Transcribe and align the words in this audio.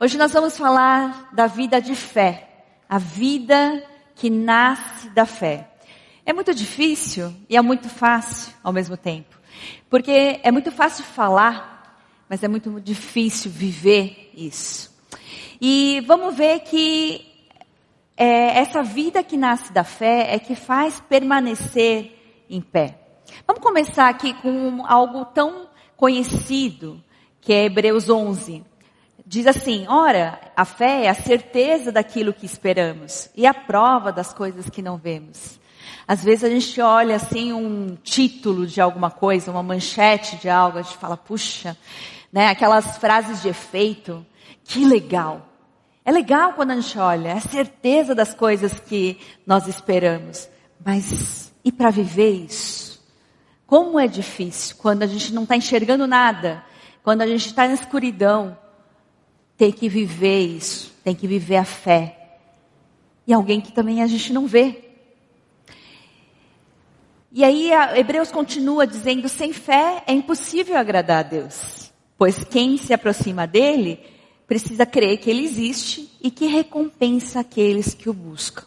Hoje 0.00 0.16
nós 0.16 0.32
vamos 0.32 0.56
falar 0.56 1.28
da 1.32 1.48
vida 1.48 1.80
de 1.80 1.96
fé, 1.96 2.48
a 2.88 2.98
vida 2.98 3.84
que 4.14 4.30
nasce 4.30 5.10
da 5.10 5.26
fé. 5.26 5.68
É 6.24 6.32
muito 6.32 6.54
difícil 6.54 7.34
e 7.48 7.56
é 7.56 7.60
muito 7.60 7.88
fácil 7.88 8.54
ao 8.62 8.72
mesmo 8.72 8.96
tempo, 8.96 9.36
porque 9.90 10.38
é 10.44 10.52
muito 10.52 10.70
fácil 10.70 11.02
falar, 11.02 12.00
mas 12.28 12.44
é 12.44 12.48
muito 12.48 12.80
difícil 12.80 13.50
viver 13.50 14.30
isso. 14.36 14.96
E 15.60 16.00
vamos 16.06 16.36
ver 16.36 16.60
que 16.60 17.26
é, 18.16 18.56
essa 18.60 18.84
vida 18.84 19.24
que 19.24 19.36
nasce 19.36 19.72
da 19.72 19.82
fé 19.82 20.32
é 20.32 20.38
que 20.38 20.54
faz 20.54 21.00
permanecer 21.00 22.44
em 22.48 22.60
pé. 22.60 23.00
Vamos 23.44 23.60
começar 23.60 24.08
aqui 24.08 24.32
com 24.34 24.86
algo 24.86 25.24
tão 25.24 25.68
conhecido, 25.96 27.02
que 27.40 27.52
é 27.52 27.64
Hebreus 27.64 28.08
11. 28.08 28.64
Diz 29.28 29.46
assim: 29.46 29.86
Ora, 29.86 30.40
a 30.56 30.64
fé 30.64 31.04
é 31.04 31.08
a 31.10 31.14
certeza 31.14 31.92
daquilo 31.92 32.32
que 32.32 32.46
esperamos 32.46 33.28
e 33.36 33.46
a 33.46 33.52
prova 33.52 34.10
das 34.10 34.32
coisas 34.32 34.70
que 34.70 34.80
não 34.80 34.96
vemos. 34.96 35.60
Às 36.06 36.24
vezes 36.24 36.44
a 36.44 36.48
gente 36.48 36.80
olha 36.80 37.16
assim 37.16 37.52
um 37.52 37.94
título 38.02 38.66
de 38.66 38.80
alguma 38.80 39.10
coisa, 39.10 39.50
uma 39.50 39.62
manchete 39.62 40.36
de 40.36 40.48
algo, 40.48 40.78
a 40.78 40.82
gente 40.82 40.96
fala, 40.96 41.14
puxa, 41.14 41.76
né, 42.32 42.48
aquelas 42.48 42.96
frases 42.96 43.42
de 43.42 43.50
efeito, 43.50 44.24
que 44.64 44.86
legal. 44.86 45.46
É 46.06 46.10
legal 46.10 46.54
quando 46.54 46.70
a 46.70 46.76
gente 46.76 46.98
olha, 46.98 47.28
é 47.28 47.32
a 47.32 47.40
certeza 47.40 48.14
das 48.14 48.32
coisas 48.32 48.80
que 48.80 49.20
nós 49.46 49.68
esperamos. 49.68 50.48
Mas 50.82 51.52
e 51.62 51.70
para 51.70 51.90
viver 51.90 52.30
isso? 52.30 52.98
Como 53.66 54.00
é 54.00 54.06
difícil 54.06 54.76
quando 54.78 55.02
a 55.02 55.06
gente 55.06 55.34
não 55.34 55.42
está 55.42 55.54
enxergando 55.54 56.06
nada, 56.06 56.64
quando 57.02 57.20
a 57.20 57.26
gente 57.26 57.44
está 57.44 57.68
na 57.68 57.74
escuridão. 57.74 58.56
Tem 59.58 59.72
que 59.72 59.88
viver 59.88 60.40
isso, 60.40 60.94
tem 61.02 61.14
que 61.14 61.26
viver 61.26 61.56
a 61.56 61.64
fé. 61.64 62.38
E 63.26 63.32
alguém 63.32 63.60
que 63.60 63.72
também 63.72 64.02
a 64.02 64.06
gente 64.06 64.32
não 64.32 64.46
vê. 64.46 64.84
E 67.32 67.44
aí 67.44 67.70
Hebreus 67.96 68.30
continua 68.30 68.86
dizendo: 68.86 69.28
sem 69.28 69.52
fé 69.52 70.02
é 70.06 70.12
impossível 70.12 70.76
agradar 70.76 71.18
a 71.18 71.28
Deus, 71.28 71.92
pois 72.16 72.42
quem 72.44 72.78
se 72.78 72.94
aproxima 72.94 73.46
dele 73.46 74.00
precisa 74.46 74.86
crer 74.86 75.18
que 75.18 75.28
ele 75.28 75.44
existe 75.44 76.10
e 76.22 76.30
que 76.30 76.46
recompensa 76.46 77.40
aqueles 77.40 77.92
que 77.92 78.08
o 78.08 78.14
buscam. 78.14 78.64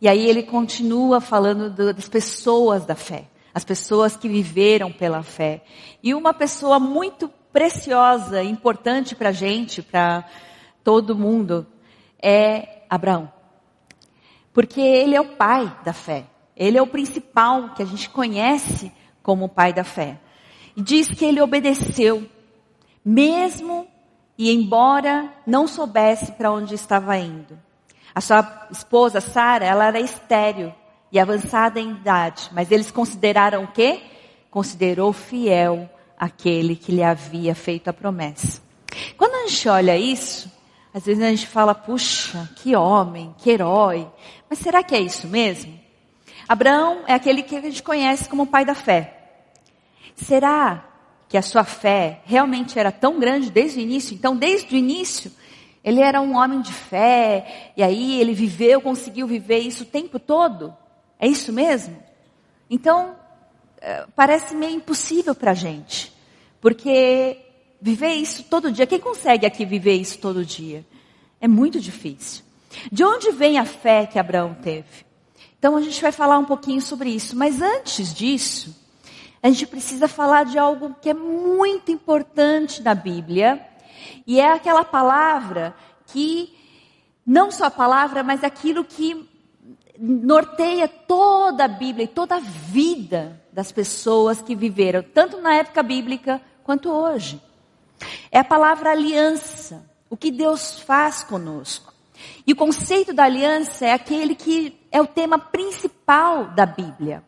E 0.00 0.08
aí 0.08 0.26
ele 0.26 0.42
continua 0.42 1.20
falando 1.20 1.68
do, 1.70 1.92
das 1.92 2.08
pessoas 2.08 2.86
da 2.86 2.94
fé, 2.94 3.24
as 3.52 3.64
pessoas 3.64 4.16
que 4.16 4.28
viveram 4.28 4.92
pela 4.92 5.22
fé. 5.22 5.62
E 6.02 6.14
uma 6.14 6.32
pessoa 6.32 6.78
muito 6.78 7.30
preciosa, 7.52 8.42
importante 8.42 9.14
para 9.14 9.30
a 9.30 9.32
gente, 9.32 9.82
para 9.82 10.24
todo 10.84 11.16
mundo, 11.16 11.66
é 12.22 12.84
Abraão. 12.88 13.32
Porque 14.52 14.80
ele 14.80 15.14
é 15.14 15.20
o 15.20 15.36
pai 15.36 15.74
da 15.84 15.92
fé. 15.92 16.24
Ele 16.56 16.76
é 16.76 16.82
o 16.82 16.86
principal 16.86 17.74
que 17.74 17.82
a 17.82 17.86
gente 17.86 18.10
conhece 18.10 18.92
como 19.22 19.46
o 19.46 19.48
pai 19.48 19.72
da 19.72 19.84
fé. 19.84 20.18
E 20.76 20.82
diz 20.82 21.08
que 21.08 21.24
ele 21.24 21.40
obedeceu, 21.40 22.28
mesmo 23.04 23.86
e 24.36 24.52
embora 24.52 25.32
não 25.46 25.66
soubesse 25.66 26.32
para 26.32 26.50
onde 26.50 26.74
estava 26.74 27.16
indo. 27.18 27.58
A 28.14 28.20
sua 28.20 28.68
esposa, 28.70 29.20
Sara, 29.20 29.64
ela 29.64 29.86
era 29.86 30.00
estéril 30.00 30.72
e 31.12 31.18
avançada 31.18 31.80
em 31.80 31.90
idade, 31.90 32.48
mas 32.52 32.70
eles 32.70 32.90
consideraram 32.90 33.64
o 33.64 33.68
quê? 33.68 34.02
Considerou 34.50 35.12
fiel 35.12 35.88
aquele 36.20 36.76
que 36.76 36.92
lhe 36.92 37.02
havia 37.02 37.54
feito 37.54 37.88
a 37.88 37.92
promessa. 37.94 38.60
Quando 39.16 39.34
a 39.34 39.48
gente 39.48 39.66
olha 39.66 39.96
isso, 39.96 40.52
às 40.92 41.06
vezes 41.06 41.22
a 41.22 41.30
gente 41.30 41.46
fala, 41.46 41.74
puxa, 41.74 42.50
que 42.56 42.76
homem, 42.76 43.34
que 43.38 43.48
herói. 43.48 44.06
Mas 44.48 44.58
será 44.58 44.82
que 44.82 44.94
é 44.94 45.00
isso 45.00 45.26
mesmo? 45.26 45.80
Abraão 46.46 47.04
é 47.06 47.14
aquele 47.14 47.42
que 47.42 47.56
a 47.56 47.60
gente 47.62 47.82
conhece 47.82 48.28
como 48.28 48.42
o 48.42 48.46
pai 48.46 48.66
da 48.66 48.74
fé. 48.74 49.16
Será 50.14 50.84
que 51.30 51.38
a 51.38 51.42
sua 51.42 51.62
fé 51.62 52.20
realmente 52.24 52.76
era 52.76 52.90
tão 52.90 53.20
grande 53.20 53.52
desde 53.52 53.78
o 53.78 53.82
início. 53.82 54.14
Então, 54.14 54.36
desde 54.36 54.74
o 54.74 54.76
início, 54.76 55.30
ele 55.82 56.00
era 56.00 56.20
um 56.20 56.36
homem 56.36 56.60
de 56.60 56.72
fé, 56.72 57.72
e 57.76 57.84
aí 57.84 58.20
ele 58.20 58.34
viveu, 58.34 58.80
conseguiu 58.80 59.28
viver 59.28 59.60
isso 59.60 59.84
o 59.84 59.86
tempo 59.86 60.18
todo. 60.18 60.76
É 61.20 61.28
isso 61.28 61.52
mesmo? 61.52 61.96
Então, 62.68 63.14
parece 64.14 64.54
meio 64.54 64.76
impossível 64.76 65.34
para 65.34 65.52
a 65.52 65.54
gente, 65.54 66.12
porque 66.60 67.38
viver 67.80 68.14
isso 68.14 68.44
todo 68.44 68.70
dia, 68.70 68.86
quem 68.86 69.00
consegue 69.00 69.46
aqui 69.46 69.64
viver 69.64 69.94
isso 69.94 70.18
todo 70.18 70.44
dia? 70.44 70.84
É 71.40 71.48
muito 71.48 71.80
difícil. 71.80 72.44
De 72.92 73.02
onde 73.02 73.32
vem 73.32 73.58
a 73.58 73.64
fé 73.64 74.06
que 74.06 74.18
Abraão 74.18 74.54
teve? 74.54 75.04
Então 75.58 75.76
a 75.76 75.82
gente 75.82 76.00
vai 76.00 76.12
falar 76.12 76.38
um 76.38 76.44
pouquinho 76.44 76.80
sobre 76.80 77.10
isso, 77.10 77.36
mas 77.36 77.60
antes 77.60 78.14
disso, 78.14 78.76
a 79.42 79.48
gente 79.48 79.66
precisa 79.66 80.06
falar 80.06 80.44
de 80.44 80.58
algo 80.58 80.94
que 81.00 81.10
é 81.10 81.14
muito 81.14 81.90
importante 81.90 82.82
na 82.82 82.94
Bíblia, 82.94 83.66
e 84.26 84.38
é 84.38 84.52
aquela 84.52 84.84
palavra 84.84 85.74
que, 86.06 86.54
não 87.26 87.50
só 87.50 87.64
a 87.64 87.70
palavra, 87.70 88.22
mas 88.22 88.44
aquilo 88.44 88.84
que 88.84 89.28
norteia 90.00 90.88
toda 90.88 91.64
a 91.64 91.68
Bíblia 91.68 92.04
e 92.04 92.08
toda 92.08 92.36
a 92.36 92.40
vida 92.40 93.40
das 93.52 93.70
pessoas 93.70 94.40
que 94.40 94.54
viveram, 94.54 95.02
tanto 95.02 95.40
na 95.40 95.54
época 95.54 95.82
bíblica 95.82 96.40
quanto 96.64 96.90
hoje. 96.90 97.40
É 98.32 98.38
a 98.38 98.44
palavra 98.44 98.90
aliança, 98.90 99.84
o 100.08 100.16
que 100.16 100.30
Deus 100.30 100.80
faz 100.80 101.22
conosco. 101.22 101.92
E 102.46 102.52
o 102.52 102.56
conceito 102.56 103.12
da 103.12 103.24
aliança 103.24 103.86
é 103.86 103.92
aquele 103.92 104.34
que 104.34 104.78
é 104.90 105.00
o 105.00 105.06
tema 105.06 105.38
principal 105.38 106.46
da 106.48 106.64
Bíblia. 106.64 107.22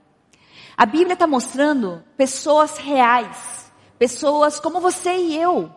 A 0.76 0.86
Bíblia 0.86 1.12
está 1.12 1.26
mostrando 1.26 2.02
pessoas 2.16 2.78
reais, 2.78 3.70
pessoas 3.98 4.58
como 4.58 4.80
você 4.80 5.14
e 5.14 5.36
eu, 5.36 5.70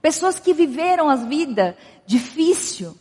pessoas 0.00 0.38
que 0.38 0.54
viveram 0.54 1.10
a 1.10 1.16
vida 1.16 1.76
difícil. 2.06 2.96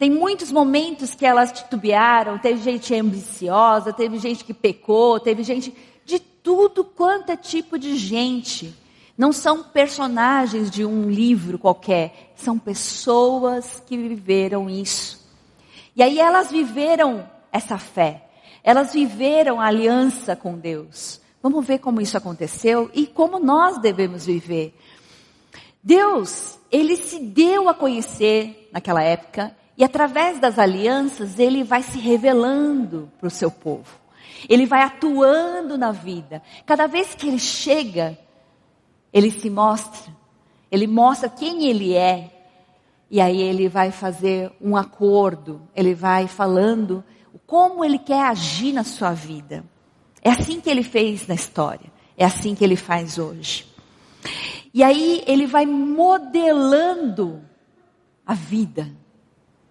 Tem 0.00 0.08
muitos 0.08 0.50
momentos 0.50 1.14
que 1.14 1.26
elas 1.26 1.52
titubearam, 1.52 2.38
teve 2.38 2.62
gente 2.62 2.94
ambiciosa, 2.94 3.92
teve 3.92 4.16
gente 4.16 4.42
que 4.42 4.54
pecou, 4.54 5.20
teve 5.20 5.42
gente 5.42 5.76
de 6.06 6.18
tudo 6.18 6.82
quanto 6.82 7.32
é 7.32 7.36
tipo 7.36 7.78
de 7.78 7.98
gente. 7.98 8.74
Não 9.14 9.30
são 9.30 9.62
personagens 9.62 10.70
de 10.70 10.86
um 10.86 11.10
livro 11.10 11.58
qualquer, 11.58 12.32
são 12.34 12.58
pessoas 12.58 13.82
que 13.86 13.94
viveram 13.94 14.70
isso. 14.70 15.22
E 15.94 16.02
aí 16.02 16.18
elas 16.18 16.50
viveram 16.50 17.28
essa 17.52 17.76
fé. 17.76 18.24
Elas 18.64 18.94
viveram 18.94 19.60
a 19.60 19.66
aliança 19.66 20.34
com 20.34 20.56
Deus. 20.56 21.20
Vamos 21.42 21.66
ver 21.66 21.78
como 21.78 22.00
isso 22.00 22.16
aconteceu 22.16 22.90
e 22.94 23.06
como 23.06 23.38
nós 23.38 23.76
devemos 23.76 24.24
viver. 24.24 24.74
Deus, 25.82 26.58
ele 26.72 26.96
se 26.96 27.18
deu 27.18 27.68
a 27.68 27.74
conhecer 27.74 28.70
naquela 28.72 29.02
época 29.02 29.59
e 29.80 29.84
através 29.84 30.38
das 30.38 30.58
alianças 30.58 31.38
ele 31.38 31.64
vai 31.64 31.82
se 31.82 31.98
revelando 31.98 33.10
para 33.18 33.28
o 33.28 33.30
seu 33.30 33.50
povo. 33.50 33.98
Ele 34.46 34.66
vai 34.66 34.82
atuando 34.82 35.78
na 35.78 35.90
vida. 35.90 36.42
Cada 36.66 36.86
vez 36.86 37.14
que 37.14 37.26
ele 37.26 37.38
chega, 37.38 38.18
ele 39.10 39.30
se 39.30 39.48
mostra. 39.48 40.14
Ele 40.70 40.86
mostra 40.86 41.30
quem 41.30 41.64
ele 41.64 41.94
é. 41.94 42.30
E 43.10 43.22
aí 43.22 43.40
ele 43.40 43.70
vai 43.70 43.90
fazer 43.90 44.52
um 44.60 44.76
acordo. 44.76 45.62
Ele 45.74 45.94
vai 45.94 46.28
falando 46.28 47.02
como 47.46 47.82
ele 47.82 47.98
quer 47.98 48.26
agir 48.26 48.74
na 48.74 48.84
sua 48.84 49.12
vida. 49.12 49.64
É 50.20 50.28
assim 50.28 50.60
que 50.60 50.68
ele 50.68 50.82
fez 50.82 51.26
na 51.26 51.34
história. 51.34 51.90
É 52.18 52.24
assim 52.26 52.54
que 52.54 52.62
ele 52.62 52.76
faz 52.76 53.16
hoje. 53.16 53.66
E 54.74 54.82
aí 54.82 55.24
ele 55.26 55.46
vai 55.46 55.64
modelando 55.64 57.40
a 58.26 58.34
vida 58.34 59.00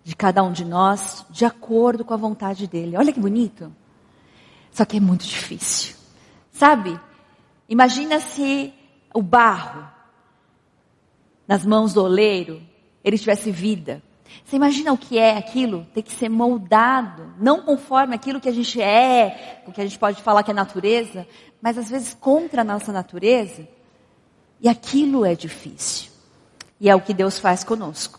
de 0.04 0.16
cada 0.16 0.42
um 0.44 0.52
de 0.52 0.66
nós 0.66 1.26
de 1.30 1.46
acordo 1.46 2.04
com 2.04 2.14
a 2.14 2.18
vontade 2.18 2.68
dele. 2.68 2.98
Olha 2.98 3.14
que 3.14 3.20
bonito. 3.20 3.72
Só 4.72 4.86
que 4.86 4.98
é 4.98 5.00
muito 5.00 5.26
difícil. 5.26 5.96
Sabe? 6.52 7.00
Imagina 7.68 8.20
se 8.20 8.74
o 9.14 9.22
barro 9.22 9.88
nas 11.48 11.66
mãos 11.66 11.94
do 11.94 12.04
oleiro, 12.04 12.62
ele 13.04 13.18
tivesse 13.18 13.50
vida. 13.50 14.04
Você 14.46 14.56
imagina 14.56 14.94
o 14.94 14.98
que 14.98 15.18
é 15.18 15.36
aquilo? 15.36 15.88
Ter 15.94 16.04
que 16.04 16.12
ser 16.12 16.30
moldado, 16.30 17.34
não 17.40 17.64
conforme 17.64 18.14
aquilo 18.14 18.40
que 18.40 18.50
a 18.50 18.52
gente 18.52 18.80
é, 18.80 19.64
o 19.66 19.72
que 19.72 19.82
a 19.82 19.84
gente 19.84 19.98
pode 19.98 20.22
falar 20.22 20.44
que 20.44 20.52
é 20.52 20.54
natureza, 20.54 21.28
mas 21.62 21.78
às 21.78 21.90
vezes 21.90 22.14
contra 22.14 22.62
a 22.62 22.64
nossa 22.64 22.92
natureza. 22.92 23.68
E 24.62 24.70
aquilo 24.70 25.26
é 25.26 25.34
difícil. 25.34 26.12
E 26.80 26.90
é 26.90 26.96
o 26.96 27.02
que 27.02 27.14
Deus 27.14 27.40
faz 27.40 27.64
conosco. 27.64 28.19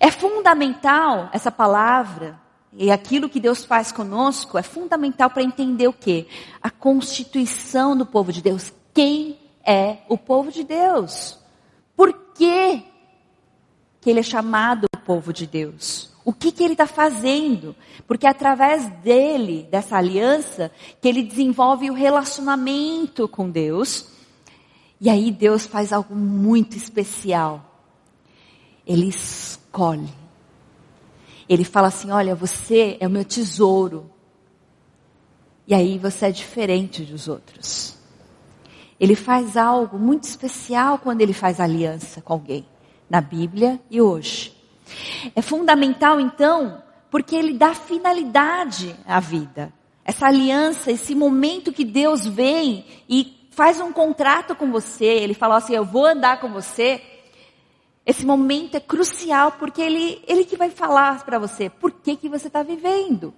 É 0.00 0.10
fundamental 0.10 1.28
essa 1.32 1.50
palavra 1.50 2.40
e 2.72 2.90
aquilo 2.90 3.28
que 3.28 3.40
Deus 3.40 3.64
faz 3.64 3.92
conosco 3.92 4.56
é 4.56 4.62
fundamental 4.62 5.30
para 5.30 5.42
entender 5.42 5.88
o 5.88 5.92
que? 5.92 6.26
A 6.60 6.70
constituição 6.70 7.96
do 7.96 8.06
povo 8.06 8.32
de 8.32 8.40
Deus. 8.42 8.72
Quem 8.94 9.38
é 9.66 9.98
o 10.08 10.16
povo 10.16 10.50
de 10.50 10.64
Deus? 10.64 11.38
Por 11.94 12.12
que 12.34 12.82
que 14.02 14.10
ele 14.10 14.18
é 14.20 14.24
chamado 14.24 14.86
o 14.92 14.98
povo 14.98 15.32
de 15.32 15.46
Deus. 15.46 16.10
O 16.24 16.32
que, 16.32 16.50
que 16.50 16.62
ele 16.62 16.74
está 16.74 16.88
fazendo? 16.88 17.74
Porque 18.06 18.26
é 18.26 18.30
através 18.30 18.86
dele, 19.00 19.66
dessa 19.70 19.96
aliança, 19.96 20.72
que 21.00 21.08
ele 21.08 21.22
desenvolve 21.22 21.88
o 21.88 21.94
relacionamento 21.94 23.28
com 23.28 23.48
Deus. 23.48 24.08
E 25.00 25.08
aí 25.08 25.30
Deus 25.30 25.66
faz 25.66 25.92
algo 25.92 26.16
muito 26.16 26.76
especial. 26.76 27.71
Ele 28.86 29.08
escolhe. 29.08 30.12
Ele 31.48 31.64
fala 31.64 31.88
assim: 31.88 32.10
Olha, 32.10 32.34
você 32.34 32.96
é 33.00 33.06
o 33.06 33.10
meu 33.10 33.24
tesouro. 33.24 34.10
E 35.66 35.74
aí 35.74 35.98
você 35.98 36.26
é 36.26 36.30
diferente 36.30 37.02
dos 37.02 37.28
outros. 37.28 37.96
Ele 38.98 39.14
faz 39.14 39.56
algo 39.56 39.98
muito 39.98 40.24
especial 40.24 40.98
quando 40.98 41.20
ele 41.20 41.32
faz 41.32 41.58
aliança 41.58 42.20
com 42.20 42.32
alguém, 42.32 42.64
na 43.08 43.20
Bíblia 43.20 43.80
e 43.90 44.00
hoje. 44.00 44.56
É 45.34 45.42
fundamental 45.42 46.20
então, 46.20 46.82
porque 47.10 47.34
ele 47.34 47.54
dá 47.54 47.74
finalidade 47.74 48.94
à 49.06 49.18
vida. 49.18 49.72
Essa 50.04 50.26
aliança, 50.26 50.90
esse 50.90 51.14
momento 51.14 51.72
que 51.72 51.84
Deus 51.84 52.26
vem 52.26 52.84
e 53.08 53.48
faz 53.50 53.80
um 53.80 53.92
contrato 53.92 54.54
com 54.54 54.70
você, 54.70 55.04
ele 55.04 55.34
fala 55.34 55.56
assim: 55.56 55.74
Eu 55.74 55.84
vou 55.84 56.06
andar 56.06 56.40
com 56.40 56.52
você. 56.52 57.00
Esse 58.04 58.26
momento 58.26 58.76
é 58.76 58.80
crucial 58.80 59.52
porque 59.52 59.80
ele, 59.80 60.22
ele 60.26 60.44
que 60.44 60.56
vai 60.56 60.70
falar 60.70 61.24
para 61.24 61.38
você 61.38 61.70
por 61.70 61.92
que, 61.92 62.16
que 62.16 62.28
você 62.28 62.48
está 62.48 62.62
vivendo. 62.62 63.32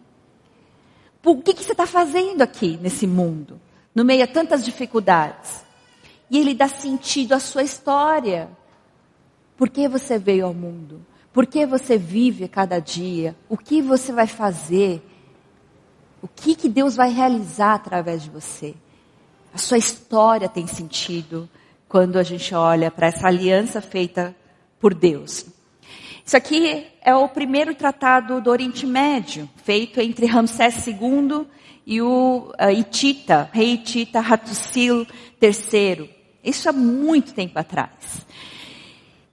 O 1.24 1.40
que, 1.40 1.54
que 1.54 1.64
você 1.64 1.72
está 1.72 1.86
fazendo 1.86 2.42
aqui 2.42 2.78
nesse 2.80 3.06
mundo, 3.06 3.60
no 3.94 4.04
meio 4.04 4.24
a 4.24 4.26
tantas 4.26 4.64
dificuldades? 4.64 5.64
E 6.30 6.38
ele 6.38 6.54
dá 6.54 6.68
sentido 6.68 7.32
à 7.32 7.40
sua 7.40 7.62
história. 7.62 8.48
Por 9.56 9.68
que 9.68 9.88
você 9.88 10.18
veio 10.18 10.46
ao 10.46 10.54
mundo? 10.54 11.04
Por 11.32 11.46
que 11.46 11.66
você 11.66 11.96
vive 11.98 12.46
cada 12.48 12.78
dia? 12.78 13.34
O 13.48 13.56
que 13.56 13.82
você 13.82 14.12
vai 14.12 14.26
fazer? 14.26 15.02
O 16.22 16.28
que, 16.28 16.54
que 16.54 16.68
Deus 16.68 16.94
vai 16.94 17.10
realizar 17.10 17.74
através 17.74 18.22
de 18.22 18.30
você? 18.30 18.74
A 19.52 19.58
sua 19.58 19.78
história 19.78 20.48
tem 20.48 20.66
sentido 20.66 21.48
quando 21.88 22.18
a 22.18 22.22
gente 22.22 22.54
olha 22.54 22.90
para 22.90 23.06
essa 23.06 23.26
aliança 23.26 23.80
feita 23.80 24.34
por 24.84 24.92
Deus. 24.92 25.46
Isso 26.22 26.36
aqui 26.36 26.86
é 27.00 27.14
o 27.14 27.26
primeiro 27.26 27.74
tratado 27.74 28.38
do 28.38 28.50
Oriente 28.50 28.86
Médio, 28.86 29.48
feito 29.64 29.98
entre 29.98 30.26
Ramsés 30.26 30.86
II 30.86 31.46
e 31.86 32.02
o 32.02 32.52
uh, 32.60 32.70
Hitita, 32.70 33.48
rei 33.50 33.76
Hitita 33.76 34.20
Hattusil 34.20 35.06
III. 35.40 36.10
Isso 36.44 36.68
há 36.68 36.72
muito 36.74 37.32
tempo 37.32 37.58
atrás. 37.58 38.26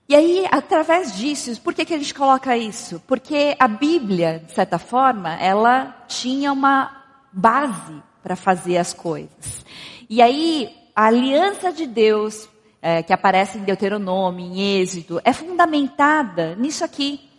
E 0.08 0.14
aí, 0.14 0.46
através 0.50 1.14
disso, 1.18 1.60
por 1.60 1.74
que, 1.74 1.84
que 1.84 1.92
a 1.92 1.98
gente 1.98 2.14
coloca 2.14 2.56
isso? 2.56 3.02
Porque 3.06 3.54
a 3.58 3.68
Bíblia, 3.68 4.42
de 4.46 4.52
certa 4.52 4.78
forma, 4.78 5.34
ela 5.34 6.02
tinha 6.08 6.50
uma 6.50 6.98
base 7.30 8.02
para 8.22 8.36
fazer 8.36 8.78
as 8.78 8.94
coisas. 8.94 9.66
E 10.08 10.22
aí, 10.22 10.74
a 10.96 11.08
aliança 11.08 11.70
de 11.70 11.86
Deus, 11.86 12.48
é, 12.82 13.00
que 13.00 13.12
aparece 13.12 13.58
em 13.58 13.62
Deuteronômio, 13.62 14.44
em 14.44 14.80
Êxodo, 14.80 15.20
é 15.24 15.32
fundamentada 15.32 16.56
nisso 16.56 16.84
aqui. 16.84 17.30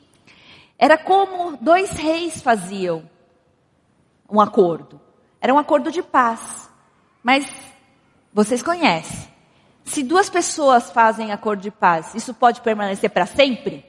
Era 0.80 0.98
como 0.98 1.58
dois 1.58 1.92
reis 1.92 2.42
faziam 2.42 3.08
um 4.30 4.40
acordo. 4.40 5.00
Era 5.42 5.54
um 5.54 5.60
acordo 5.60 5.92
de 5.92 6.02
paz. 6.02 6.70
Mas 7.22 7.46
vocês 8.34 8.64
conhecem. 8.64 9.32
Se 9.84 10.02
duas 10.02 10.30
pessoas 10.30 10.90
fazem 10.92 11.34
acordo 11.34 11.62
de 11.62 11.72
paz, 11.72 12.16
isso 12.16 12.34
pode 12.34 12.62
permanecer 12.62 13.10
para 13.10 13.26
sempre? 13.26 13.86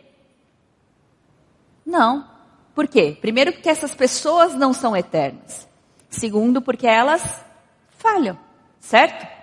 Não. 1.87 2.29
Por 2.75 2.89
quê? 2.89 3.17
Primeiro, 3.21 3.53
porque 3.53 3.69
essas 3.69 3.95
pessoas 3.95 4.55
não 4.55 4.73
são 4.73 4.97
eternas. 4.97 5.69
Segundo, 6.11 6.61
porque 6.61 6.87
elas 6.87 7.45
falham, 7.91 8.37
certo? 8.81 9.34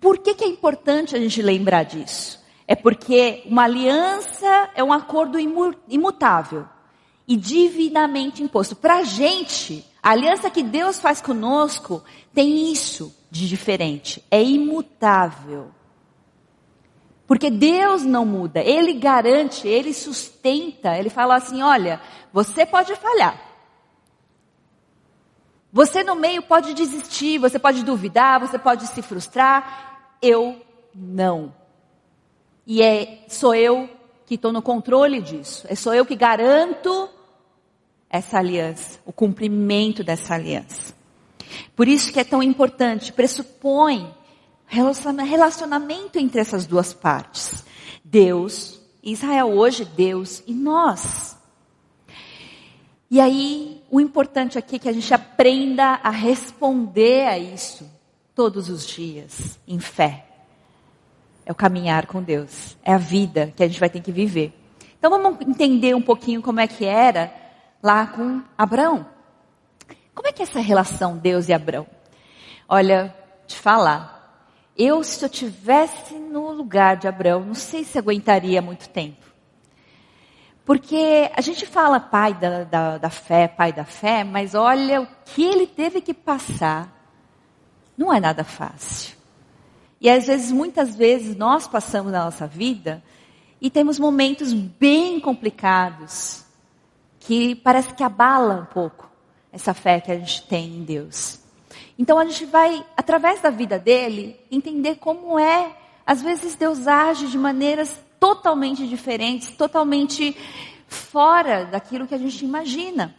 Por 0.00 0.18
que, 0.18 0.34
que 0.34 0.44
é 0.44 0.48
importante 0.48 1.16
a 1.16 1.18
gente 1.18 1.42
lembrar 1.42 1.84
disso? 1.84 2.38
É 2.66 2.76
porque 2.76 3.42
uma 3.46 3.64
aliança 3.64 4.70
é 4.74 4.84
um 4.84 4.92
acordo 4.92 5.38
imutável 5.88 6.66
e 7.26 7.36
divinamente 7.36 8.42
imposto. 8.42 8.76
Para 8.76 8.98
a 8.98 9.04
gente, 9.04 9.84
a 10.02 10.10
aliança 10.10 10.50
que 10.50 10.62
Deus 10.62 11.00
faz 11.00 11.20
conosco 11.20 12.02
tem 12.32 12.70
isso 12.70 13.14
de 13.30 13.48
diferente. 13.48 14.24
É 14.30 14.42
imutável. 14.42 15.70
Porque 17.26 17.50
Deus 17.50 18.02
não 18.02 18.24
muda. 18.24 18.60
Ele 18.60 18.94
garante, 18.94 19.68
ele 19.68 19.92
sustenta. 19.92 20.96
Ele 20.96 21.10
fala 21.10 21.36
assim: 21.36 21.62
olha, 21.62 22.00
você 22.32 22.64
pode 22.64 22.94
falhar. 22.96 23.38
Você 25.70 26.02
no 26.02 26.14
meio 26.14 26.42
pode 26.42 26.72
desistir, 26.72 27.38
você 27.38 27.58
pode 27.58 27.84
duvidar, 27.84 28.40
você 28.40 28.58
pode 28.58 28.86
se 28.86 29.02
frustrar. 29.02 29.87
Eu 30.20 30.60
não. 30.94 31.54
E 32.66 32.82
é, 32.82 33.24
sou 33.28 33.54
eu 33.54 33.88
que 34.26 34.34
estou 34.34 34.52
no 34.52 34.60
controle 34.60 35.22
disso. 35.22 35.66
É 35.68 35.74
sou 35.74 35.94
eu 35.94 36.04
que 36.04 36.14
garanto 36.14 37.08
essa 38.10 38.38
aliança, 38.38 38.98
o 39.06 39.12
cumprimento 39.12 40.04
dessa 40.04 40.34
aliança. 40.34 40.94
Por 41.74 41.88
isso 41.88 42.12
que 42.12 42.20
é 42.20 42.24
tão 42.24 42.42
importante, 42.42 43.12
pressupõe 43.12 44.14
relacionamento 44.66 46.18
entre 46.18 46.40
essas 46.40 46.66
duas 46.66 46.92
partes. 46.92 47.64
Deus, 48.04 48.80
Israel 49.02 49.48
hoje, 49.48 49.84
Deus 49.84 50.42
e 50.46 50.52
nós. 50.52 51.36
E 53.10 53.18
aí, 53.18 53.82
o 53.90 53.98
importante 53.98 54.58
aqui 54.58 54.76
é 54.76 54.78
que 54.78 54.88
a 54.88 54.92
gente 54.92 55.12
aprenda 55.14 55.98
a 56.02 56.10
responder 56.10 57.26
a 57.26 57.38
isso 57.38 57.97
todos 58.38 58.68
os 58.68 58.86
dias, 58.86 59.58
em 59.66 59.80
fé. 59.80 60.24
É 61.44 61.50
o 61.50 61.56
caminhar 61.56 62.06
com 62.06 62.22
Deus. 62.22 62.78
É 62.84 62.92
a 62.92 62.96
vida 62.96 63.52
que 63.56 63.64
a 63.64 63.66
gente 63.66 63.80
vai 63.80 63.90
ter 63.90 64.00
que 64.00 64.12
viver. 64.12 64.56
Então 64.96 65.10
vamos 65.10 65.40
entender 65.40 65.92
um 65.96 66.00
pouquinho 66.00 66.40
como 66.40 66.60
é 66.60 66.68
que 66.68 66.84
era 66.84 67.34
lá 67.82 68.06
com 68.06 68.40
Abraão. 68.56 69.04
Como 70.14 70.28
é 70.28 70.32
que 70.32 70.40
é 70.40 70.44
essa 70.44 70.60
relação 70.60 71.16
Deus 71.16 71.48
e 71.48 71.52
Abraão? 71.52 71.84
Olha, 72.68 73.12
te 73.44 73.58
falar. 73.58 74.46
Eu, 74.76 75.02
se 75.02 75.24
eu 75.24 75.28
tivesse 75.28 76.14
no 76.14 76.52
lugar 76.52 76.96
de 76.96 77.08
Abraão, 77.08 77.44
não 77.44 77.54
sei 77.54 77.82
se 77.82 77.98
aguentaria 77.98 78.62
muito 78.62 78.88
tempo. 78.88 79.26
Porque 80.64 81.28
a 81.34 81.40
gente 81.40 81.66
fala 81.66 81.98
pai 81.98 82.34
da, 82.34 82.62
da, 82.62 82.98
da 82.98 83.10
fé, 83.10 83.48
pai 83.48 83.72
da 83.72 83.84
fé, 83.84 84.22
mas 84.22 84.54
olha 84.54 85.00
o 85.00 85.08
que 85.24 85.42
ele 85.42 85.66
teve 85.66 86.00
que 86.00 86.14
passar. 86.14 86.97
Não 87.98 88.14
é 88.14 88.20
nada 88.20 88.44
fácil. 88.44 89.16
E 90.00 90.08
às 90.08 90.28
vezes, 90.28 90.52
muitas 90.52 90.94
vezes, 90.94 91.36
nós 91.36 91.66
passamos 91.66 92.12
na 92.12 92.24
nossa 92.24 92.46
vida 92.46 93.02
e 93.60 93.68
temos 93.68 93.98
momentos 93.98 94.52
bem 94.52 95.18
complicados 95.18 96.44
que 97.18 97.56
parece 97.56 97.92
que 97.94 98.04
abala 98.04 98.54
um 98.54 98.64
pouco 98.66 99.10
essa 99.52 99.74
fé 99.74 100.00
que 100.00 100.12
a 100.12 100.16
gente 100.16 100.46
tem 100.46 100.76
em 100.76 100.84
Deus. 100.84 101.40
Então 101.98 102.16
a 102.16 102.24
gente 102.24 102.46
vai, 102.46 102.86
através 102.96 103.40
da 103.40 103.50
vida 103.50 103.76
dele, 103.76 104.38
entender 104.48 104.96
como 104.96 105.36
é, 105.36 105.76
às 106.06 106.22
vezes 106.22 106.54
Deus 106.54 106.86
age 106.86 107.26
de 107.26 107.36
maneiras 107.36 107.98
totalmente 108.20 108.86
diferentes, 108.86 109.50
totalmente 109.50 110.36
fora 110.86 111.64
daquilo 111.64 112.06
que 112.06 112.14
a 112.14 112.18
gente 112.18 112.44
imagina. 112.44 113.14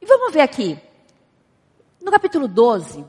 E 0.00 0.06
vamos 0.06 0.32
ver 0.32 0.40
aqui. 0.40 0.78
No 2.02 2.10
capítulo 2.10 2.48
12, 2.48 3.04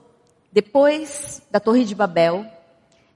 depois 0.52 1.42
da 1.52 1.60
Torre 1.60 1.86
de 1.86 1.96
Babel, 1.96 2.46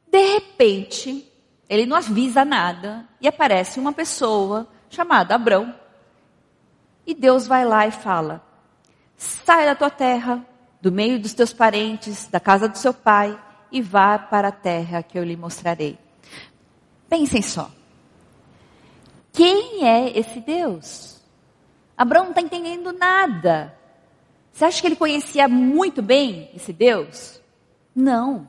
de 0.08 0.34
repente, 0.34 1.32
ele 1.68 1.86
não 1.86 1.98
avisa 1.98 2.46
nada 2.46 3.08
e 3.20 3.28
aparece 3.28 3.80
uma 3.80 3.92
pessoa 3.92 4.68
chamada 4.90 5.36
Abrão 5.36 5.74
e 7.06 7.14
Deus 7.14 7.48
vai 7.48 7.66
lá 7.66 7.86
e 7.86 7.92
fala: 7.92 8.42
sai 9.18 9.66
da 9.66 9.76
tua 9.76 9.90
terra, 9.90 10.46
do 10.82 10.92
meio 10.92 11.20
dos 11.20 11.34
teus 11.34 11.54
parentes, 11.54 12.28
da 12.28 12.40
casa 12.40 12.68
do 12.68 12.78
seu 12.78 12.94
pai, 12.94 13.38
e 13.72 13.82
vá 13.82 14.18
para 14.18 14.50
a 14.50 14.52
terra 14.52 15.04
que 15.04 15.18
eu 15.18 15.24
lhe 15.24 15.36
mostrarei. 15.36 15.98
Pensem 17.10 17.42
só. 17.42 17.70
Quem 19.32 19.86
é 19.88 20.18
esse 20.18 20.40
Deus? 20.40 21.22
Abraão 21.98 22.26
não 22.26 22.32
está 22.32 22.42
entendendo 22.42 22.94
nada. 22.94 23.76
Você 24.54 24.66
acha 24.66 24.82
que 24.82 24.88
ele 24.88 24.96
conhecia 24.96 25.48
muito 25.48 26.02
bem 26.02 26.52
esse 26.56 26.72
Deus? 26.72 27.42
Não. 27.96 28.48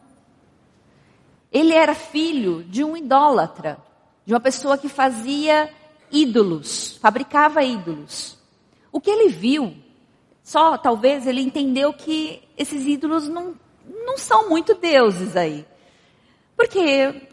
Ele 1.51 1.73
era 1.73 1.95
filho 1.95 2.63
de 2.63 2.85
um 2.85 2.95
idólatra, 2.95 3.79
de 4.27 4.35
uma 4.35 4.41
pessoa 4.41 4.77
que 4.77 4.89
fazia 4.89 5.71
ídolos, 6.13 6.99
fabricava 7.01 7.65
ídolos. 7.65 8.37
O 8.93 9.01
que 9.01 9.11
ele 9.11 9.31
viu, 9.31 9.75
só 10.43 10.77
talvez 10.77 11.27
ele 11.27 11.41
entendeu 11.41 11.93
que 11.95 12.43
esses 12.57 12.87
ídolos 12.87 13.27
não, 13.27 13.55
não 14.05 14.19
são 14.19 14.49
muito 14.49 14.75
deuses 14.75 15.35
aí. 15.37 15.65
Porque 16.55 16.79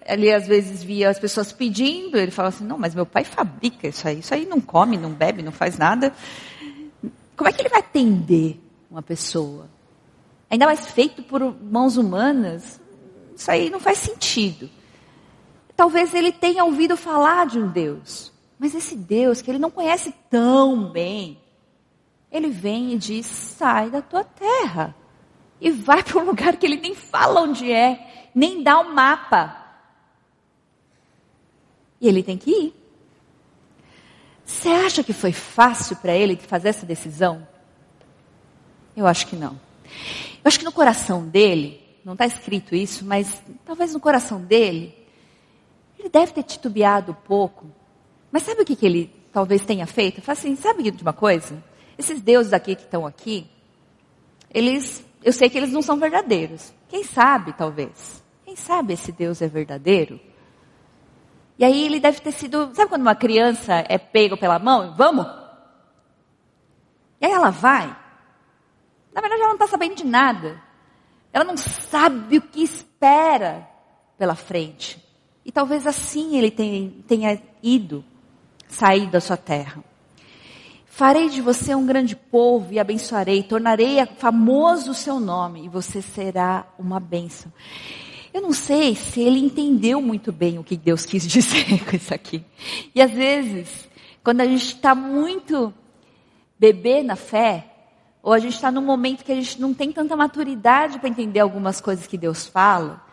ele 0.06 0.34
às 0.34 0.48
vezes 0.48 0.82
via 0.82 1.10
as 1.10 1.20
pessoas 1.20 1.51
pedindo, 1.51 2.18
ele 2.18 2.32
falava 2.32 2.56
assim, 2.56 2.66
não, 2.66 2.78
mas 2.78 2.96
meu 2.96 3.06
pai 3.06 3.24
fabrica 3.24 3.88
isso 3.88 4.08
aí, 4.08 4.20
isso 4.20 4.34
aí 4.34 4.46
não 4.46 4.62
come, 4.62 4.98
não 4.98 5.12
bebe, 5.12 5.44
não 5.44 5.51
faz 5.51 5.78
nada. 5.78 6.13
Como 7.36 7.50
é 7.50 7.54
que 7.54 7.62
ele 7.62 7.70
vai 7.70 7.80
atender 7.80 8.60
uma 8.90 9.02
pessoa? 9.02 9.70
Ainda 10.50 10.66
mais 10.66 10.86
feito 10.88 11.24
por 11.24 11.42
mãos 11.42 11.98
humanas, 11.98 12.80
isso 13.36 13.50
aí 13.50 13.70
não 13.70 13.80
faz 13.80 13.98
sentido. 14.00 14.70
Talvez 15.76 16.14
ele 16.14 16.32
tenha 16.32 16.64
ouvido 16.64 16.96
falar 16.98 17.48
de 17.48 17.58
um 17.58 17.68
Deus, 17.68 18.32
mas 18.60 18.76
esse 18.76 18.96
Deus 18.96 19.42
que 19.42 19.50
ele 19.50 19.58
não 19.58 19.72
conhece 19.72 20.14
tão 20.30 20.92
bem, 20.92 21.40
ele 22.32 22.50
vem 22.50 22.94
e 22.94 22.98
diz: 22.98 23.26
sai 23.26 23.90
da 23.90 24.02
tua 24.02 24.24
terra 24.24 24.96
e 25.60 25.70
vai 25.70 26.04
para 26.04 26.20
um 26.20 26.26
lugar 26.26 26.58
que 26.58 26.66
ele 26.66 26.78
nem 26.78 26.96
fala 26.96 27.42
onde 27.42 27.72
é, 27.72 28.30
nem 28.34 28.64
dá 28.64 28.80
o 28.80 28.84
um 28.84 28.94
mapa. 28.94 29.58
E 32.00 32.08
ele 32.08 32.24
tem 32.24 32.38
que 32.38 32.50
ir. 32.50 32.81
Você 34.46 34.70
acha 34.70 35.04
que 35.04 35.14
foi 35.14 35.32
fácil 35.32 35.96
para 35.98 36.14
ele 36.14 36.36
fazer 36.36 36.70
essa 36.70 36.86
decisão? 36.86 37.48
Eu 38.96 39.08
acho 39.08 39.28
que 39.28 39.36
não. 39.36 39.60
Eu 40.44 40.48
acho 40.48 40.60
que 40.60 40.66
no 40.66 40.72
coração 40.72 41.28
dele, 41.28 41.82
não 42.04 42.14
está 42.14 42.26
escrito 42.26 42.76
isso, 42.76 43.06
mas 43.06 43.42
talvez 43.66 43.94
no 43.94 44.00
coração 44.00 44.42
dele, 44.42 44.96
ele 45.98 46.10
deve 46.10 46.34
ter 46.34 46.44
titubeado 46.44 47.12
um 47.12 47.16
pouco. 47.16 47.68
Mas 48.32 48.44
sabe 48.44 48.62
o 48.62 48.66
que, 48.66 48.76
que 48.76 48.86
ele 48.86 49.14
talvez 49.32 49.64
tenha 49.64 49.86
feito? 49.86 50.22
Fala 50.22 50.38
assim, 50.38 50.56
sabe 50.56 50.90
de 50.90 51.02
uma 51.02 51.14
coisa? 51.14 51.64
Esses 51.98 52.22
deuses 52.22 52.54
aqui 52.54 52.76
que 52.76 52.84
estão 52.84 53.06
aqui, 53.06 53.48
eles, 54.54 55.06
eu 55.24 55.32
sei 55.32 55.50
que 55.50 55.58
eles 55.58 55.72
não 55.72 55.82
são 55.82 55.98
verdadeiros. 55.98 56.74
Quem 56.90 57.04
sabe, 57.04 57.54
talvez. 57.54 58.24
Quem 58.44 58.56
sabe 58.56 58.94
esse 58.94 59.12
Deus 59.12 59.42
é 59.42 59.48
verdadeiro? 59.48 60.20
E 61.62 61.63
aí 61.63 61.86
ele 61.86 62.00
deve 62.00 62.20
ter 62.20 62.32
sido, 62.32 62.72
sabe 62.74 62.89
quando 62.89 63.03
uma 63.03 63.13
criança 63.13 63.86
é 63.88 64.00
pego 64.00 64.36
pela 64.36 64.58
mão? 64.58 64.96
Vamos? 64.98 65.27
E 67.22 67.25
aí 67.27 67.32
ela 67.32 67.51
vai. 67.51 67.86
Na 69.13 69.22
verdade 69.22 69.41
ela 69.41 69.50
não 69.50 69.63
está 69.63 69.68
sabendo 69.68 69.94
de 69.94 70.03
nada. 70.03 70.60
Ela 71.32 71.46
não 71.46 71.56
sabe 71.56 72.39
o 72.39 72.41
que 72.41 72.63
espera 72.63 73.70
pela 74.18 74.34
frente. 74.34 75.00
E 75.46 75.51
talvez 75.51 75.86
assim 75.86 76.36
ele 76.36 76.50
tenha, 76.50 77.39
ido 77.62 78.03
sair 78.68 79.06
da 79.12 79.22
sua 79.22 79.38
terra. 79.38 79.84
Farei 80.88 81.30
de 81.30 81.44
você 81.44 81.75
um 81.75 81.86
grande 81.86 82.15
povo 82.15 82.74
e 82.74 82.80
abençoarei, 82.80 83.44
tornarei 83.44 84.03
famoso 84.18 84.89
o 84.89 84.96
seu 84.96 85.20
nome 85.20 85.65
e 85.65 85.70
você 85.70 86.01
será 86.01 86.65
uma 86.80 87.00
bênção. 87.00 87.53
Eu 88.34 88.42
não 88.42 88.54
sei 88.54 88.96
se 88.96 89.22
ele 89.22 89.40
entendeu 89.40 90.02
muito 90.02 90.32
bem 90.32 90.58
o 90.58 90.64
que 90.64 90.78
Deus 90.78 91.06
quis 91.06 91.28
dizer 91.28 91.84
com 91.86 91.96
isso 91.96 92.14
aqui. 92.14 92.44
E 92.96 93.02
às 93.02 93.12
vezes, 93.12 93.90
quando 94.24 94.42
a 94.42 94.46
gente 94.46 94.66
está 94.66 94.96
muito 94.96 95.74
bebê 96.58 97.04
na 97.04 97.16
fé, 97.16 97.68
ou 98.24 98.32
a 98.32 98.40
gente 98.40 98.54
está 98.54 98.72
num 98.72 98.82
momento 98.82 99.26
que 99.26 99.32
a 99.32 99.36
gente 99.36 99.60
não 99.60 99.74
tem 99.74 99.92
tanta 99.92 100.16
maturidade 100.16 101.00
para 101.00 101.10
entender 101.10 101.40
algumas 101.40 101.82
coisas 101.82 102.08
que 102.08 102.18
Deus 102.18 102.48
fala, 102.48 103.04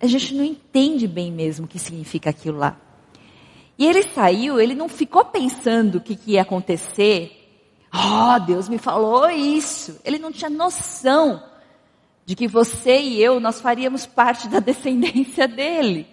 a 0.00 0.06
gente 0.06 0.34
não 0.34 0.44
entende 0.44 1.06
bem 1.06 1.30
mesmo 1.30 1.66
o 1.66 1.68
que 1.68 1.78
significa 1.78 2.30
aquilo 2.30 2.58
lá. 2.58 2.76
E 3.76 3.86
ele 3.86 4.02
saiu, 4.02 4.60
ele 4.60 4.74
não 4.74 4.88
ficou 4.88 5.24
pensando 5.24 5.96
o 5.96 6.00
que, 6.00 6.14
que 6.14 6.32
ia 6.32 6.42
acontecer. 6.42 7.36
Oh, 7.92 8.38
Deus 8.40 8.68
me 8.68 8.78
falou 8.78 9.28
isso. 9.28 10.00
Ele 10.04 10.18
não 10.18 10.30
tinha 10.30 10.50
noção 10.50 11.42
de 12.30 12.36
que 12.36 12.46
você 12.46 12.96
e 13.00 13.20
eu, 13.20 13.40
nós 13.40 13.60
faríamos 13.60 14.06
parte 14.06 14.46
da 14.46 14.60
descendência 14.62 15.48
dele. 15.48 16.06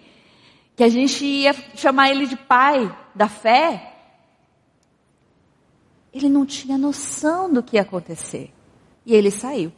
Que 0.74 0.82
a 0.82 0.88
gente 0.88 1.24
ia 1.24 1.54
chamar 1.76 2.10
ele 2.10 2.26
de 2.26 2.34
pai 2.34 2.92
da 3.14 3.28
fé. 3.28 3.94
Ele 6.12 6.28
não 6.28 6.44
tinha 6.44 6.76
noção 6.76 7.48
do 7.48 7.62
que 7.62 7.76
ia 7.76 7.82
acontecer. 7.82 8.52
E 9.06 9.14
ele 9.14 9.30
saiu. 9.30 9.72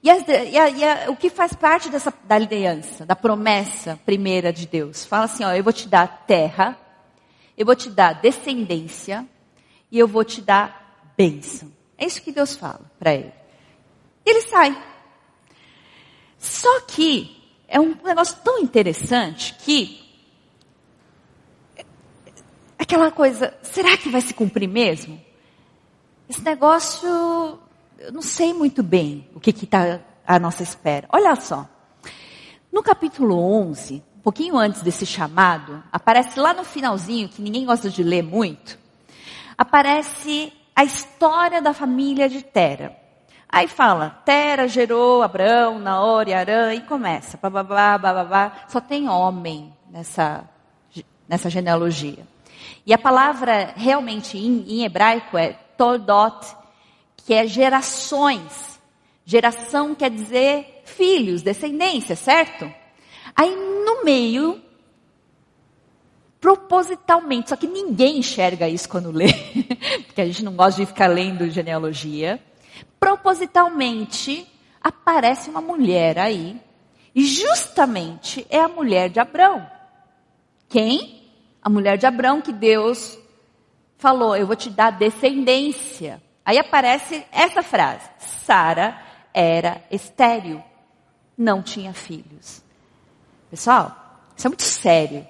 E, 0.00 0.08
as, 0.08 0.22
e, 0.28 0.56
a, 0.56 0.70
e 0.70 0.84
a, 0.84 1.10
o 1.10 1.16
que 1.16 1.28
faz 1.30 1.52
parte 1.52 1.90
dessa, 1.90 2.14
da 2.22 2.36
aliança, 2.36 3.04
da 3.04 3.16
promessa 3.16 3.98
primeira 4.06 4.52
de 4.52 4.68
Deus? 4.68 5.04
Fala 5.04 5.24
assim, 5.24 5.42
ó, 5.42 5.52
eu 5.52 5.64
vou 5.64 5.72
te 5.72 5.88
dar 5.88 6.26
terra, 6.28 6.78
eu 7.56 7.66
vou 7.66 7.74
te 7.74 7.90
dar 7.90 8.12
descendência 8.12 9.26
e 9.90 9.98
eu 9.98 10.06
vou 10.06 10.22
te 10.22 10.40
dar 10.40 11.10
bênção. 11.16 11.72
É 11.98 12.06
isso 12.06 12.22
que 12.22 12.30
Deus 12.30 12.54
fala 12.54 12.88
para 13.00 13.14
ele. 13.14 13.32
Ele 14.24 14.42
sai. 14.42 14.87
Só 16.38 16.80
que 16.82 17.36
é 17.66 17.80
um 17.80 17.94
negócio 18.04 18.36
tão 18.44 18.60
interessante 18.60 19.54
que 19.54 20.00
aquela 22.78 23.10
coisa, 23.10 23.54
será 23.62 23.96
que 23.96 24.08
vai 24.08 24.20
se 24.20 24.32
cumprir 24.32 24.68
mesmo? 24.68 25.20
Esse 26.28 26.42
negócio 26.42 27.58
eu 27.98 28.12
não 28.12 28.22
sei 28.22 28.54
muito 28.54 28.82
bem 28.82 29.28
o 29.34 29.40
que 29.40 29.50
está 29.50 30.00
à 30.26 30.38
nossa 30.38 30.62
espera. 30.62 31.08
Olha 31.12 31.34
só. 31.34 31.68
No 32.70 32.82
capítulo 32.82 33.36
11, 33.36 34.02
um 34.18 34.20
pouquinho 34.20 34.56
antes 34.56 34.82
desse 34.82 35.04
chamado, 35.04 35.82
aparece 35.90 36.38
lá 36.38 36.54
no 36.54 36.64
finalzinho, 36.64 37.28
que 37.28 37.42
ninguém 37.42 37.64
gosta 37.64 37.90
de 37.90 38.02
ler 38.02 38.22
muito, 38.22 38.78
aparece 39.56 40.52
a 40.76 40.84
história 40.84 41.60
da 41.60 41.72
família 41.72 42.28
de 42.28 42.42
Tera. 42.42 42.96
Aí 43.48 43.66
fala, 43.66 44.20
Tera 44.24 44.68
gerou 44.68 45.22
Abrão, 45.22 45.78
Naor 45.78 46.28
e 46.28 46.34
Arã, 46.34 46.74
e 46.74 46.80
começa, 46.82 47.38
bababá, 47.40 47.96
bababá. 47.96 48.52
Só 48.68 48.80
tem 48.80 49.08
homem 49.08 49.72
nessa, 49.90 50.48
nessa 51.26 51.48
genealogia. 51.48 52.26
E 52.84 52.92
a 52.92 52.98
palavra 52.98 53.72
realmente 53.76 54.36
em, 54.36 54.64
em 54.68 54.84
hebraico 54.84 55.38
é 55.38 55.52
Todot 55.76 56.58
que 57.28 57.34
é 57.34 57.46
gerações. 57.46 58.80
Geração 59.24 59.94
quer 59.94 60.10
dizer 60.10 60.80
filhos, 60.86 61.42
descendência, 61.42 62.16
certo? 62.16 62.72
Aí 63.36 63.54
no 63.54 64.02
meio, 64.02 64.62
propositalmente, 66.40 67.50
só 67.50 67.56
que 67.56 67.66
ninguém 67.66 68.18
enxerga 68.18 68.66
isso 68.66 68.88
quando 68.88 69.10
lê, 69.10 69.30
porque 70.06 70.22
a 70.22 70.24
gente 70.24 70.42
não 70.42 70.54
gosta 70.54 70.80
de 70.80 70.86
ficar 70.86 71.08
lendo 71.08 71.50
genealogia. 71.50 72.42
Propositalmente 72.98 74.46
aparece 74.80 75.50
uma 75.50 75.60
mulher 75.60 76.18
aí, 76.18 76.60
e 77.14 77.24
justamente 77.24 78.46
é 78.48 78.60
a 78.60 78.68
mulher 78.68 79.08
de 79.08 79.18
Abrão. 79.18 79.68
Quem? 80.68 81.30
A 81.62 81.68
mulher 81.68 81.98
de 81.98 82.06
Abrão 82.06 82.40
que 82.40 82.52
Deus 82.52 83.18
falou: 83.96 84.36
Eu 84.36 84.46
vou 84.46 84.56
te 84.56 84.70
dar 84.70 84.90
descendência. 84.90 86.22
Aí 86.44 86.58
aparece 86.58 87.24
essa 87.32 87.62
frase: 87.62 88.08
Sara 88.18 89.00
era 89.34 89.82
estéril, 89.90 90.62
não 91.36 91.62
tinha 91.62 91.92
filhos. 91.92 92.62
Pessoal, 93.50 93.94
isso 94.36 94.46
é 94.46 94.50
muito 94.50 94.62
sério. 94.62 95.26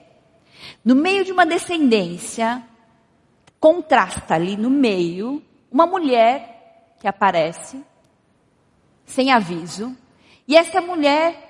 No 0.84 0.94
meio 0.94 1.24
de 1.24 1.32
uma 1.32 1.46
descendência, 1.46 2.62
contrasta 3.60 4.34
ali 4.34 4.56
no 4.56 4.70
meio 4.70 5.42
uma 5.70 5.86
mulher 5.86 6.57
que 6.98 7.08
aparece 7.08 7.84
sem 9.04 9.30
aviso, 9.30 9.96
e 10.46 10.56
essa 10.56 10.80
mulher 10.80 11.48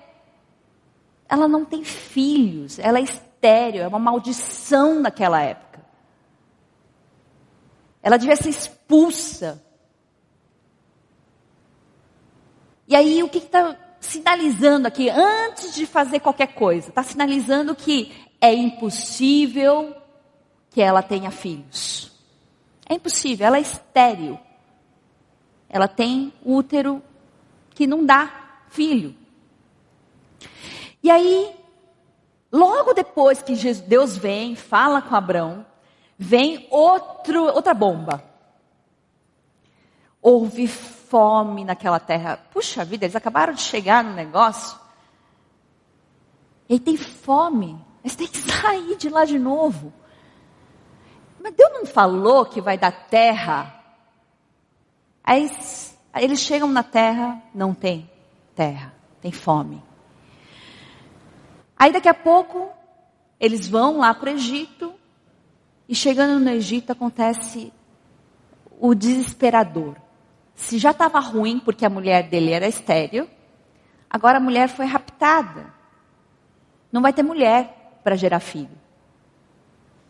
ela 1.29 1.47
não 1.47 1.65
tem 1.65 1.85
filhos, 1.85 2.79
ela 2.79 2.99
é 2.99 3.03
estéril, 3.03 3.83
é 3.83 3.89
uma 3.89 3.99
maldição 3.99 5.01
naquela 5.01 5.41
época. 5.43 5.85
Ela 8.03 8.17
devia 8.17 8.37
ser 8.37 8.49
expulsa. 8.49 9.63
E 12.87 12.97
aí, 12.97 13.23
o 13.23 13.29
que 13.29 13.39
está 13.39 13.77
sinalizando 14.01 14.89
aqui, 14.89 15.11
antes 15.11 15.75
de 15.75 15.85
fazer 15.85 16.21
qualquer 16.21 16.55
coisa? 16.55 16.89
Está 16.89 17.03
sinalizando 17.03 17.75
que 17.75 18.11
é 18.41 18.55
impossível 18.55 19.95
que 20.71 20.81
ela 20.81 21.03
tenha 21.03 21.31
filhos. 21.31 22.11
É 22.89 22.95
impossível, 22.95 23.47
ela 23.47 23.59
é 23.59 23.61
estéril. 23.61 24.39
Ela 25.69 25.87
tem 25.87 26.33
útero 26.45 27.03
que 27.71 27.87
não 27.87 28.05
dá 28.05 28.31
filho. 28.69 29.15
E 31.03 31.11
aí, 31.11 31.55
logo 32.51 32.93
depois 32.93 33.43
que 33.43 33.55
Deus 33.87 34.17
vem, 34.17 34.57
fala 34.57 35.01
com 35.01 35.15
Abraão, 35.15 35.65
vem 36.19 36.67
outro, 36.71 37.45
outra 37.45 37.75
bomba. 37.75 38.23
Houve 40.21 40.67
fome 40.67 41.65
naquela 41.65 42.01
terra. 42.01 42.39
Puxa 42.53 42.85
vida, 42.85 43.05
eles 43.05 43.17
acabaram 43.17 43.53
de 43.53 43.63
chegar 43.63 44.03
no 44.03 44.13
negócio. 44.13 44.79
E 46.69 46.79
tem 46.79 46.97
fome. 46.97 47.79
Eles 48.03 48.17
têm 48.17 48.27
que 48.27 48.39
sair 48.51 48.97
de 48.97 49.09
lá 49.09 49.25
de 49.25 49.39
novo. 49.39 49.93
Mas 51.41 51.55
Deus 51.55 51.73
não 51.73 51.87
falou 51.87 52.45
que 52.45 52.61
vai 52.61 52.77
dar 52.77 52.93
terra. 53.09 53.78
Aí, 55.29 55.47
eles 56.15 56.41
chegam 56.41 56.71
na 56.71 56.83
terra, 56.83 57.43
não 57.55 57.75
tem 57.75 58.11
terra, 58.55 58.95
tem 59.21 59.31
fome. 59.31 59.83
Aí 61.79 61.93
daqui 61.93 62.09
a 62.09 62.15
pouco, 62.15 62.71
eles 63.39 63.69
vão 63.69 63.99
lá 63.99 64.15
para 64.15 64.31
o 64.31 64.33
Egito, 64.33 64.91
e 65.87 65.95
chegando 65.95 66.43
no 66.43 66.49
Egito 66.49 66.93
acontece 66.93 67.71
o 68.81 68.95
desesperador. 68.95 69.97
Se 70.55 70.79
já 70.79 70.93
estava 70.93 71.21
ruim 71.21 71.59
porque 71.59 71.85
a 71.85 71.91
mulher 71.91 72.31
dele 72.31 72.53
era 72.53 72.67
estéril, 72.67 73.29
agora 74.09 74.39
a 74.39 74.41
mulher 74.41 74.67
foi 74.67 74.87
raptada. 74.87 75.67
Não 76.91 77.03
vai 77.03 77.13
ter 77.13 77.23
mulher 77.23 78.01
para 78.03 78.17
gerar 78.17 78.41
filho. 78.41 78.79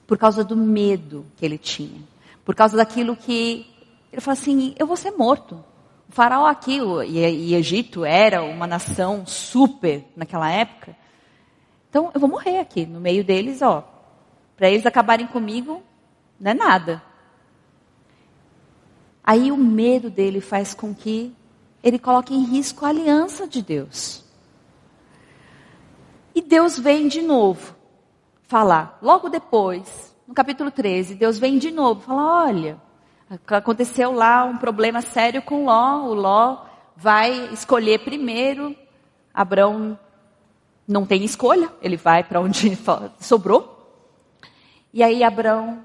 Por 0.07 0.17
causa 0.17 0.45
do 0.45 0.57
medo 0.57 1.27
que 1.37 1.45
ele 1.45 1.59
tinha. 1.59 2.03
Por 2.45 2.55
causa 2.55 2.77
daquilo 2.77 3.17
que 3.17 3.67
ele 4.13 4.21
falou 4.21 4.39
assim: 4.39 4.75
eu 4.79 4.87
vou 4.87 4.97
ser 4.97 5.13
morto. 5.13 5.65
O 6.09 6.13
faraó 6.13 6.47
aqui, 6.47 6.79
e, 7.07 7.19
e 7.19 7.55
Egito 7.55 8.05
era 8.05 8.43
uma 8.43 8.67
nação 8.67 9.27
super 9.27 10.05
naquela 10.17 10.51
época. 10.51 10.97
Então 11.91 12.11
eu 12.15 12.21
vou 12.21 12.29
morrer 12.29 12.59
aqui 12.59 12.87
no 12.87 13.01
meio 13.01 13.23
deles, 13.23 13.61
ó. 13.63 13.87
Para 14.57 14.71
eles 14.71 14.87
acabarem 14.87 15.27
comigo, 15.27 15.83
não 16.41 16.51
é 16.51 16.55
nada. 16.55 17.03
Aí 19.23 19.53
o 19.53 19.57
medo 19.57 20.09
dele 20.09 20.41
faz 20.41 20.73
com 20.73 20.95
que 20.95 21.35
ele 21.83 21.99
coloque 21.99 22.35
em 22.35 22.45
risco 22.45 22.85
a 22.85 22.89
aliança 22.89 23.47
de 23.47 23.63
Deus. 23.63 24.25
E 26.35 26.41
Deus 26.41 26.79
vem 26.79 27.09
de 27.09 27.21
novo 27.21 27.77
falar, 28.45 28.99
logo 29.03 29.29
depois, 29.29 30.17
no 30.27 30.33
capítulo 30.33 30.71
13, 30.71 31.15
Deus 31.15 31.39
vem 31.39 31.59
de 31.59 31.71
novo 31.71 32.01
falar: 32.01 32.47
olha, 32.47 32.81
aconteceu 33.49 34.13
lá 34.13 34.45
um 34.45 34.57
problema 34.57 35.03
sério 35.03 35.43
com 35.43 35.65
Ló, 35.65 36.05
o 36.05 36.15
Ló 36.15 36.65
vai 36.97 37.53
escolher 37.53 38.01
primeiro, 38.01 38.75
Abraão 39.33 39.99
não 40.87 41.05
tem 41.05 41.23
escolha, 41.25 41.71
ele 41.83 41.97
vai 41.97 42.25
para 42.25 42.41
onde 42.41 42.77
sobrou. 43.21 43.77
E 44.93 45.03
aí 45.03 45.23
Abraão, 45.23 45.85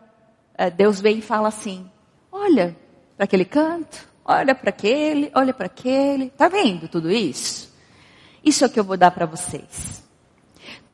eh, 0.58 0.70
Deus 0.70 1.02
vem 1.02 1.20
e 1.20 1.22
fala 1.22 1.50
assim: 1.50 1.90
olha, 2.32 2.76
para 3.18 3.26
aquele 3.26 3.46
canto, 3.46 4.08
olha 4.24 4.56
para 4.56 4.70
aquele, 4.70 5.30
olha 5.36 5.54
para 5.54 5.66
aquele. 5.66 6.30
Tá 6.30 6.48
vendo 6.48 6.88
tudo 6.88 7.12
isso? 7.12 7.74
Isso 8.44 8.64
é 8.64 8.68
o 8.68 8.70
que 8.70 8.80
eu 8.80 8.84
vou 8.84 8.98
dar 8.98 9.12
para 9.12 9.26
vocês. 9.26 10.04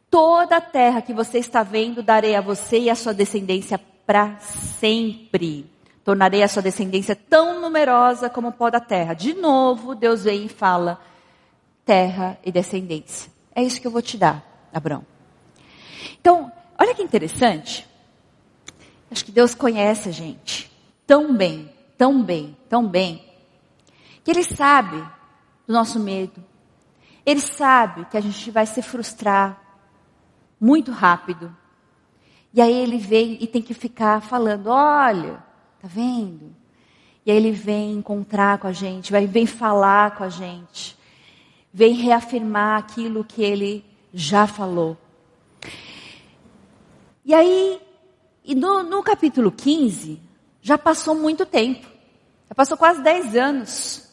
Toda 0.10 0.58
a 0.58 0.62
terra 0.62 1.02
que 1.02 1.14
você 1.14 1.38
está 1.38 1.62
vendo, 1.62 2.02
darei 2.02 2.36
a 2.36 2.42
você 2.42 2.80
e 2.80 2.90
a 2.90 2.96
sua 2.96 3.14
descendência 3.14 3.80
para 4.06 4.40
sempre. 4.40 5.70
Tornarei 6.10 6.42
a 6.42 6.48
sua 6.48 6.64
descendência 6.64 7.16
tão 7.16 7.62
numerosa 7.62 8.32
como 8.32 8.48
o 8.48 8.52
pó 8.52 8.72
da 8.72 8.80
terra. 8.80 9.14
De 9.14 9.36
novo, 9.36 9.94
Deus 9.94 10.24
vem 10.24 10.48
e 10.48 10.50
fala: 10.50 11.00
terra 11.86 12.36
e 12.44 12.52
descendência. 12.52 13.32
É 13.54 13.62
isso 13.62 13.80
que 13.80 13.86
eu 13.86 13.92
vou 13.92 14.02
te 14.02 14.18
dar, 14.18 14.44
Abraão. 14.74 15.06
Então, 16.20 16.52
olha 16.80 16.96
que 16.96 17.04
interessante. 17.04 17.88
Acho 19.12 19.24
que 19.24 19.32
Deus 19.32 19.54
conhece 19.54 20.10
a 20.10 20.12
gente 20.12 20.72
tão 21.06 21.32
bem 21.32 21.72
tão 21.96 22.24
bem, 22.24 22.58
tão 22.68 22.88
bem, 22.88 23.24
que 24.24 24.32
Ele 24.32 24.44
sabe 24.44 24.98
do 25.68 25.74
nosso 25.74 26.00
medo. 26.00 26.44
Ele 27.24 27.40
sabe 27.42 28.06
que 28.06 28.18
a 28.18 28.22
gente 28.22 28.50
vai 28.50 28.66
se 28.66 28.82
frustrar 28.82 29.62
muito 30.60 30.92
rápido. 30.92 31.56
E 32.52 32.60
aí 32.62 32.74
ele 32.74 32.98
vem 32.98 33.38
e 33.40 33.46
tem 33.46 33.62
que 33.62 33.76
ficar 33.76 34.22
falando: 34.22 34.72
olha, 34.72 35.48
tá 35.82 35.88
vendo? 35.88 36.56
E 37.26 37.32
aí 37.32 37.38
ele 37.38 37.52
vem 37.52 37.94
encontrar 37.94 38.58
com 38.58 38.68
a 38.68 38.72
gente, 38.72 39.12
vai 39.12 39.28
vem 39.28 39.46
falar 39.46 40.16
com 40.16 40.24
a 40.24 40.30
gente, 40.30 40.98
vem 41.72 41.94
reafirmar 41.94 42.80
aquilo 42.80 43.24
que 43.24 43.44
ele 43.44 43.86
já 44.14 44.48
falou. 44.48 44.98
E 47.24 47.34
aí, 47.34 47.80
e 48.44 48.56
no, 48.56 48.82
no 48.84 49.04
capítulo 49.04 49.52
15, 49.52 50.20
já 50.62 50.78
passou 50.78 51.14
muito 51.14 51.46
tempo. 51.46 51.88
Já 52.48 52.56
passou 52.56 52.78
quase 52.78 53.04
10 53.04 53.36
anos. 53.36 54.10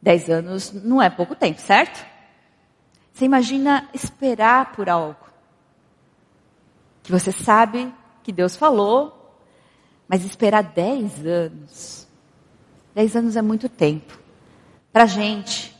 10 0.00 0.30
anos 0.30 0.72
não 0.72 1.02
é 1.02 1.10
pouco 1.10 1.34
tempo, 1.34 1.60
certo? 1.60 2.06
Você 3.12 3.24
imagina 3.24 3.88
esperar 3.92 4.72
por 4.72 4.88
algo 4.88 5.24
que 7.02 7.12
você 7.12 7.30
sabe 7.30 7.92
que 8.22 8.32
Deus 8.32 8.56
falou, 8.56 9.23
mas 10.08 10.24
esperar 10.24 10.62
10 10.62 11.26
anos. 11.26 12.06
10 12.94 13.16
anos 13.16 13.36
é 13.36 13.42
muito 13.42 13.68
tempo 13.68 14.18
para 14.92 15.06
gente. 15.06 15.74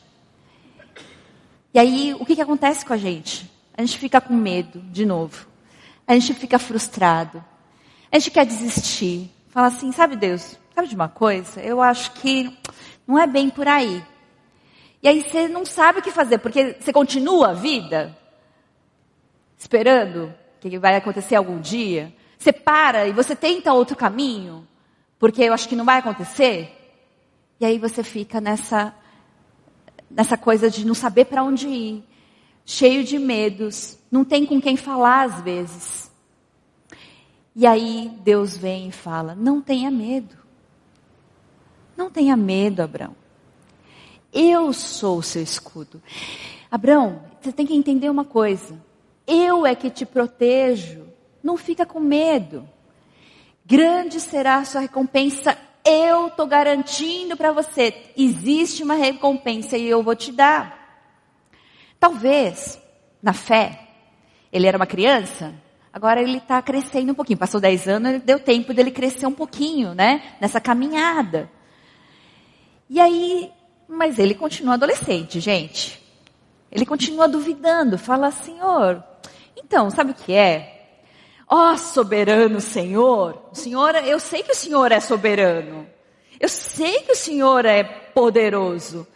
E 1.72 1.78
aí, 1.78 2.14
o 2.18 2.24
que, 2.24 2.34
que 2.34 2.42
acontece 2.42 2.84
com 2.84 2.92
a 2.92 2.96
gente? 2.96 3.50
A 3.76 3.80
gente 3.80 3.98
fica 3.98 4.20
com 4.20 4.34
medo, 4.34 4.80
de 4.80 5.04
novo. 5.04 5.46
A 6.06 6.14
gente 6.14 6.34
fica 6.34 6.58
frustrado. 6.58 7.44
A 8.10 8.18
gente 8.18 8.30
quer 8.30 8.46
desistir. 8.46 9.30
Fala 9.48 9.68
assim, 9.68 9.92
sabe 9.92 10.16
Deus, 10.16 10.58
sabe 10.74 10.88
de 10.88 10.94
uma 10.94 11.08
coisa? 11.08 11.60
Eu 11.60 11.80
acho 11.80 12.12
que 12.12 12.56
não 13.06 13.18
é 13.18 13.26
bem 13.26 13.50
por 13.50 13.68
aí. 13.68 14.04
E 15.02 15.08
aí 15.08 15.22
você 15.22 15.46
não 15.46 15.64
sabe 15.64 15.98
o 15.98 16.02
que 16.02 16.10
fazer, 16.10 16.38
porque 16.38 16.76
você 16.80 16.92
continua 16.92 17.50
a 17.50 17.54
vida 17.54 18.16
esperando 19.56 20.34
que 20.60 20.78
vai 20.78 20.96
acontecer 20.96 21.37
algum 21.37 21.60
dia. 21.60 22.12
Você 22.44 22.52
para 22.52 23.09
e 23.09 23.12
você 23.12 23.35
tenta 23.35 23.72
outro 23.72 23.96
caminho, 23.96 24.68
porque 25.18 25.42
eu 25.42 25.54
acho 25.54 25.66
que 25.66 25.74
não 25.74 25.87
vai 25.87 26.00
acontecer. 26.00 26.76
E 27.59 27.64
aí 27.64 27.78
você 27.78 28.02
fica 28.02 28.38
nessa 28.38 28.94
nessa 30.11 30.37
coisa 30.37 30.68
de 30.68 30.85
não 30.85 30.92
saber 30.94 31.24
para 31.24 31.42
onde 31.42 31.66
ir, 31.66 32.04
cheio 32.66 33.02
de 33.02 33.18
medos, 33.18 33.96
não 34.11 34.26
tem 34.26 34.44
com 34.44 34.61
quem 34.61 34.76
falar 34.76 35.22
às 35.22 35.40
vezes. 35.40 36.12
E 37.57 37.66
aí 37.66 38.12
Deus 38.22 38.54
vem 38.54 38.88
e 38.88 38.92
fala: 38.92 39.35
Não 39.35 39.62
tenha 39.62 39.90
medo. 39.90 40.37
Não 41.96 42.11
tenha 42.11 42.37
medo, 42.37 42.83
Abraão. 42.83 43.16
Eu 44.30 44.70
sou 44.74 45.16
o 45.16 45.22
seu 45.22 45.42
escudo. 45.42 46.02
Abraão, 46.70 47.22
você 47.40 47.50
tem 47.50 47.64
que 47.66 47.74
entender 47.74 48.11
uma 48.11 48.26
coisa. 48.26 48.78
Eu 49.26 49.64
é 49.64 49.74
que 49.74 49.88
te 49.88 50.04
protejo. 50.04 51.04
Não 51.44 51.57
fica 51.57 51.87
com 51.87 52.00
medo. 52.00 52.68
Grande 53.64 54.20
será 54.20 54.57
a 54.57 54.64
sua 54.64 54.80
recompensa. 54.80 55.57
Eu 55.85 56.26
estou 56.28 56.46
garantindo 56.46 57.37
para 57.37 57.52
você. 57.52 57.94
Existe 58.16 58.83
uma 58.83 58.94
recompensa 58.94 59.76
e 59.76 59.87
eu 59.87 60.02
vou 60.02 60.16
te 60.16 60.33
dar. 60.33 60.83
Talvez, 62.00 62.80
na 63.22 63.33
fé, 63.33 63.88
ele 64.50 64.66
era 64.66 64.76
uma 64.76 64.87
criança, 64.87 65.54
Agora 65.94 66.20
ele 66.20 66.38
está 66.38 66.61
crescendo 66.61 67.12
um 67.12 67.14
pouquinho. 67.14 67.38
Passou 67.38 67.61
10 67.61 67.87
anos, 67.87 68.22
deu 68.22 68.40
tempo 68.40 68.74
dele 68.74 68.90
crescer 68.90 69.26
um 69.26 69.33
pouquinho, 69.33 69.94
né? 69.94 70.37
Nessa 70.40 70.61
caminhada. 70.61 71.48
E 72.90 72.98
aí, 72.98 73.52
mas 73.87 74.18
ele 74.18 74.35
continua 74.35 74.74
adolescente, 74.74 75.38
gente. 75.38 76.02
Ele 76.68 76.85
continua 76.85 77.28
duvidando. 77.28 77.96
Fala, 77.96 78.33
Senhor, 78.33 79.04
então, 79.57 79.88
sabe 79.88 80.11
o 80.11 80.14
que 80.14 80.33
é? 80.33 80.73
Ó 81.48 81.72
oh, 81.72 81.78
soberano 81.78 82.61
Senhor. 82.61 83.42
Senhor, 83.52 83.94
eu 83.96 84.18
sei 84.18 84.42
que 84.42 84.52
o 84.52 84.57
Senhor 84.57 84.90
é 84.90 85.00
soberano. 85.00 85.87
Eu 86.40 86.48
sei 86.48 87.00
que 87.00 87.12
o 87.12 87.16
Senhor 87.16 87.64
é 87.64 87.85
poderoso. 87.85 89.07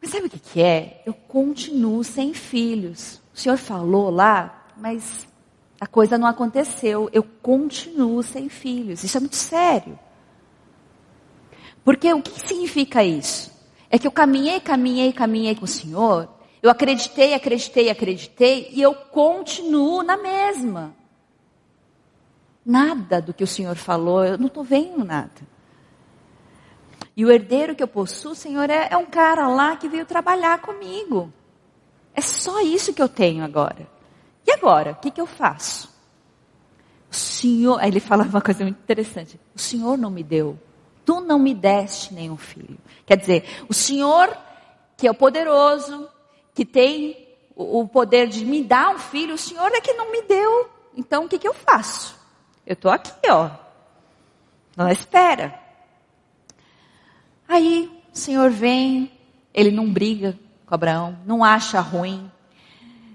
Mas 0.00 0.10
sabe 0.10 0.26
o 0.26 0.30
que, 0.30 0.38
que 0.38 0.62
é? 0.62 1.02
Eu 1.06 1.14
continuo 1.14 2.04
sem 2.04 2.34
filhos. 2.34 3.20
O 3.32 3.38
Senhor 3.38 3.56
falou 3.56 4.10
lá, 4.10 4.68
mas 4.76 5.26
a 5.80 5.86
coisa 5.86 6.18
não 6.18 6.28
aconteceu, 6.28 7.08
eu 7.12 7.22
continuo 7.22 8.22
sem 8.22 8.48
filhos. 8.48 9.02
Isso 9.02 9.16
é 9.16 9.20
muito 9.20 9.36
sério. 9.36 9.98
Porque 11.84 12.12
o 12.12 12.22
que 12.22 12.40
significa 12.46 13.04
isso? 13.04 13.52
É 13.90 13.98
que 13.98 14.06
eu 14.06 14.12
caminhei, 14.12 14.60
caminhei, 14.60 15.12
caminhei 15.12 15.54
com 15.54 15.64
o 15.64 15.68
Senhor, 15.68 16.28
eu 16.62 16.70
acreditei, 16.70 17.34
acreditei, 17.34 17.90
acreditei, 17.90 18.70
e 18.72 18.80
eu 18.80 18.94
continuo 18.94 20.02
na 20.02 20.16
mesma. 20.16 20.94
Nada 22.64 23.20
do 23.20 23.34
que 23.34 23.44
o 23.44 23.46
Senhor 23.46 23.76
falou, 23.76 24.24
eu 24.24 24.38
não 24.38 24.46
estou 24.46 24.64
vendo 24.64 25.04
nada. 25.04 25.54
E 27.16 27.24
o 27.24 27.30
herdeiro 27.30 27.74
que 27.74 27.82
eu 27.82 27.88
possuo, 27.88 28.34
Senhor, 28.34 28.68
é, 28.70 28.88
é 28.90 28.96
um 28.96 29.06
cara 29.06 29.46
lá 29.48 29.76
que 29.76 29.88
veio 29.88 30.06
trabalhar 30.06 30.60
comigo. 30.60 31.32
É 32.14 32.20
só 32.20 32.60
isso 32.60 32.92
que 32.92 33.02
eu 33.02 33.08
tenho 33.08 33.44
agora. 33.44 33.86
E 34.46 34.50
agora? 34.50 34.92
O 34.92 34.96
que, 34.96 35.10
que 35.10 35.20
eu 35.20 35.26
faço? 35.26 35.92
O 37.10 37.14
Senhor, 37.14 37.78
aí 37.80 37.88
ele 37.88 38.00
fala 38.00 38.24
uma 38.24 38.40
coisa 38.40 38.64
muito 38.64 38.78
interessante. 38.78 39.38
O 39.54 39.58
Senhor 39.58 39.96
não 39.96 40.10
me 40.10 40.24
deu. 40.24 40.58
Tu 41.04 41.20
não 41.20 41.38
me 41.38 41.54
deste 41.54 42.12
nenhum 42.14 42.36
filho. 42.36 42.78
Quer 43.06 43.16
dizer, 43.16 43.44
o 43.68 43.74
Senhor, 43.74 44.36
que 44.96 45.06
é 45.06 45.10
o 45.10 45.14
poderoso, 45.14 46.08
que 46.54 46.64
tem 46.64 47.28
o 47.54 47.86
poder 47.86 48.26
de 48.26 48.44
me 48.44 48.64
dar 48.64 48.90
um 48.90 48.98
filho, 48.98 49.34
o 49.34 49.38
Senhor 49.38 49.70
é 49.72 49.80
que 49.80 49.92
não 49.92 50.10
me 50.10 50.22
deu. 50.22 50.70
Então 50.96 51.26
o 51.26 51.28
que, 51.28 51.38
que 51.38 51.46
eu 51.46 51.54
faço? 51.54 52.16
Eu 52.66 52.72
estou 52.74 52.90
aqui, 52.90 53.28
ó. 53.28 53.50
Não 54.76 54.88
espera. 54.88 55.58
Aí 57.48 57.90
o 58.12 58.16
Senhor 58.16 58.50
vem, 58.50 59.12
ele 59.52 59.70
não 59.70 59.90
briga 59.90 60.38
com 60.66 60.74
Abraão, 60.74 61.18
não 61.26 61.44
acha 61.44 61.80
ruim, 61.80 62.30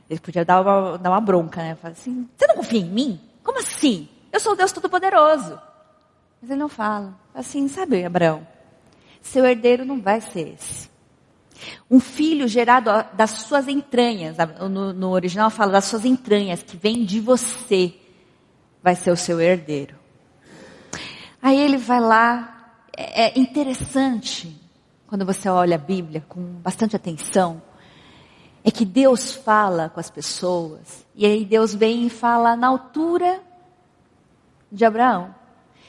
Ele 0.09 0.19
podia 0.19 0.45
dar 0.45 0.61
uma, 0.61 0.97
dar 0.97 1.09
uma 1.09 1.21
bronca, 1.21 1.61
né? 1.61 1.75
Falar 1.75 1.93
assim, 1.93 2.27
você 2.35 2.47
não 2.47 2.55
confia 2.55 2.79
em 2.79 2.89
mim? 2.89 3.21
Como 3.43 3.59
assim? 3.59 4.07
Eu 4.31 4.39
sou 4.39 4.53
o 4.53 4.55
Deus 4.55 4.71
Todo-Poderoso. 4.71 5.59
Mas 6.41 6.49
ele 6.49 6.59
não 6.59 6.69
fala. 6.69 7.13
Assim, 7.33 7.67
sabe, 7.67 8.03
Abraão? 8.03 8.47
Seu 9.21 9.45
herdeiro 9.45 9.83
não 9.83 10.01
vai 10.01 10.21
ser 10.21 10.55
esse. 10.55 10.89
Um 11.91 11.99
filho 11.99 12.47
gerado 12.47 12.89
das 13.13 13.31
suas 13.31 13.67
entranhas, 13.67 14.37
no, 14.69 14.93
no 14.93 15.09
original 15.09 15.49
fala 15.49 15.73
das 15.73 15.85
suas 15.85 16.05
entranhas, 16.05 16.63
que 16.63 16.77
vem 16.77 17.03
de 17.03 17.19
você, 17.19 17.93
vai 18.81 18.95
ser 18.95 19.11
o 19.11 19.17
seu 19.17 19.39
herdeiro. 19.39 19.95
Aí 21.41 21.59
ele 21.59 21.77
vai 21.77 21.99
lá, 21.99 22.73
é, 22.95 23.23
é 23.23 23.39
interessante, 23.39 24.55
quando 25.07 25.25
você 25.25 25.47
olha 25.49 25.75
a 25.75 25.79
Bíblia 25.79 26.23
com 26.27 26.41
bastante 26.41 26.95
atenção, 26.95 27.61
é 28.63 28.71
que 28.71 28.85
Deus 28.85 29.33
fala 29.33 29.89
com 29.89 29.99
as 29.99 30.09
pessoas, 30.09 31.05
e 31.15 31.25
aí 31.25 31.45
Deus 31.45 31.73
vem 31.73 32.05
e 32.05 32.09
fala 32.09 32.55
na 32.55 32.67
altura 32.67 33.41
de 34.71 34.83
Abraão. 34.85 35.33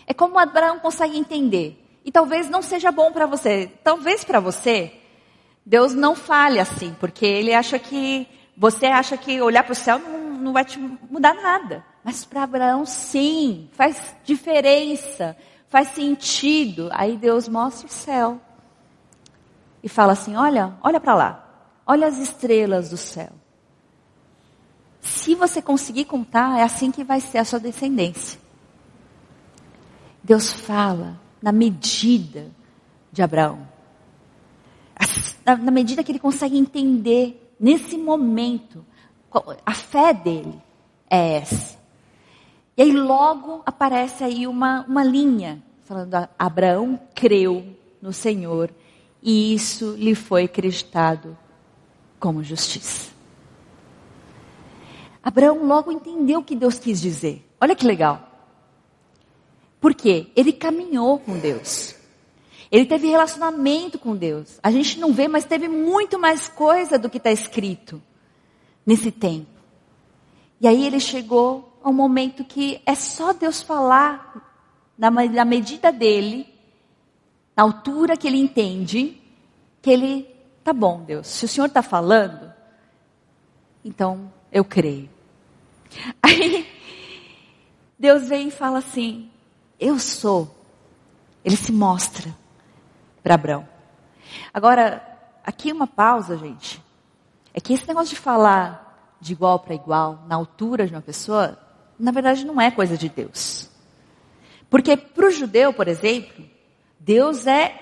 É 0.06 0.14
como 0.14 0.38
Abraão 0.38 0.78
consegue 0.78 1.18
entender. 1.18 1.76
E 2.04 2.10
talvez 2.10 2.48
não 2.48 2.62
seja 2.62 2.90
bom 2.90 3.12
para 3.12 3.26
você. 3.26 3.70
Talvez 3.84 4.24
para 4.24 4.40
você, 4.40 4.92
Deus 5.64 5.94
não 5.94 6.16
fale 6.16 6.58
assim, 6.58 6.96
porque 6.98 7.26
ele 7.26 7.52
acha 7.52 7.78
que, 7.78 8.26
você 8.56 8.86
acha 8.86 9.16
que 9.16 9.40
olhar 9.40 9.62
para 9.62 9.72
o 9.72 9.76
céu 9.76 9.98
não, 9.98 10.18
não 10.38 10.52
vai 10.52 10.64
te 10.64 10.78
mudar 10.78 11.34
nada. 11.34 11.84
Mas 12.02 12.24
para 12.24 12.44
Abraão, 12.44 12.86
sim, 12.86 13.68
faz 13.72 14.14
diferença, 14.24 15.36
faz 15.68 15.88
sentido. 15.88 16.88
Aí 16.92 17.16
Deus 17.16 17.48
mostra 17.48 17.86
o 17.86 17.90
céu 17.90 18.40
e 19.82 19.88
fala 19.88 20.12
assim: 20.12 20.36
olha, 20.36 20.74
olha 20.82 21.00
para 21.00 21.14
lá, 21.14 21.70
olha 21.86 22.06
as 22.06 22.18
estrelas 22.18 22.90
do 22.90 22.96
céu. 22.96 23.30
Se 25.00 25.34
você 25.34 25.62
conseguir 25.62 26.04
contar, 26.04 26.58
é 26.58 26.62
assim 26.62 26.90
que 26.90 27.04
vai 27.04 27.20
ser 27.20 27.38
a 27.38 27.44
sua 27.44 27.58
descendência. 27.58 28.38
Deus 30.22 30.52
fala 30.52 31.18
na 31.40 31.52
medida 31.52 32.50
de 33.10 33.22
Abraão. 33.22 33.66
Na 35.44 35.70
medida 35.70 36.04
que 36.04 36.12
ele 36.12 36.18
consegue 36.18 36.58
entender, 36.58 37.54
nesse 37.58 37.96
momento, 37.96 38.84
a 39.64 39.72
fé 39.72 40.12
dele 40.12 40.60
é 41.08 41.36
essa. 41.38 41.79
E 42.80 42.82
aí 42.82 42.92
logo 42.92 43.60
aparece 43.66 44.24
aí 44.24 44.46
uma, 44.46 44.86
uma 44.88 45.04
linha, 45.04 45.62
falando, 45.84 46.26
Abraão 46.38 46.98
creu 47.14 47.76
no 48.00 48.10
Senhor 48.10 48.70
e 49.22 49.52
isso 49.52 49.96
lhe 49.98 50.14
foi 50.14 50.44
acreditado 50.44 51.36
como 52.18 52.42
justiça. 52.42 53.10
Abraão 55.22 55.66
logo 55.66 55.92
entendeu 55.92 56.40
o 56.40 56.42
que 56.42 56.56
Deus 56.56 56.78
quis 56.78 57.02
dizer. 57.02 57.46
Olha 57.60 57.76
que 57.76 57.86
legal. 57.86 58.26
Por 59.78 59.94
quê? 59.94 60.28
Ele 60.34 60.50
caminhou 60.50 61.18
com 61.18 61.38
Deus. 61.38 61.94
Ele 62.72 62.86
teve 62.86 63.08
relacionamento 63.08 63.98
com 63.98 64.16
Deus. 64.16 64.58
A 64.62 64.70
gente 64.70 64.98
não 64.98 65.12
vê, 65.12 65.28
mas 65.28 65.44
teve 65.44 65.68
muito 65.68 66.18
mais 66.18 66.48
coisa 66.48 66.98
do 66.98 67.10
que 67.10 67.18
está 67.18 67.30
escrito 67.30 68.00
nesse 68.86 69.12
tempo. 69.12 69.60
E 70.58 70.66
aí 70.66 70.86
ele 70.86 70.98
chegou 70.98 71.69
a 71.82 71.88
um 71.88 71.92
momento 71.92 72.44
que 72.44 72.80
é 72.84 72.94
só 72.94 73.32
Deus 73.32 73.62
falar 73.62 74.50
na, 74.96 75.10
na 75.10 75.44
medida 75.44 75.90
dele, 75.90 76.46
na 77.56 77.62
altura 77.62 78.16
que 78.16 78.26
ele 78.26 78.38
entende, 78.38 79.20
que 79.80 79.90
ele, 79.90 80.28
tá 80.62 80.72
bom, 80.72 81.02
Deus, 81.02 81.26
se 81.26 81.44
o 81.44 81.48
Senhor 81.48 81.66
está 81.66 81.82
falando, 81.82 82.52
então 83.84 84.32
eu 84.52 84.64
creio. 84.64 85.08
Aí 86.22 86.66
Deus 87.98 88.28
vem 88.28 88.48
e 88.48 88.50
fala 88.50 88.78
assim: 88.78 89.30
eu 89.78 89.98
sou. 89.98 90.54
Ele 91.42 91.56
se 91.56 91.72
mostra 91.72 92.34
para 93.22 93.34
Abraão. 93.34 93.66
Agora, 94.52 95.02
aqui 95.42 95.72
uma 95.72 95.86
pausa, 95.86 96.36
gente. 96.36 96.82
É 97.52 97.60
que 97.60 97.72
esse 97.72 97.88
negócio 97.88 98.14
de 98.14 98.20
falar 98.20 99.16
de 99.20 99.32
igual 99.32 99.58
para 99.58 99.74
igual, 99.74 100.22
na 100.26 100.36
altura 100.36 100.86
de 100.86 100.94
uma 100.94 101.00
pessoa, 101.00 101.58
na 102.00 102.10
verdade 102.10 102.44
não 102.44 102.60
é 102.60 102.70
coisa 102.70 102.96
de 102.96 103.08
Deus. 103.08 103.68
Porque 104.68 104.96
para 104.96 105.26
o 105.26 105.30
judeu, 105.30 105.72
por 105.72 105.88
exemplo, 105.88 106.44
Deus 106.98 107.46
é 107.46 107.74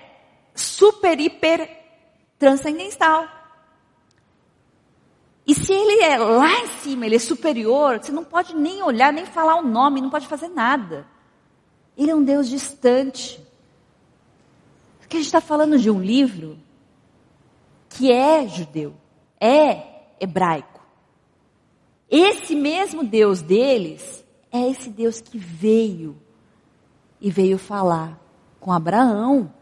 super, 0.54 1.18
hiper 1.20 1.68
transcendental. 2.38 3.26
E 5.46 5.54
se 5.54 5.72
ele 5.72 6.02
é 6.02 6.18
lá 6.18 6.60
em 6.60 6.66
cima, 6.66 7.06
ele 7.06 7.16
é 7.16 7.18
superior, 7.18 7.98
você 7.98 8.12
não 8.12 8.24
pode 8.24 8.54
nem 8.54 8.82
olhar, 8.82 9.12
nem 9.12 9.24
falar 9.24 9.56
o 9.56 9.66
nome, 9.66 10.00
não 10.00 10.10
pode 10.10 10.26
fazer 10.26 10.48
nada. 10.48 11.06
Ele 11.96 12.10
é 12.10 12.14
um 12.14 12.22
Deus 12.22 12.48
distante. 12.48 13.40
Porque 14.98 15.16
a 15.16 15.20
gente 15.20 15.26
está 15.26 15.40
falando 15.40 15.78
de 15.78 15.90
um 15.90 16.00
livro 16.00 16.58
que 17.88 18.12
é 18.12 18.46
judeu, 18.46 18.94
é 19.40 20.12
hebraico. 20.20 20.77
Esse 22.10 22.54
mesmo 22.54 23.04
Deus 23.04 23.42
deles 23.42 24.24
é 24.50 24.68
esse 24.70 24.88
Deus 24.88 25.20
que 25.20 25.36
veio 25.36 26.16
e 27.20 27.30
veio 27.30 27.58
falar 27.58 28.18
com 28.60 28.72
Abraão. 28.72 29.52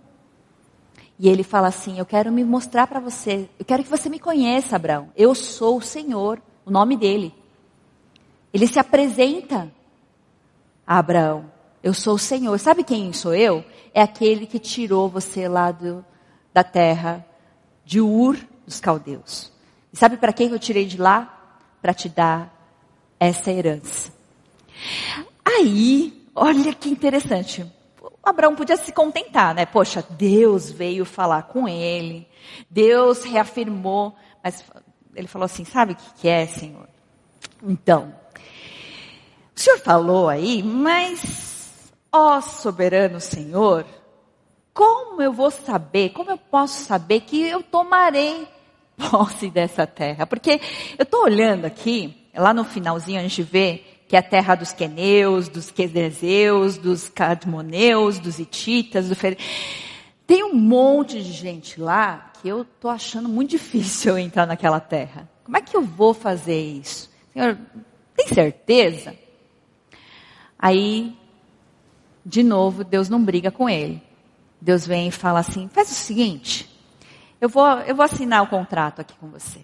E 1.19 1.29
ele 1.29 1.43
fala 1.43 1.69
assim: 1.69 1.99
Eu 1.99 2.07
quero 2.07 2.31
me 2.31 2.45
mostrar 2.45 2.87
para 2.87 3.01
você, 3.01 3.49
eu 3.59 3.65
quero 3.65 3.83
que 3.83 3.91
você 3.91 4.09
me 4.09 4.19
conheça, 4.19 4.77
Abraão. 4.77 5.11
Eu 5.17 5.35
sou 5.35 5.79
o 5.79 5.83
Senhor, 5.83 6.41
o 6.65 6.71
nome 6.71 6.97
dele. 6.97 7.35
Ele 8.53 8.67
se 8.67 8.79
apresenta 8.79 9.71
a 10.87 10.99
Abraão. 10.99 11.51
Eu 11.83 11.93
sou 11.93 12.15
o 12.15 12.19
Senhor. 12.19 12.59
Sabe 12.59 12.85
quem 12.85 13.13
sou 13.13 13.35
eu? 13.35 13.65
É 13.93 14.03
aquele 14.03 14.47
que 14.47 14.59
tirou 14.59 15.09
você 15.09 15.49
lá 15.49 15.71
do, 15.73 16.05
da 16.53 16.65
terra 16.65 17.27
de 17.85 18.01
Ur 18.01 18.37
dos 18.65 18.81
caldeus. 18.81 19.53
E 19.93 19.97
sabe 19.97 20.17
para 20.17 20.33
quem 20.33 20.51
eu 20.51 20.59
tirei 20.59 20.87
de 20.87 20.97
lá? 20.97 21.36
Para 21.87 21.95
te 21.95 22.09
dar 22.09 22.53
essa 23.21 23.49
herança. 23.53 24.13
Aí, 25.45 26.29
olha 26.35 26.75
que 26.75 26.89
interessante. 26.89 27.65
Abraão 28.25 28.57
podia 28.57 28.77
se 28.77 28.91
contentar, 28.91 29.55
né? 29.55 29.65
Poxa, 29.65 30.05
Deus 30.11 30.69
veio 30.69 31.05
falar 31.05 31.45
com 31.45 31.69
ele. 31.69 32.27
Deus 32.69 33.23
reafirmou. 33.23 34.17
Mas 34.43 34.65
ele 35.15 35.29
falou 35.29 35.47
assim: 35.47 35.65
sabe 35.65 35.93
o 35.93 35.97
que 35.97 36.29
é, 36.29 36.49
Senhor? 36.49 36.89
Então, 37.63 38.13
o 39.55 39.61
Senhor 39.61 39.79
falou 39.79 40.29
aí, 40.29 40.61
mas 40.61 41.93
Ó 42.11 42.41
soberano 42.41 43.21
Senhor, 43.21 43.87
como 44.75 45.23
eu 45.23 45.33
vou 45.33 45.53
saber, 45.53 46.11
como 46.11 46.33
eu 46.33 46.39
posso 46.39 46.85
saber 46.85 47.21
que 47.21 47.43
eu 47.43 47.63
tomarei 47.63 48.56
posse 48.97 49.51
dessa 49.51 49.87
terra? 49.87 50.27
Porque 50.27 50.61
eu 50.99 51.03
estou 51.03 51.25
olhando 51.25 51.65
aqui, 51.65 52.15
lá 52.35 52.53
no 52.53 52.65
finalzinho 52.65 53.19
a 53.19 53.23
gente 53.23 53.43
vê 53.43 53.83
que 54.09 54.15
é 54.17 54.19
a 54.19 54.23
terra 54.23 54.55
dos 54.55 54.73
queneus, 54.73 55.49
dos 55.49 55.71
quedezeus, 55.71 56.79
dos 56.79 57.09
cadmoneus, 57.09 58.19
dos 58.19 58.39
hititas, 58.39 59.09
do 59.09 59.17
fer... 59.17 59.37
Tem 60.27 60.45
um 60.45 60.55
monte 60.55 61.23
de 61.23 61.33
gente 61.33 61.81
lá 61.81 62.33
que 62.41 62.49
eu 62.49 62.63
estou 62.63 62.91
achando 62.91 63.29
muito 63.29 63.51
difícil 63.59 64.13
eu 64.13 64.19
entrar 64.19 64.47
naquela 64.47 64.81
terra. 64.81 65.29
Como 65.45 65.57
é 65.57 65.61
que 65.61 65.77
eu 65.77 65.83
vou 65.83 66.15
fazer 66.15 66.61
isso? 66.61 67.11
Senhor, 67.33 67.59
tem 68.17 68.29
certeza? 68.29 69.15
Aí 70.59 71.17
de 72.27 72.43
novo, 72.43 72.83
Deus 72.83 73.09
não 73.09 73.23
briga 73.23 73.53
com 73.53 73.71
ele. 73.71 74.03
Deus 74.61 74.85
vem 74.85 75.07
e 75.07 75.13
fala 75.13 75.39
assim: 75.39 75.69
faz 75.69 75.89
o 75.93 75.95
seguinte, 75.95 76.69
eu 77.41 77.49
vou, 77.49 77.67
eu 77.81 77.95
vou 77.95 78.05
assinar 78.05 78.43
o 78.43 78.49
contrato 78.49 79.01
aqui 79.01 79.15
com 79.21 79.29
você. 79.29 79.61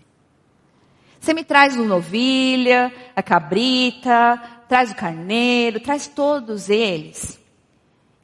Você 1.21 1.33
me 1.33 1.45
traz 1.45 1.77
o 1.77 1.85
novilha, 1.85 2.93
a 3.15 3.23
cabrita, 3.23 4.43
traz 4.69 4.91
o 4.91 4.95
carneiro, 4.97 5.81
traz 5.81 6.09
todos 6.09 6.69
eles. 6.69 7.39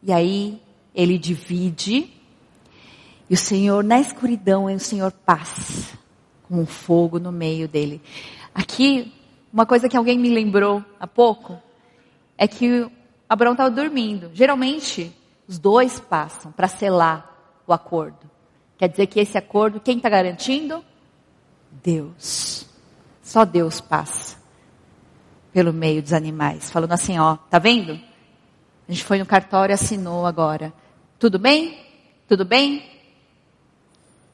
E 0.02 0.12
aí 0.12 0.60
ele 0.94 1.16
divide, 1.16 2.12
e 3.30 3.34
o 3.34 3.36
Senhor, 3.36 3.84
na 3.84 4.00
escuridão, 4.00 4.64
o 4.64 4.80
Senhor 4.80 5.12
passa 5.12 5.98
com 6.44 6.62
um 6.62 6.66
fogo 6.66 7.18
no 7.18 7.30
meio 7.30 7.68
dele. 7.68 8.00
Aqui, 8.54 9.12
uma 9.52 9.66
coisa 9.66 9.88
que 9.88 9.96
alguém 9.96 10.18
me 10.18 10.30
lembrou 10.30 10.82
há 10.98 11.06
pouco, 11.06 11.58
é 12.38 12.48
que 12.48 12.90
Abraão 13.28 13.52
estava 13.52 13.70
dormindo. 13.70 14.30
Geralmente, 14.32 15.14
os 15.46 15.58
dois 15.58 16.00
passam 16.00 16.50
para 16.50 16.68
selar 16.68 17.62
o 17.66 17.72
acordo. 17.72 18.30
Quer 18.78 18.88
dizer 18.88 19.06
que 19.08 19.20
esse 19.20 19.36
acordo, 19.36 19.80
quem 19.80 19.96
está 19.96 20.08
garantindo? 20.08 20.84
Deus. 21.82 22.66
Só 23.22 23.44
Deus 23.44 23.80
passa 23.80 24.38
pelo 25.52 25.72
meio 25.72 26.00
dos 26.00 26.12
animais, 26.12 26.70
falando 26.70 26.92
assim, 26.92 27.18
ó, 27.18 27.36
tá 27.36 27.58
vendo? 27.58 27.92
A 28.88 28.92
gente 28.92 29.04
foi 29.04 29.18
no 29.18 29.26
cartório 29.26 29.72
e 29.72 29.74
assinou 29.74 30.24
agora. 30.24 30.72
Tudo 31.18 31.38
bem? 31.38 31.78
Tudo 32.28 32.44
bem? 32.44 32.88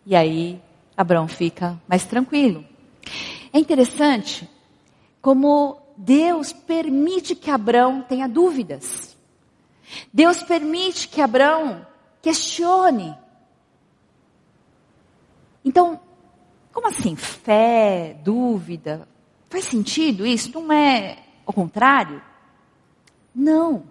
E 0.04 0.14
aí, 0.14 0.60
Abraão 0.96 1.26
fica 1.26 1.80
mais 1.88 2.04
tranquilo. 2.04 2.64
É 3.52 3.58
interessante 3.58 4.48
como 5.22 5.80
Deus 5.96 6.52
permite 6.52 7.34
que 7.34 7.50
Abraão 7.50 8.02
tenha 8.02 8.28
dúvidas. 8.28 9.16
Deus 10.12 10.42
permite 10.42 11.08
que 11.08 11.20
Abraão 11.20 11.86
questione. 12.20 13.16
Então, 15.64 16.00
como 16.72 16.88
assim? 16.88 17.16
Fé, 17.16 18.16
dúvida? 18.22 19.08
Faz 19.48 19.64
sentido 19.64 20.26
isso? 20.26 20.50
Não 20.52 20.72
é 20.72 21.18
o 21.46 21.52
contrário? 21.52 22.20
Não. 23.34 23.84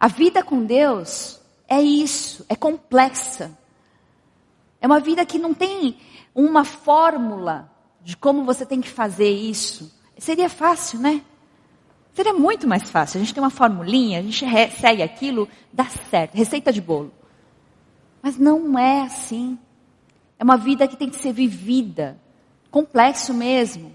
A 0.00 0.08
vida 0.08 0.42
com 0.42 0.64
Deus 0.64 1.40
é 1.68 1.80
isso, 1.80 2.44
é 2.48 2.56
complexa. 2.56 3.56
É 4.80 4.86
uma 4.86 4.98
vida 4.98 5.24
que 5.24 5.38
não 5.38 5.54
tem 5.54 5.96
uma 6.34 6.64
fórmula 6.64 7.70
de 8.02 8.16
como 8.16 8.44
você 8.44 8.66
tem 8.66 8.80
que 8.80 8.90
fazer 8.90 9.30
isso. 9.30 9.94
Seria 10.18 10.48
fácil, 10.48 10.98
né? 10.98 11.22
Seria 12.14 12.34
muito 12.34 12.66
mais 12.66 12.90
fácil. 12.90 13.18
A 13.18 13.24
gente 13.24 13.32
tem 13.32 13.42
uma 13.42 13.50
formulinha, 13.50 14.18
a 14.18 14.22
gente 14.22 14.44
segue 14.80 15.02
aquilo, 15.02 15.48
dá 15.72 15.84
certo. 16.10 16.34
Receita 16.34 16.72
de 16.72 16.80
bolo. 16.80 17.12
Mas 18.22 18.36
não 18.36 18.78
é 18.78 19.02
assim. 19.02 19.58
É 20.42 20.44
uma 20.44 20.56
vida 20.56 20.88
que 20.88 20.96
tem 20.96 21.08
que 21.08 21.20
ser 21.20 21.32
vivida. 21.32 22.18
Complexo 22.68 23.32
mesmo. 23.32 23.92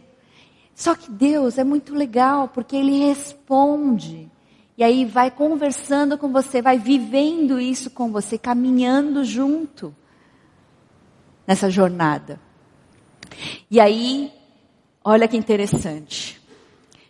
Só 0.74 0.96
que 0.96 1.12
Deus 1.12 1.58
é 1.58 1.64
muito 1.66 1.94
legal, 1.94 2.48
porque 2.48 2.74
Ele 2.74 3.06
responde. 3.06 4.32
E 4.78 4.82
aí 4.82 5.04
vai 5.04 5.30
conversando 5.30 6.18
com 6.18 6.32
você, 6.32 6.62
vai 6.62 6.80
vivendo 6.80 7.60
isso 7.60 7.90
com 7.90 8.14
você, 8.14 8.38
caminhando 8.38 9.26
junto 9.26 9.94
nessa 11.46 11.70
jornada. 11.70 12.40
E 13.70 13.78
aí, 13.78 14.32
olha 15.04 15.28
que 15.28 15.36
interessante. 15.36 16.42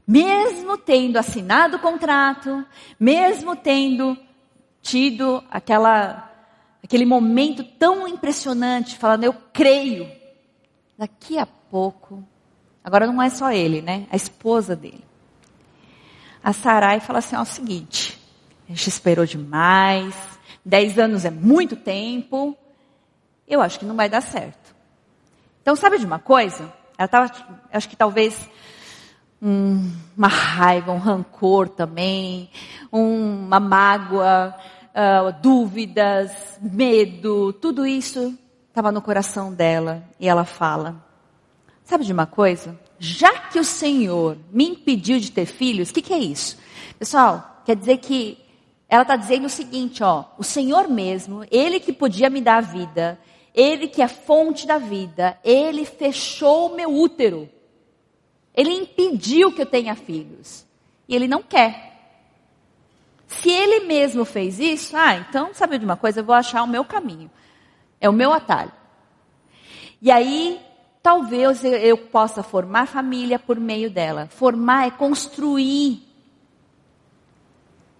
Mesmo 0.07 0.79
tendo 0.79 1.17
assinado 1.17 1.77
o 1.77 1.79
contrato, 1.79 2.65
mesmo 2.99 3.55
tendo 3.55 4.17
tido 4.81 5.43
aquela, 5.51 6.26
aquele 6.87 7.05
momento 7.05 7.65
tão 7.65 8.07
impressionante, 8.07 8.97
falando, 8.97 9.25
eu 9.25 9.33
creio, 9.51 10.09
daqui 10.97 11.37
a 11.37 11.45
pouco, 11.45 12.23
agora 12.81 13.05
não 13.05 13.21
é 13.21 13.29
só 13.29 13.51
ele, 13.51 13.81
né? 13.81 14.07
A 14.09 14.15
esposa 14.15 14.73
dele. 14.73 15.03
A 16.41 16.53
Sarai 16.53 17.01
fala 17.01 17.19
assim: 17.19 17.35
ó, 17.35 17.39
é 17.39 17.41
o 17.41 17.45
seguinte, 17.45 18.17
a 18.65 18.71
gente 18.71 18.87
esperou 18.87 19.25
demais, 19.25 20.15
dez 20.63 20.97
anos 20.97 21.25
é 21.25 21.29
muito 21.29 21.75
tempo, 21.75 22.57
eu 23.45 23.61
acho 23.61 23.79
que 23.79 23.85
não 23.85 23.97
vai 23.97 24.07
dar 24.07 24.21
certo. 24.21 24.73
Então, 25.61 25.75
sabe 25.75 25.99
de 25.99 26.05
uma 26.05 26.19
coisa? 26.19 26.73
Ela 26.97 27.05
estava, 27.05 27.31
acho 27.69 27.89
que 27.89 27.97
talvez 27.97 28.49
um, 29.41 29.91
uma 30.15 30.29
raiva, 30.29 30.93
um 30.93 30.99
rancor 30.99 31.67
também, 31.67 32.49
um, 32.93 33.45
uma 33.45 33.59
mágoa, 33.59 34.55
uh, 34.97 35.31
dúvidas, 35.41 36.31
medo, 36.59 37.53
tudo 37.53 37.85
isso 37.85 38.37
estava 38.67 38.91
no 38.91 39.01
coração 39.01 39.53
dela. 39.53 40.03
E 40.19 40.27
ela 40.27 40.43
fala: 40.43 41.05
Sabe 41.83 42.03
de 42.03 42.11
uma 42.11 42.25
coisa? 42.25 42.77
Já 42.97 43.31
que 43.39 43.59
o 43.59 43.63
Senhor 43.63 44.37
me 44.51 44.69
impediu 44.69 45.19
de 45.19 45.31
ter 45.31 45.45
filhos, 45.45 45.91
o 45.91 45.93
que, 45.93 46.01
que 46.01 46.13
é 46.13 46.17
isso? 46.17 46.57
Pessoal, 46.97 47.61
quer 47.63 47.75
dizer 47.75 47.97
que 47.97 48.39
ela 48.89 49.03
está 49.03 49.15
dizendo 49.15 49.45
o 49.45 49.49
seguinte, 49.49 50.03
ó, 50.03 50.25
o 50.37 50.43
Senhor 50.43 50.87
mesmo, 50.87 51.45
Ele 51.51 51.79
que 51.79 51.93
podia 51.93 52.29
me 52.29 52.41
dar 52.41 52.57
a 52.57 52.61
vida, 52.61 53.19
Ele 53.53 53.87
que 53.87 54.01
é 54.01 54.07
fonte 54.07 54.65
da 54.65 54.77
vida, 54.77 55.37
Ele 55.43 55.85
fechou 55.85 56.71
o 56.71 56.75
meu 56.75 56.89
útero. 56.89 57.47
Ele 58.53 58.71
impediu 58.71 59.51
que 59.51 59.61
eu 59.61 59.65
tenha 59.67 59.93
filhos. 59.93 60.65
E 61.07 61.15
Ele 61.15 61.27
não 61.27 61.43
quer. 61.43 61.86
Se 63.27 63.49
Ele 63.49 63.81
mesmo 63.81 64.23
fez 64.23 64.57
isso, 64.59 64.95
ah, 64.95 65.15
então 65.15 65.53
sabe 65.53 65.77
de 65.77 65.85
uma 65.85 65.97
coisa, 65.97 66.21
eu 66.21 66.23
vou 66.23 66.33
achar 66.33 66.63
o 66.63 66.67
meu 66.67 66.85
caminho. 66.85 67.29
É 67.99 68.09
o 68.09 68.13
meu 68.13 68.31
atalho. 68.33 68.71
E 70.01 70.09
aí, 70.09 70.61
talvez 71.03 71.63
eu 71.63 71.97
possa 71.97 72.41
formar 72.41 72.87
família 72.87 73.37
por 73.37 73.59
meio 73.59 73.89
dela. 73.91 74.27
Formar 74.27 74.87
é 74.87 74.91
construir. 74.91 76.01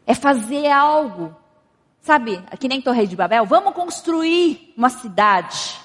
É 0.06 0.14
fazer 0.14 0.68
algo. 0.72 1.36
Sabe, 2.00 2.42
aqui 2.50 2.70
nem 2.70 2.82
Torre 2.82 3.06
de 3.06 3.18
Babel, 3.18 3.46
vamos 3.46 3.74
construir 3.74 4.74
uma 4.78 4.90
cidade. 4.90 5.78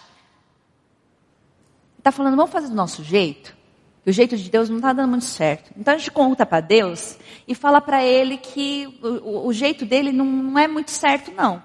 Está 1.98 2.12
falando, 2.12 2.36
vamos 2.36 2.52
fazer 2.52 2.68
do 2.68 2.74
nosso 2.74 3.02
jeito? 3.02 3.56
Que 4.02 4.10
o 4.10 4.12
jeito 4.12 4.36
de 4.36 4.50
Deus 4.50 4.68
não 4.68 4.76
está 4.76 4.92
dando 4.92 5.10
muito 5.10 5.24
certo. 5.24 5.72
Então 5.76 5.94
a 5.94 5.96
gente 5.96 6.10
conta 6.10 6.44
para 6.44 6.60
Deus 6.60 7.16
e 7.46 7.54
fala 7.54 7.80
para 7.80 8.04
Ele 8.04 8.36
que 8.36 8.98
o, 9.02 9.46
o, 9.46 9.52
jeito 9.52 9.86
dele 9.86 10.10
não, 10.10 10.24
não 10.24 10.58
é 10.58 10.66
muito 10.66 10.90
certo, 10.90 11.30
não. 11.32 11.62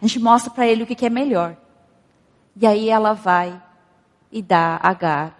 A 0.00 0.06
gente 0.06 0.18
mostra 0.18 0.50
para 0.50 0.66
Ele 0.66 0.82
o 0.82 0.86
que, 0.86 0.96
que 0.96 1.06
é 1.06 1.10
melhor. 1.10 1.56
E 2.56 2.66
aí 2.66 2.88
ela 2.88 3.12
vai 3.12 3.62
e 4.30 4.42
dá 4.42 4.80
Agar 4.82 5.38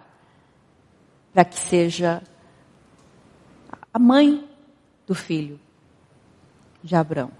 para 1.33 1.43
que 1.43 1.57
seja 1.57 2.21
a 3.93 3.99
mãe 3.99 4.47
do 5.05 5.15
filho 5.15 5.59
de 6.81 6.95
Abraão. 6.95 7.31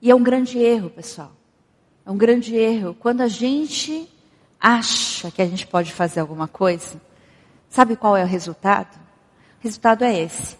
E 0.00 0.10
é 0.10 0.14
um 0.14 0.22
grande 0.22 0.58
erro, 0.58 0.88
pessoal. 0.88 1.32
É 2.04 2.10
um 2.10 2.16
grande 2.16 2.56
erro 2.56 2.96
quando 2.98 3.20
a 3.20 3.28
gente 3.28 4.08
acha 4.60 5.30
que 5.30 5.40
a 5.40 5.46
gente 5.46 5.66
pode 5.66 5.92
fazer 5.92 6.20
alguma 6.20 6.46
coisa. 6.46 7.00
Sabe 7.68 7.96
qual 7.96 8.16
é 8.16 8.22
o 8.22 8.26
resultado? 8.26 8.96
O 8.96 9.62
resultado 9.62 10.04
é 10.04 10.20
esse. 10.20 10.58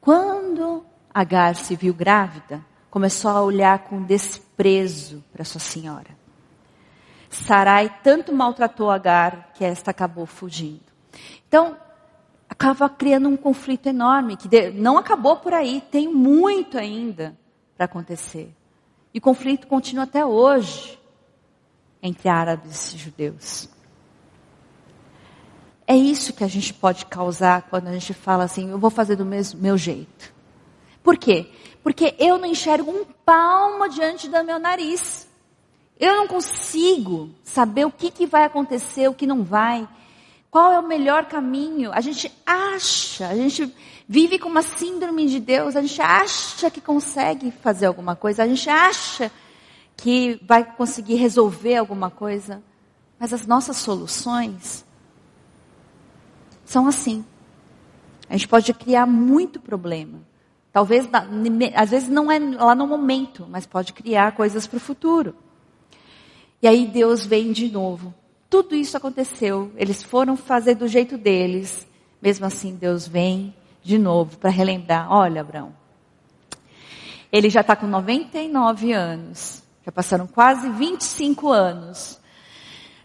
Quando 0.00 0.84
Agar 1.14 1.54
se 1.56 1.76
viu 1.76 1.92
grávida, 1.92 2.64
começou 2.88 3.30
a 3.30 3.42
olhar 3.42 3.80
com 3.80 4.02
desprezo 4.02 5.22
para 5.32 5.44
sua 5.44 5.60
senhora. 5.60 6.16
Sarai 7.28 7.94
tanto 8.02 8.32
maltratou 8.32 8.90
Agar 8.90 9.52
que 9.54 9.64
esta 9.64 9.90
acabou 9.90 10.24
fugindo. 10.24 10.80
Então, 11.46 11.76
acaba 12.48 12.88
criando 12.88 13.28
um 13.28 13.36
conflito 13.36 13.88
enorme, 13.88 14.36
que 14.36 14.70
não 14.70 14.96
acabou 14.96 15.36
por 15.36 15.52
aí, 15.52 15.82
tem 15.90 16.08
muito 16.08 16.78
ainda 16.78 17.36
para 17.76 17.86
acontecer. 17.86 18.54
E 19.12 19.18
o 19.18 19.22
conflito 19.22 19.66
continua 19.66 20.04
até 20.04 20.24
hoje 20.24 20.98
entre 22.02 22.28
árabes 22.28 22.92
e 22.92 22.98
judeus. 22.98 23.68
É 25.86 25.96
isso 25.96 26.32
que 26.32 26.42
a 26.42 26.48
gente 26.48 26.72
pode 26.74 27.06
causar 27.06 27.62
quando 27.62 27.88
a 27.88 27.92
gente 27.92 28.14
fala 28.14 28.44
assim, 28.44 28.70
eu 28.70 28.78
vou 28.78 28.90
fazer 28.90 29.16
do 29.16 29.24
mesmo, 29.24 29.60
meu 29.60 29.76
jeito. 29.76 30.32
Por 31.02 31.16
quê? 31.16 31.50
Porque 31.82 32.14
eu 32.18 32.38
não 32.38 32.46
enxergo 32.46 32.90
um 32.90 33.04
palmo 33.04 33.88
diante 33.88 34.28
do 34.28 34.44
meu 34.44 34.58
nariz. 34.58 35.28
Eu 35.98 36.16
não 36.16 36.26
consigo 36.26 37.30
saber 37.42 37.84
o 37.84 37.90
que, 37.90 38.10
que 38.10 38.26
vai 38.26 38.44
acontecer, 38.44 39.08
o 39.08 39.14
que 39.14 39.26
não 39.26 39.42
vai. 39.42 39.88
Qual 40.50 40.72
é 40.72 40.78
o 40.78 40.86
melhor 40.86 41.26
caminho? 41.26 41.90
A 41.92 42.00
gente 42.00 42.32
acha, 42.44 43.28
a 43.28 43.34
gente 43.34 43.74
vive 44.08 44.38
com 44.38 44.48
uma 44.48 44.62
síndrome 44.62 45.26
de 45.26 45.40
Deus, 45.40 45.76
a 45.76 45.80
gente 45.80 46.00
acha 46.00 46.70
que 46.70 46.80
consegue 46.80 47.50
fazer 47.50 47.86
alguma 47.86 48.14
coisa, 48.14 48.42
a 48.42 48.48
gente 48.48 48.68
acha 48.68 49.30
que 50.02 50.40
vai 50.44 50.64
conseguir 50.64 51.14
resolver 51.14 51.76
alguma 51.76 52.10
coisa, 52.10 52.60
mas 53.20 53.32
as 53.32 53.46
nossas 53.46 53.76
soluções 53.76 54.84
são 56.64 56.88
assim. 56.88 57.24
A 58.28 58.32
gente 58.32 58.48
pode 58.48 58.74
criar 58.74 59.06
muito 59.06 59.60
problema. 59.60 60.18
Talvez, 60.72 61.08
às 61.76 61.90
vezes 61.90 62.08
não 62.08 62.32
é 62.32 62.40
lá 62.40 62.74
no 62.74 62.84
momento, 62.84 63.46
mas 63.48 63.64
pode 63.64 63.92
criar 63.92 64.32
coisas 64.32 64.66
para 64.66 64.78
o 64.78 64.80
futuro. 64.80 65.36
E 66.60 66.66
aí 66.66 66.84
Deus 66.84 67.24
vem 67.24 67.52
de 67.52 67.70
novo. 67.70 68.12
Tudo 68.50 68.74
isso 68.74 68.96
aconteceu. 68.96 69.70
Eles 69.76 70.02
foram 70.02 70.36
fazer 70.36 70.74
do 70.74 70.88
jeito 70.88 71.16
deles. 71.16 71.86
Mesmo 72.20 72.44
assim, 72.44 72.74
Deus 72.74 73.06
vem 73.06 73.54
de 73.84 73.98
novo 73.98 74.36
para 74.36 74.50
relembrar: 74.50 75.12
olha, 75.12 75.42
Abraão, 75.42 75.72
ele 77.30 77.48
já 77.48 77.60
está 77.60 77.76
com 77.76 77.86
99 77.86 78.92
anos. 78.92 79.61
Já 79.84 79.92
passaram 79.92 80.26
quase 80.26 80.68
25 80.70 81.50
anos. 81.50 82.20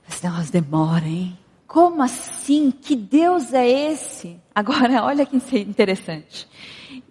Mas 0.08 0.24
elas 0.24 0.50
demoram, 0.50 1.06
hein? 1.06 1.38
Como 1.68 2.02
assim? 2.02 2.72
Que 2.72 2.96
Deus 2.96 3.54
é 3.54 3.68
esse? 3.68 4.40
Agora, 4.56 5.04
olha 5.06 5.26
que 5.26 5.38
interessante. 5.60 6.48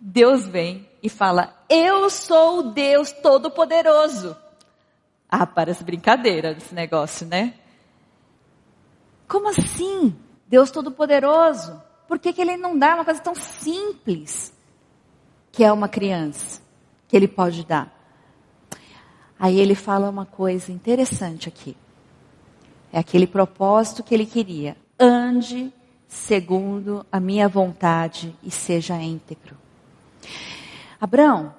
Deus 0.00 0.46
vem 0.46 0.88
e 1.02 1.08
fala: 1.08 1.54
Eu 1.68 2.08
sou 2.08 2.60
o 2.60 2.62
Deus 2.72 3.12
Todo-Poderoso. 3.12 4.36
Ah, 5.28 5.46
parece 5.46 5.84
brincadeira 5.84 6.52
esse 6.52 6.74
negócio, 6.74 7.26
né? 7.26 7.54
Como 9.28 9.48
assim? 9.48 10.16
Deus 10.46 10.70
Todo-Poderoso? 10.70 11.82
Por 12.06 12.18
que, 12.18 12.32
que 12.32 12.40
Ele 12.40 12.56
não 12.56 12.78
dá 12.78 12.94
uma 12.94 13.04
coisa 13.04 13.20
tão 13.20 13.34
simples 13.34 14.54
que 15.50 15.64
é 15.64 15.72
uma 15.72 15.88
criança 15.88 16.62
que 17.08 17.16
Ele 17.16 17.26
pode 17.26 17.64
dar? 17.66 17.95
Aí 19.38 19.60
ele 19.60 19.74
fala 19.74 20.08
uma 20.08 20.24
coisa 20.24 20.72
interessante 20.72 21.48
aqui. 21.48 21.76
É 22.92 22.98
aquele 22.98 23.26
propósito 23.26 24.02
que 24.02 24.14
ele 24.14 24.26
queria. 24.26 24.76
Ande 24.98 25.72
segundo 26.08 27.04
a 27.10 27.20
minha 27.20 27.48
vontade 27.48 28.34
e 28.42 28.50
seja 28.50 28.94
íntegro. 28.94 29.56
Abraão, 31.00 31.54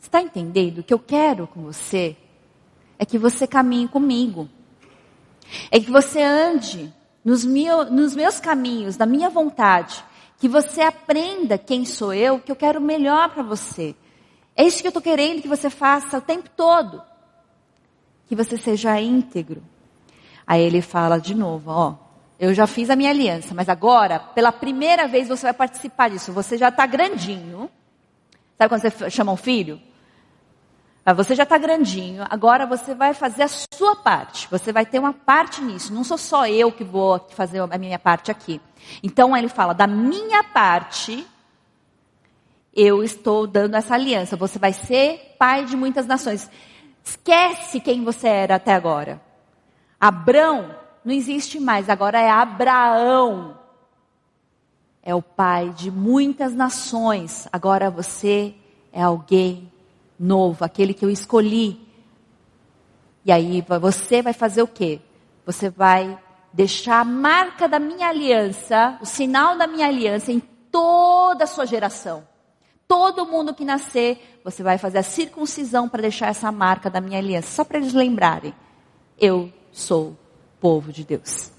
está 0.00 0.22
entendendo? 0.22 0.78
O 0.78 0.82
que 0.82 0.94
eu 0.94 0.98
quero 0.98 1.46
com 1.46 1.62
você 1.62 2.16
é 2.98 3.04
que 3.04 3.18
você 3.18 3.46
caminhe 3.46 3.88
comigo. 3.88 4.48
É 5.70 5.78
que 5.78 5.90
você 5.90 6.22
ande 6.22 6.92
nos, 7.24 7.44
meu, 7.44 7.90
nos 7.90 8.14
meus 8.14 8.40
caminhos, 8.40 8.96
da 8.96 9.04
minha 9.04 9.28
vontade. 9.28 10.02
Que 10.38 10.48
você 10.48 10.80
aprenda 10.80 11.58
quem 11.58 11.84
sou 11.84 12.14
eu, 12.14 12.38
que 12.38 12.50
eu 12.50 12.56
quero 12.56 12.80
melhor 12.80 13.28
para 13.30 13.42
você. 13.42 13.94
É 14.56 14.64
isso 14.64 14.80
que 14.80 14.86
eu 14.86 14.90
estou 14.90 15.02
querendo 15.02 15.42
que 15.42 15.48
você 15.48 15.68
faça 15.68 16.18
o 16.18 16.22
tempo 16.22 16.48
todo. 16.56 17.02
Que 18.30 18.36
você 18.36 18.56
seja 18.56 19.00
íntegro. 19.00 19.60
Aí 20.46 20.62
ele 20.62 20.80
fala 20.80 21.18
de 21.18 21.34
novo, 21.34 21.68
ó, 21.68 21.94
eu 22.38 22.54
já 22.54 22.64
fiz 22.64 22.88
a 22.88 22.94
minha 22.94 23.10
aliança, 23.10 23.52
mas 23.52 23.68
agora, 23.68 24.20
pela 24.20 24.52
primeira 24.52 25.08
vez, 25.08 25.26
você 25.26 25.46
vai 25.46 25.52
participar 25.52 26.10
disso. 26.10 26.32
Você 26.32 26.56
já 26.56 26.68
está 26.68 26.86
grandinho. 26.86 27.68
Sabe 28.56 28.68
quando 28.68 28.82
você 28.82 29.10
chama 29.10 29.32
um 29.32 29.36
filho? 29.36 29.80
Você 31.16 31.34
já 31.34 31.42
está 31.42 31.58
grandinho, 31.58 32.24
agora 32.30 32.66
você 32.66 32.94
vai 32.94 33.14
fazer 33.14 33.42
a 33.42 33.48
sua 33.48 33.96
parte. 33.96 34.46
Você 34.48 34.72
vai 34.72 34.86
ter 34.86 35.00
uma 35.00 35.12
parte 35.12 35.60
nisso. 35.60 35.92
Não 35.92 36.04
sou 36.04 36.16
só 36.16 36.46
eu 36.46 36.70
que 36.70 36.84
vou 36.84 37.18
fazer 37.30 37.58
a 37.60 37.78
minha 37.78 37.98
parte 37.98 38.30
aqui. 38.30 38.60
Então 39.02 39.36
ele 39.36 39.48
fala: 39.48 39.72
da 39.72 39.88
minha 39.88 40.44
parte, 40.44 41.26
eu 42.72 43.02
estou 43.02 43.44
dando 43.44 43.74
essa 43.74 43.94
aliança. 43.94 44.36
Você 44.36 44.56
vai 44.56 44.72
ser 44.72 45.34
pai 45.36 45.64
de 45.64 45.76
muitas 45.76 46.06
nações. 46.06 46.48
Esquece 47.04 47.80
quem 47.80 48.04
você 48.04 48.28
era 48.28 48.56
até 48.56 48.74
agora. 48.74 49.20
Abrão 49.98 50.74
não 51.04 51.14
existe 51.14 51.58
mais, 51.58 51.88
agora 51.88 52.20
é 52.20 52.30
Abraão. 52.30 53.58
É 55.02 55.14
o 55.14 55.22
pai 55.22 55.70
de 55.70 55.90
muitas 55.90 56.54
nações. 56.54 57.48
Agora 57.52 57.90
você 57.90 58.54
é 58.92 59.02
alguém 59.02 59.72
novo, 60.18 60.64
aquele 60.64 60.92
que 60.92 61.04
eu 61.04 61.10
escolhi. 61.10 61.80
E 63.24 63.32
aí 63.32 63.64
você 63.80 64.20
vai 64.22 64.32
fazer 64.32 64.62
o 64.62 64.68
quê? 64.68 65.00
Você 65.46 65.70
vai 65.70 66.18
deixar 66.52 67.00
a 67.00 67.04
marca 67.04 67.68
da 67.68 67.78
minha 67.78 68.08
aliança, 68.08 68.98
o 69.00 69.06
sinal 69.06 69.56
da 69.56 69.66
minha 69.66 69.86
aliança 69.86 70.32
em 70.32 70.40
toda 70.70 71.44
a 71.44 71.46
sua 71.46 71.66
geração. 71.66 72.26
Todo 72.86 73.26
mundo 73.26 73.54
que 73.54 73.64
nascer, 73.64 74.29
você 74.44 74.62
vai 74.62 74.78
fazer 74.78 74.98
a 74.98 75.02
circuncisão 75.02 75.88
para 75.88 76.02
deixar 76.02 76.28
essa 76.28 76.50
marca 76.50 76.88
da 76.88 77.00
minha 77.00 77.18
aliança, 77.18 77.50
só 77.50 77.64
para 77.64 77.78
eles 77.78 77.92
lembrarem. 77.92 78.54
Eu 79.18 79.52
sou 79.70 80.16
povo 80.60 80.92
de 80.92 81.04
Deus. 81.04 81.52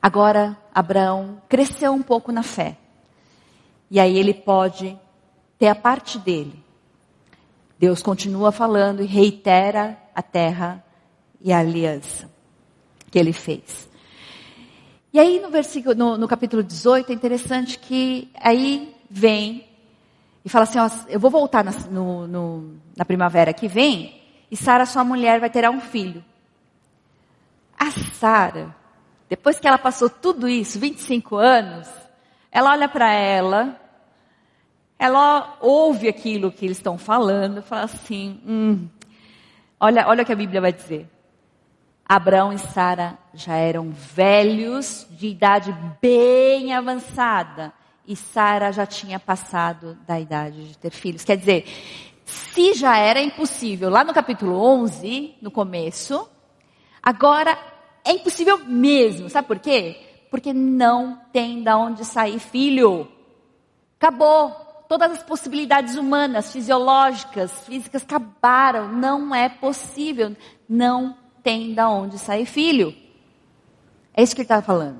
Agora, 0.00 0.56
Abraão 0.74 1.42
cresceu 1.48 1.92
um 1.92 2.02
pouco 2.02 2.30
na 2.30 2.42
fé. 2.42 2.76
E 3.90 3.98
aí 3.98 4.16
ele 4.16 4.34
pode 4.34 4.98
ter 5.58 5.68
a 5.68 5.74
parte 5.74 6.18
dele. 6.18 6.62
Deus 7.78 8.02
continua 8.02 8.50
falando 8.52 9.02
e 9.02 9.06
reitera 9.06 9.98
a 10.14 10.22
terra 10.22 10.84
e 11.40 11.52
a 11.52 11.58
aliança 11.58 12.30
que 13.10 13.18
ele 13.18 13.32
fez. 13.32 13.88
E 15.12 15.18
aí 15.18 15.40
no 15.40 15.50
versículo, 15.50 15.94
no, 15.94 16.18
no 16.18 16.28
capítulo 16.28 16.62
18, 16.62 17.10
é 17.10 17.14
interessante 17.14 17.78
que 17.78 18.30
aí 18.34 18.94
vem 19.10 19.65
e 20.46 20.48
fala 20.48 20.62
assim, 20.62 20.78
ó, 20.78 20.88
eu 21.08 21.18
vou 21.18 21.28
voltar 21.28 21.64
na, 21.64 21.72
no, 21.90 22.24
no, 22.28 22.76
na 22.96 23.04
primavera 23.04 23.52
que 23.52 23.66
vem, 23.66 24.22
e 24.48 24.56
Sara, 24.56 24.86
sua 24.86 25.02
mulher, 25.02 25.40
vai 25.40 25.50
ter 25.50 25.68
um 25.68 25.80
filho. 25.80 26.24
A 27.76 27.90
Sara, 27.90 28.72
depois 29.28 29.58
que 29.58 29.66
ela 29.66 29.76
passou 29.76 30.08
tudo 30.08 30.48
isso, 30.48 30.78
25 30.78 31.34
anos, 31.34 31.88
ela 32.52 32.70
olha 32.70 32.88
para 32.88 33.12
ela, 33.12 33.76
ela 34.96 35.56
ouve 35.60 36.06
aquilo 36.06 36.52
que 36.52 36.64
eles 36.64 36.76
estão 36.76 36.96
falando, 36.96 37.60
fala 37.60 37.82
assim, 37.82 38.40
hum, 38.46 38.88
olha, 39.80 40.06
olha 40.06 40.22
o 40.22 40.24
que 40.24 40.32
a 40.32 40.36
Bíblia 40.36 40.60
vai 40.60 40.72
dizer. 40.72 41.10
Abraão 42.08 42.52
e 42.52 42.58
Sara 42.58 43.18
já 43.34 43.56
eram 43.56 43.90
velhos, 43.90 45.08
de 45.10 45.26
idade 45.26 45.74
bem 46.00 46.72
avançada, 46.72 47.72
e 48.06 48.14
Sara 48.16 48.72
já 48.72 48.86
tinha 48.86 49.18
passado 49.18 49.96
da 50.06 50.18
idade 50.20 50.68
de 50.68 50.78
ter 50.78 50.90
filhos. 50.90 51.24
Quer 51.24 51.36
dizer, 51.36 51.64
se 52.24 52.74
já 52.74 52.96
era 52.98 53.20
impossível 53.20 53.90
lá 53.90 54.04
no 54.04 54.14
capítulo 54.14 54.60
11, 54.60 55.34
no 55.40 55.50
começo, 55.50 56.28
Agora, 57.06 57.56
é 58.04 58.10
impossível 58.10 58.58
mesmo. 58.58 59.30
Sabe 59.30 59.46
por 59.46 59.60
quê? 59.60 59.96
Porque 60.28 60.52
não 60.52 61.20
tem 61.32 61.62
da 61.62 61.78
onde 61.78 62.04
sair 62.04 62.40
filho. 62.40 63.06
Acabou. 63.96 64.50
Todas 64.88 65.12
as 65.12 65.22
possibilidades 65.22 65.94
humanas, 65.94 66.52
fisiológicas, 66.52 67.64
físicas 67.64 68.02
acabaram. 68.02 68.88
Não 68.88 69.32
é 69.32 69.48
possível. 69.48 70.36
Não 70.68 71.16
tem 71.44 71.74
da 71.74 71.88
onde 71.88 72.18
sair 72.18 72.44
filho. 72.44 72.92
É 74.12 74.24
isso 74.24 74.34
que 74.34 74.40
ele 74.40 74.46
está 74.46 74.60
falando. 74.60 74.98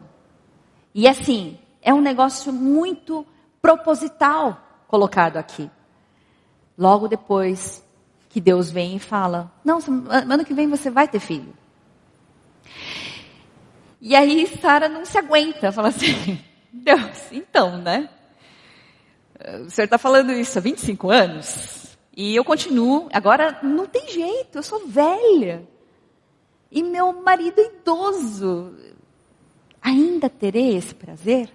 E 0.94 1.08
assim, 1.08 1.58
é 1.86 1.94
um 1.94 2.00
negócio 2.00 2.52
muito 2.52 3.24
proposital 3.62 4.60
colocado 4.88 5.36
aqui. 5.36 5.70
Logo 6.76 7.06
depois 7.06 7.82
que 8.28 8.40
Deus 8.40 8.72
vem 8.72 8.96
e 8.96 8.98
fala: 8.98 9.52
Não, 9.64 9.78
ano 10.10 10.44
que 10.44 10.52
vem 10.52 10.68
você 10.68 10.90
vai 10.90 11.06
ter 11.06 11.20
filho. 11.20 11.54
E 14.00 14.16
aí 14.16 14.46
Sara 14.60 14.88
não 14.88 15.04
se 15.04 15.16
aguenta, 15.16 15.70
fala 15.70 15.88
assim, 15.88 16.38
Deus, 16.72 17.32
então, 17.32 17.78
né? 17.78 18.10
O 19.64 19.70
senhor 19.70 19.84
está 19.84 19.96
falando 19.96 20.32
isso 20.32 20.58
há 20.58 20.60
25 20.60 21.10
anos? 21.10 21.96
E 22.16 22.34
eu 22.34 22.44
continuo, 22.44 23.08
agora 23.12 23.58
não 23.62 23.86
tem 23.86 24.08
jeito, 24.08 24.58
eu 24.58 24.62
sou 24.62 24.86
velha. 24.86 25.66
E 26.70 26.82
meu 26.82 27.12
marido 27.22 27.60
é 27.60 27.66
idoso. 27.66 28.74
Ainda 29.80 30.28
terei 30.28 30.76
esse 30.76 30.94
prazer? 30.94 31.48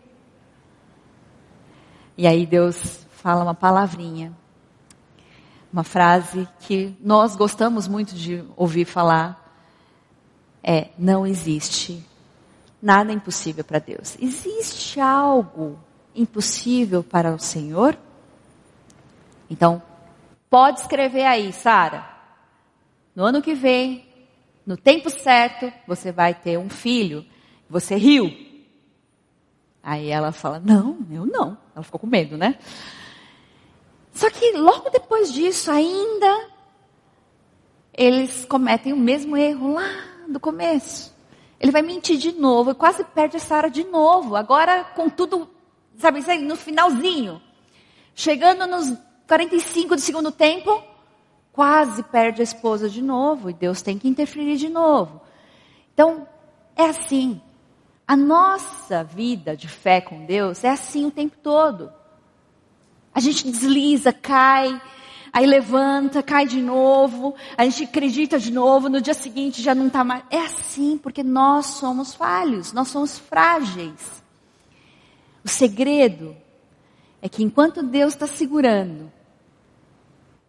E 2.18 2.28
aí 2.28 2.46
Deus 2.46 3.06
fala 3.12 3.44
uma 3.44 3.56
palavrinha. 3.56 4.34
Uma 5.72 5.84
frase 5.84 6.48
que 6.60 6.96
nós 7.02 7.36
gostamos 7.36 7.88
muito 7.88 8.14
de 8.14 8.44
ouvir 8.56 8.86
falar. 8.86 9.40
É, 10.64 10.90
não 10.98 11.26
existe 11.26 12.06
Nada 12.82 13.14
impossível 13.14 13.64
para 13.64 13.78
Deus. 13.78 14.18
Existe 14.20 15.00
algo 15.00 15.78
impossível 16.16 17.04
para 17.04 17.32
o 17.32 17.38
Senhor? 17.38 17.96
Então, 19.48 19.82
pode 20.50 20.80
escrever 20.80 21.26
aí, 21.26 21.54
Sara. 21.54 22.10
No 23.16 23.24
ano 23.24 23.42
que 23.42 23.54
vem, 23.54 24.06
no 24.66 24.76
tempo 24.76 25.12
certo, 25.12 25.72
você 25.88 26.12
vai 26.12 26.34
ter 26.34 26.58
um 26.58 26.70
filho. 26.70 27.24
Você 27.70 27.96
riu. 27.96 28.51
Aí 29.84 30.10
ela 30.10 30.32
fala: 30.32 30.60
Não, 30.60 30.98
eu 31.12 31.26
não. 31.26 31.58
Ela 31.76 31.84
ficou 31.84 32.00
com 32.00 32.08
medo, 32.08 32.38
né? 32.38 32.58
Só 34.14 34.30
que 34.30 34.52
logo 34.54 34.90
depois 34.90 35.32
disso, 35.32 35.72
ainda, 35.72 36.50
eles 37.94 38.46
cometem 38.46 38.94
o 38.94 38.98
mesmo 38.98 39.38
erro 39.38 39.74
lá 39.74 39.90
do 40.28 40.40
começo. 40.40 41.12
Ele 41.60 41.72
vai 41.72 41.82
mentir 41.82 42.18
de 42.18 42.32
novo, 42.32 42.74
quase 42.74 43.04
perde 43.04 43.38
a 43.38 43.40
Sara 43.40 43.70
de 43.70 43.84
novo. 43.84 44.36
Agora 44.36 44.84
com 44.84 45.10
tudo, 45.10 45.50
sabe, 45.98 46.22
no 46.40 46.56
finalzinho. 46.56 47.42
Chegando 48.14 48.68
nos 48.68 48.94
45 49.28 49.96
do 49.96 50.02
segundo 50.02 50.32
tempo, 50.32 50.84
quase 51.54 52.04
perde 52.04 52.42
a 52.42 52.44
esposa 52.44 52.90
de 52.90 53.02
novo. 53.02 53.50
E 53.50 53.54
Deus 53.54 53.82
tem 53.82 53.98
que 53.98 54.08
interferir 54.08 54.58
de 54.58 54.70
novo. 54.70 55.22
Então, 55.94 56.28
é 56.76 56.86
assim. 56.86 57.42
A 58.12 58.18
nossa 58.18 59.06
vida 59.06 59.56
de 59.56 59.70
fé 59.70 60.02
com 60.02 60.26
Deus 60.26 60.66
é 60.66 60.70
assim 60.70 61.06
o 61.06 61.12
tempo 61.12 61.38
todo. 61.42 61.94
A 63.14 63.22
gente 63.22 63.50
desliza, 63.50 64.12
cai, 64.12 64.82
aí 65.32 65.46
levanta, 65.46 66.22
cai 66.22 66.46
de 66.46 66.60
novo, 66.62 67.34
a 67.58 67.64
gente 67.64 67.86
acredita 67.86 68.38
de 68.38 68.52
novo, 68.52 68.90
no 68.90 69.00
dia 69.00 69.14
seguinte 69.14 69.62
já 69.62 69.74
não 69.74 69.88
está 69.88 70.04
mais. 70.04 70.26
É 70.30 70.40
assim, 70.40 70.98
porque 70.98 71.24
nós 71.24 71.68
somos 71.68 72.14
falhos, 72.14 72.74
nós 72.74 72.90
somos 72.90 73.18
frágeis. 73.18 74.22
O 75.42 75.48
segredo 75.48 76.36
é 77.22 77.30
que 77.30 77.42
enquanto 77.42 77.82
Deus 77.82 78.12
está 78.12 78.28
segurando, 78.28 79.10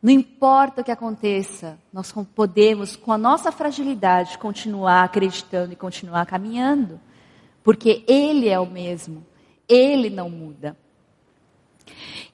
não 0.02 0.10
importa 0.10 0.80
o 0.80 0.84
que 0.84 0.90
aconteça, 0.90 1.78
nós 1.92 2.12
podemos, 2.34 2.96
com 2.96 3.12
a 3.12 3.18
nossa 3.18 3.52
fragilidade, 3.52 4.36
continuar 4.36 5.04
acreditando 5.04 5.72
e 5.74 5.76
continuar 5.76 6.26
caminhando. 6.26 6.98
Porque 7.62 8.04
Ele 8.06 8.48
é 8.48 8.58
o 8.58 8.66
mesmo. 8.66 9.26
Ele 9.68 10.10
não 10.10 10.28
muda. 10.28 10.76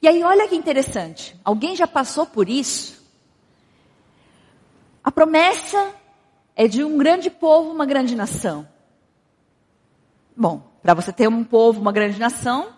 E 0.00 0.08
aí, 0.08 0.22
olha 0.22 0.48
que 0.48 0.54
interessante. 0.54 1.38
Alguém 1.44 1.74
já 1.74 1.86
passou 1.86 2.26
por 2.26 2.48
isso? 2.48 2.98
A 5.02 5.10
promessa 5.10 5.94
é 6.54 6.68
de 6.68 6.84
um 6.84 6.98
grande 6.98 7.30
povo, 7.30 7.70
uma 7.70 7.86
grande 7.86 8.14
nação. 8.14 8.68
Bom, 10.36 10.62
para 10.82 10.94
você 10.94 11.12
ter 11.12 11.28
um 11.28 11.42
povo, 11.42 11.80
uma 11.80 11.92
grande 11.92 12.18
nação, 12.18 12.72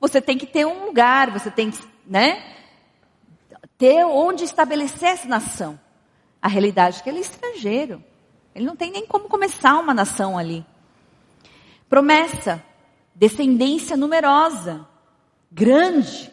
você 0.00 0.20
tem 0.20 0.38
que 0.38 0.46
ter 0.46 0.66
um 0.66 0.86
lugar, 0.86 1.30
você 1.30 1.50
tem 1.50 1.70
que, 1.70 1.78
né, 2.06 2.54
ter 3.76 4.04
onde 4.04 4.44
estabelecer 4.44 5.10
essa 5.10 5.28
nação. 5.28 5.78
A 6.40 6.48
realidade 6.48 7.00
é 7.00 7.02
que 7.02 7.08
ele 7.08 7.18
é 7.18 7.22
estrangeiro. 7.22 8.02
Ele 8.54 8.64
não 8.64 8.76
tem 8.76 8.90
nem 8.90 9.06
como 9.06 9.28
começar 9.28 9.78
uma 9.78 9.92
nação 9.92 10.38
ali. 10.38 10.64
Promessa, 11.88 12.62
descendência 13.14 13.96
numerosa, 13.96 14.86
grande. 15.50 16.32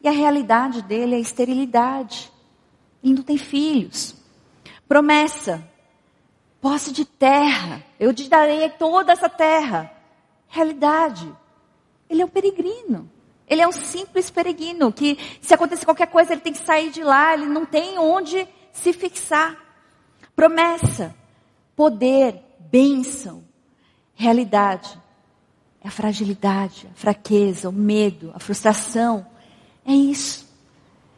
E 0.00 0.08
a 0.08 0.12
realidade 0.12 0.82
dele 0.82 1.14
é 1.14 1.18
a 1.18 1.20
esterilidade. 1.20 2.30
Ele 3.02 3.14
não 3.14 3.22
tem 3.22 3.38
filhos. 3.38 4.14
Promessa, 4.86 5.66
posse 6.60 6.92
de 6.92 7.04
terra. 7.04 7.82
Eu 7.98 8.12
te 8.12 8.28
darei 8.28 8.68
toda 8.70 9.12
essa 9.12 9.28
terra. 9.28 9.92
Realidade. 10.48 11.32
Ele 12.08 12.22
é 12.22 12.24
um 12.24 12.28
peregrino. 12.28 13.10
Ele 13.46 13.62
é 13.62 13.68
um 13.68 13.72
simples 13.72 14.30
peregrino 14.30 14.92
que, 14.92 15.18
se 15.40 15.54
acontecer 15.54 15.84
qualquer 15.84 16.08
coisa, 16.08 16.32
ele 16.32 16.42
tem 16.42 16.52
que 16.52 16.64
sair 16.64 16.90
de 16.90 17.02
lá. 17.02 17.32
Ele 17.34 17.46
não 17.46 17.64
tem 17.64 17.98
onde 17.98 18.46
se 18.72 18.92
fixar. 18.92 19.56
Promessa, 20.36 21.14
poder, 21.74 22.40
bênção, 22.70 23.47
realidade. 24.18 25.00
É 25.80 25.88
a 25.88 25.90
fragilidade, 25.90 26.88
a 26.92 26.98
fraqueza, 26.98 27.68
o 27.68 27.72
medo, 27.72 28.32
a 28.34 28.40
frustração. 28.40 29.24
É 29.86 29.92
isso. 29.92 30.46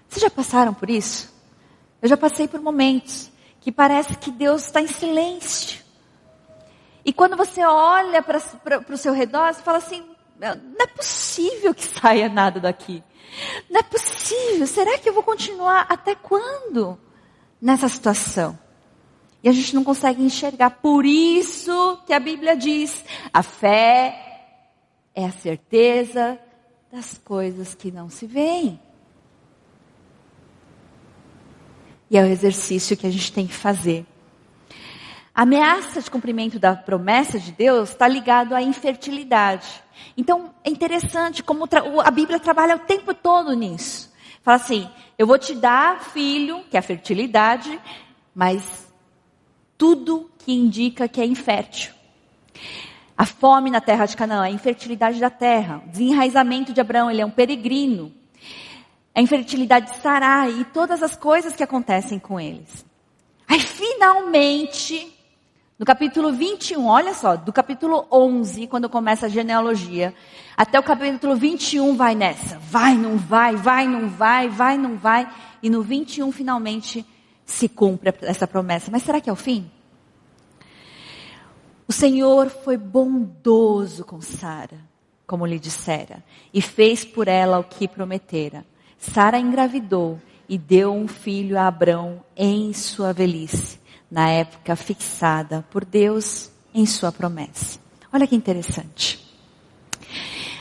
Vocês 0.07 0.23
já 0.23 0.31
passaram 0.31 0.75
por 0.75 0.91
isso? 0.91 1.33
Eu 2.03 2.09
já 2.09 2.17
passei 2.17 2.47
por 2.47 2.61
momentos 2.61 3.31
que 3.61 3.73
parece 3.73 4.17
que 4.17 4.31
Deus 4.31 4.67
está 4.67 4.81
em 4.81 4.87
silêncio. 4.87 5.81
E 7.05 7.13
quando 7.13 7.37
você 7.37 7.65
olha 7.65 8.23
para 8.23 8.39
o 8.91 8.97
seu 8.97 9.15
redor, 9.15 9.53
você 9.53 9.63
fala 9.63 9.79
assim: 9.79 10.05
não 10.39 10.81
é 10.81 10.87
possível 10.87 11.75
que 11.75 11.83
saia 11.99 12.29
nada 12.29 12.61
daqui. 12.61 13.03
Não 13.71 13.81
é 13.81 13.83
possível. 13.83 14.67
Será 14.67 14.99
que 14.99 15.09
eu 15.09 15.15
vou 15.15 15.23
continuar 15.23 15.87
até 15.89 16.15
quando 16.15 16.99
nessa 17.61 17.89
situação? 17.89 18.59
E 19.43 19.49
a 19.49 19.53
gente 19.53 19.75
não 19.75 19.83
consegue 19.83 20.23
enxergar. 20.23 20.71
Por 20.71 21.07
isso 21.07 21.99
que 22.07 22.13
a 22.13 22.21
Bíblia 22.21 22.57
diz: 22.57 23.05
a 23.33 23.43
fé 23.43 24.31
é 25.15 25.25
a 25.25 25.33
certeza 25.33 26.39
das 26.93 27.19
coisas 27.19 27.75
que 27.75 27.91
não 27.91 28.11
se 28.11 28.27
veem. 28.27 28.81
E 32.11 32.19
é 32.19 32.23
o 32.23 32.27
exercício 32.27 32.97
que 32.97 33.07
a 33.07 33.11
gente 33.11 33.33
tem 33.33 33.47
que 33.47 33.55
fazer. 33.55 34.05
A 35.33 35.43
ameaça 35.43 36.03
de 36.03 36.11
cumprimento 36.11 36.59
da 36.59 36.75
promessa 36.75 37.39
de 37.39 37.53
Deus 37.53 37.91
está 37.91 38.09
ligado 38.09 38.55
à 38.55 38.61
infertilidade. 38.61 39.83
Então, 40.17 40.53
é 40.65 40.69
interessante 40.71 41.43
como 41.43 41.69
a 42.05 42.11
Bíblia 42.11 42.41
trabalha 42.41 42.75
o 42.77 42.81
tempo 42.81 43.15
todo 43.15 43.55
nisso. 43.55 44.13
Fala 44.43 44.57
assim, 44.57 44.91
eu 45.17 45.27
vou 45.27 45.39
te 45.39 45.55
dar 45.55 46.03
filho, 46.03 46.65
que 46.69 46.77
é 46.77 46.81
a 46.81 46.83
fertilidade, 46.83 47.81
mas 48.35 48.90
tudo 49.81 50.31
que 50.41 50.53
indica 50.53 51.09
que 51.09 51.23
é 51.23 51.25
infértil. 51.25 51.95
A 53.17 53.25
fome 53.25 53.71
na 53.71 53.81
terra 53.81 54.05
de 54.05 54.15
Canaã, 54.15 54.43
a 54.43 54.51
infertilidade 54.51 55.19
da 55.19 55.31
terra, 55.31 55.83
o 55.87 55.89
desenraizamento 55.89 56.75
de 56.75 56.83
Abraão, 56.83 57.11
ele 57.11 57.23
é 57.23 57.25
um 57.25 57.31
peregrino. 57.31 58.13
A 59.15 59.23
infertilidade 59.23 59.91
de 59.91 59.97
Sarai 60.03 60.51
e 60.51 60.65
todas 60.67 61.03
as 61.03 61.17
coisas 61.17 61.57
que 61.57 61.63
acontecem 61.63 62.19
com 62.19 62.39
eles. 62.39 62.85
Aí 63.49 63.59
finalmente 63.59 65.17
no 65.79 65.87
capítulo 65.87 66.31
21, 66.31 66.87
olha 66.87 67.15
só, 67.15 67.37
do 67.37 67.51
capítulo 67.51 68.07
11, 68.13 68.67
quando 68.67 68.87
começa 68.87 69.25
a 69.25 69.29
genealogia, 69.31 70.15
até 70.55 70.79
o 70.79 70.83
capítulo 70.83 71.35
21 71.37 71.97
vai 71.97 72.15
nessa. 72.15 72.59
Vai, 72.59 72.95
não 72.99 73.17
vai, 73.17 73.57
vai, 73.57 73.89
não 73.89 74.11
vai, 74.11 74.47
vai, 74.51 74.77
não 74.77 74.99
vai. 74.99 75.27
E 75.63 75.71
no 75.71 75.81
21 75.81 76.31
finalmente 76.33 77.03
se 77.51 77.69
cumpre 77.69 78.15
essa 78.23 78.47
promessa. 78.47 78.91
Mas 78.91 79.03
será 79.03 79.21
que 79.21 79.29
é 79.29 79.33
o 79.33 79.37
fim? 79.37 79.71
O 81.87 81.93
Senhor 81.93 82.49
foi 82.49 82.77
bondoso 82.77 84.05
com 84.05 84.21
Sara, 84.21 84.79
como 85.27 85.47
lhe 85.47 85.59
dissera, 85.59 86.23
e 86.53 86.63
fez 86.63 87.05
por 87.05 87.27
ela 87.29 87.59
o 87.59 87.65
que 87.65 87.89
prometera. 87.89 88.65
Sara 88.99 89.39
engravidou 89.39 90.21
e 90.49 90.57
deu 90.57 90.93
um 90.95 91.09
filho 91.09 91.59
a 91.59 91.67
Abrão 91.67 92.23
em 92.37 92.73
sua 92.73 93.13
velhice 93.13 93.81
na 94.11 94.29
época 94.29 94.75
fixada 94.75 95.65
por 95.71 95.85
Deus 95.85 96.51
em 96.75 96.85
sua 96.85 97.13
promessa. 97.13 97.79
Olha 98.13 98.27
que 98.27 98.35
interessante. 98.35 99.25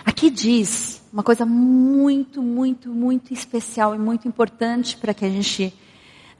Aqui 0.05 0.29
diz 0.29 1.01
uma 1.11 1.23
coisa 1.23 1.45
muito, 1.45 2.41
muito, 2.43 2.89
muito 2.89 3.33
especial 3.33 3.95
e 3.95 3.97
muito 3.97 4.27
importante 4.27 4.95
para 4.95 5.13
que 5.13 5.25
a 5.25 5.29
gente, 5.29 5.73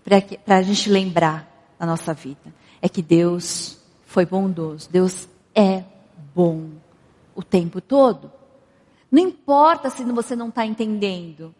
para 0.03 0.57
a 0.57 0.61
gente 0.61 0.89
lembrar 0.89 1.47
na 1.79 1.85
nossa 1.85 2.13
vida. 2.13 2.53
É 2.81 2.89
que 2.89 3.01
Deus 3.01 3.79
foi 4.05 4.25
bondoso. 4.25 4.89
Deus 4.91 5.27
é 5.53 5.83
bom 6.33 6.69
o 7.35 7.43
tempo 7.43 7.79
todo. 7.81 8.31
Não 9.11 9.21
importa 9.21 9.89
se 9.89 10.03
você 10.03 10.35
não 10.35 10.49
está 10.49 10.65
entendendo 10.65 11.53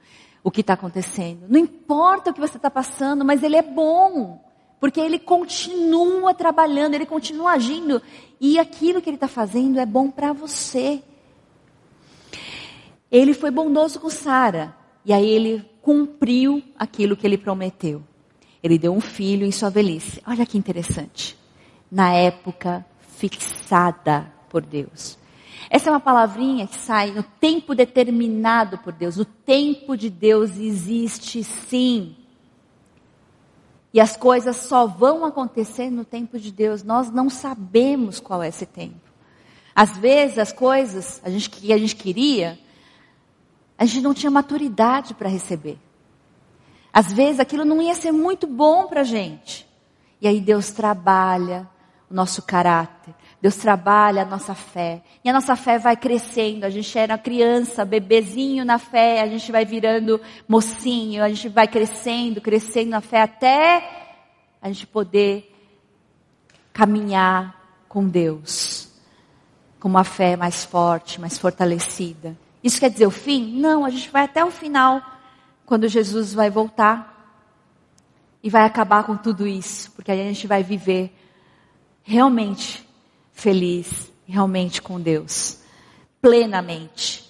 o 0.44 0.52
que 0.52 0.62
está 0.62 0.74
acontecendo. 0.74 1.46
Não 1.48 1.60
importa 1.60 2.32
o 2.32 2.34
que 2.34 2.40
você 2.40 2.58
está 2.58 2.70
passando, 2.70 3.26
mas 3.26 3.44
Ele 3.44 3.56
é 3.56 3.62
bom. 3.62 4.40
Porque 4.80 5.00
ele 5.00 5.20
continua 5.20 6.34
trabalhando, 6.34 6.94
ele 6.94 7.06
continua 7.06 7.52
agindo. 7.52 8.02
E 8.40 8.58
aquilo 8.58 9.02
que 9.02 9.10
ele 9.10 9.18
está 9.18 9.28
fazendo 9.28 9.78
é 9.78 9.86
bom 9.86 10.10
para 10.10 10.32
você. 10.32 11.04
Ele 13.12 13.34
foi 13.34 13.52
bondoso 13.52 14.00
com 14.00 14.10
Sara. 14.10 14.74
E 15.04 15.12
aí 15.12 15.28
ele 15.30 15.70
cumpriu 15.82 16.64
aquilo 16.78 17.18
que 17.18 17.28
ele 17.28 17.38
prometeu. 17.38 18.02
Ele 18.62 18.78
deu 18.78 18.94
um 18.94 19.02
filho 19.02 19.46
em 19.46 19.52
sua 19.52 19.70
velhice. 19.70 20.22
Olha 20.28 20.46
que 20.46 20.58
interessante. 20.58 21.38
Na 21.92 22.12
época 22.14 22.86
fixada 23.18 24.32
por 24.50 24.62
Deus. 24.62 25.18
Essa 25.70 25.90
é 25.90 25.94
uma 25.94 26.00
palavrinha 26.00 26.68
que 26.68 26.78
sai 26.78 27.12
no 27.12 27.22
tempo 27.22 27.76
determinado 27.76 28.78
por 28.80 28.92
Deus. 28.92 29.18
O 29.18 29.26
tempo 29.26 29.96
de 29.96 30.10
Deus 30.10 30.58
existe 30.58 31.44
sim. 31.44 32.16
E 33.94 34.00
as 34.00 34.16
coisas 34.16 34.56
só 34.56 34.88
vão 34.88 35.26
acontecer 35.26 35.90
no 35.90 36.06
tempo 36.06 36.40
de 36.40 36.52
Deus. 36.52 36.84
Nós 36.84 37.12
não 37.12 37.30
sabemos 37.30 38.20
qual 38.20 38.42
é 38.42 38.48
esse 38.48 38.66
tempo. 38.66 39.10
Às 39.76 39.98
vezes 39.98 40.38
as 40.38 40.52
coisas 40.52 41.22
a 41.24 41.30
gente, 41.30 41.50
que 41.50 41.72
a 41.72 41.78
gente 41.78 41.96
queria, 41.96 42.60
a 43.78 43.86
gente 43.86 44.02
não 44.02 44.14
tinha 44.14 44.32
maturidade 44.32 45.14
para 45.14 45.30
receber. 45.30 45.78
Às 46.94 47.12
vezes 47.14 47.40
aquilo 47.40 47.64
não 47.64 47.82
ia 47.82 47.96
ser 47.96 48.12
muito 48.12 48.48
bom 48.48 48.88
para 48.88 49.02
a 49.02 49.04
gente. 49.04 49.68
E 50.22 50.28
aí 50.28 50.40
Deus 50.40 50.72
trabalha 50.72 51.68
o 52.10 52.14
nosso 52.14 52.42
caráter. 52.42 53.14
Deus 53.42 53.56
trabalha 53.56 54.24
a 54.24 54.26
nossa 54.26 54.54
fé. 54.54 55.02
E 55.24 55.30
a 55.30 55.34
nossa 55.34 55.56
fé 55.56 55.80
vai 55.80 55.96
crescendo. 55.96 56.66
A 56.66 56.70
gente 56.70 56.98
era 56.98 57.18
criança, 57.18 57.86
bebezinho 57.86 58.66
na 58.66 58.78
fé, 58.78 59.22
a 59.22 59.28
gente 59.28 59.52
vai 59.52 59.64
virando 59.64 60.20
mocinho, 60.48 61.24
a 61.24 61.30
gente 61.30 61.48
vai 61.48 61.68
crescendo, 61.68 62.42
crescendo 62.42 62.90
na 62.90 63.02
fé 63.02 63.22
até 63.22 64.00
a 64.62 64.68
gente 64.68 64.86
poder 64.88 65.56
caminhar 66.74 67.56
com 67.88 68.06
Deus. 68.08 68.90
Com 69.80 69.88
uma 69.88 70.04
fé 70.04 70.36
mais 70.36 70.66
forte, 70.66 71.22
mais 71.22 71.38
fortalecida. 71.38 72.38
Isso 72.62 72.80
quer 72.80 72.90
dizer 72.90 73.08
o 73.08 73.12
fim? 73.12 73.58
Não, 73.58 73.86
a 73.86 73.90
gente 73.90 74.10
vai 74.10 74.26
até 74.26 74.44
o 74.44 74.52
final, 74.52 75.02
quando 75.70 75.88
Jesus 75.88 76.34
vai 76.34 76.50
voltar. 76.50 77.16
E 78.42 78.50
vai 78.50 78.64
acabar 78.64 79.04
com 79.04 79.16
tudo 79.16 79.46
isso, 79.46 79.92
porque 79.92 80.12
aí 80.12 80.22
a 80.22 80.24
gente 80.24 80.48
vai 80.48 80.64
viver 80.64 81.14
realmente 82.02 82.88
feliz, 83.34 84.12
realmente 84.26 84.82
com 84.82 85.00
Deus, 85.00 85.60
plenamente. 86.22 87.30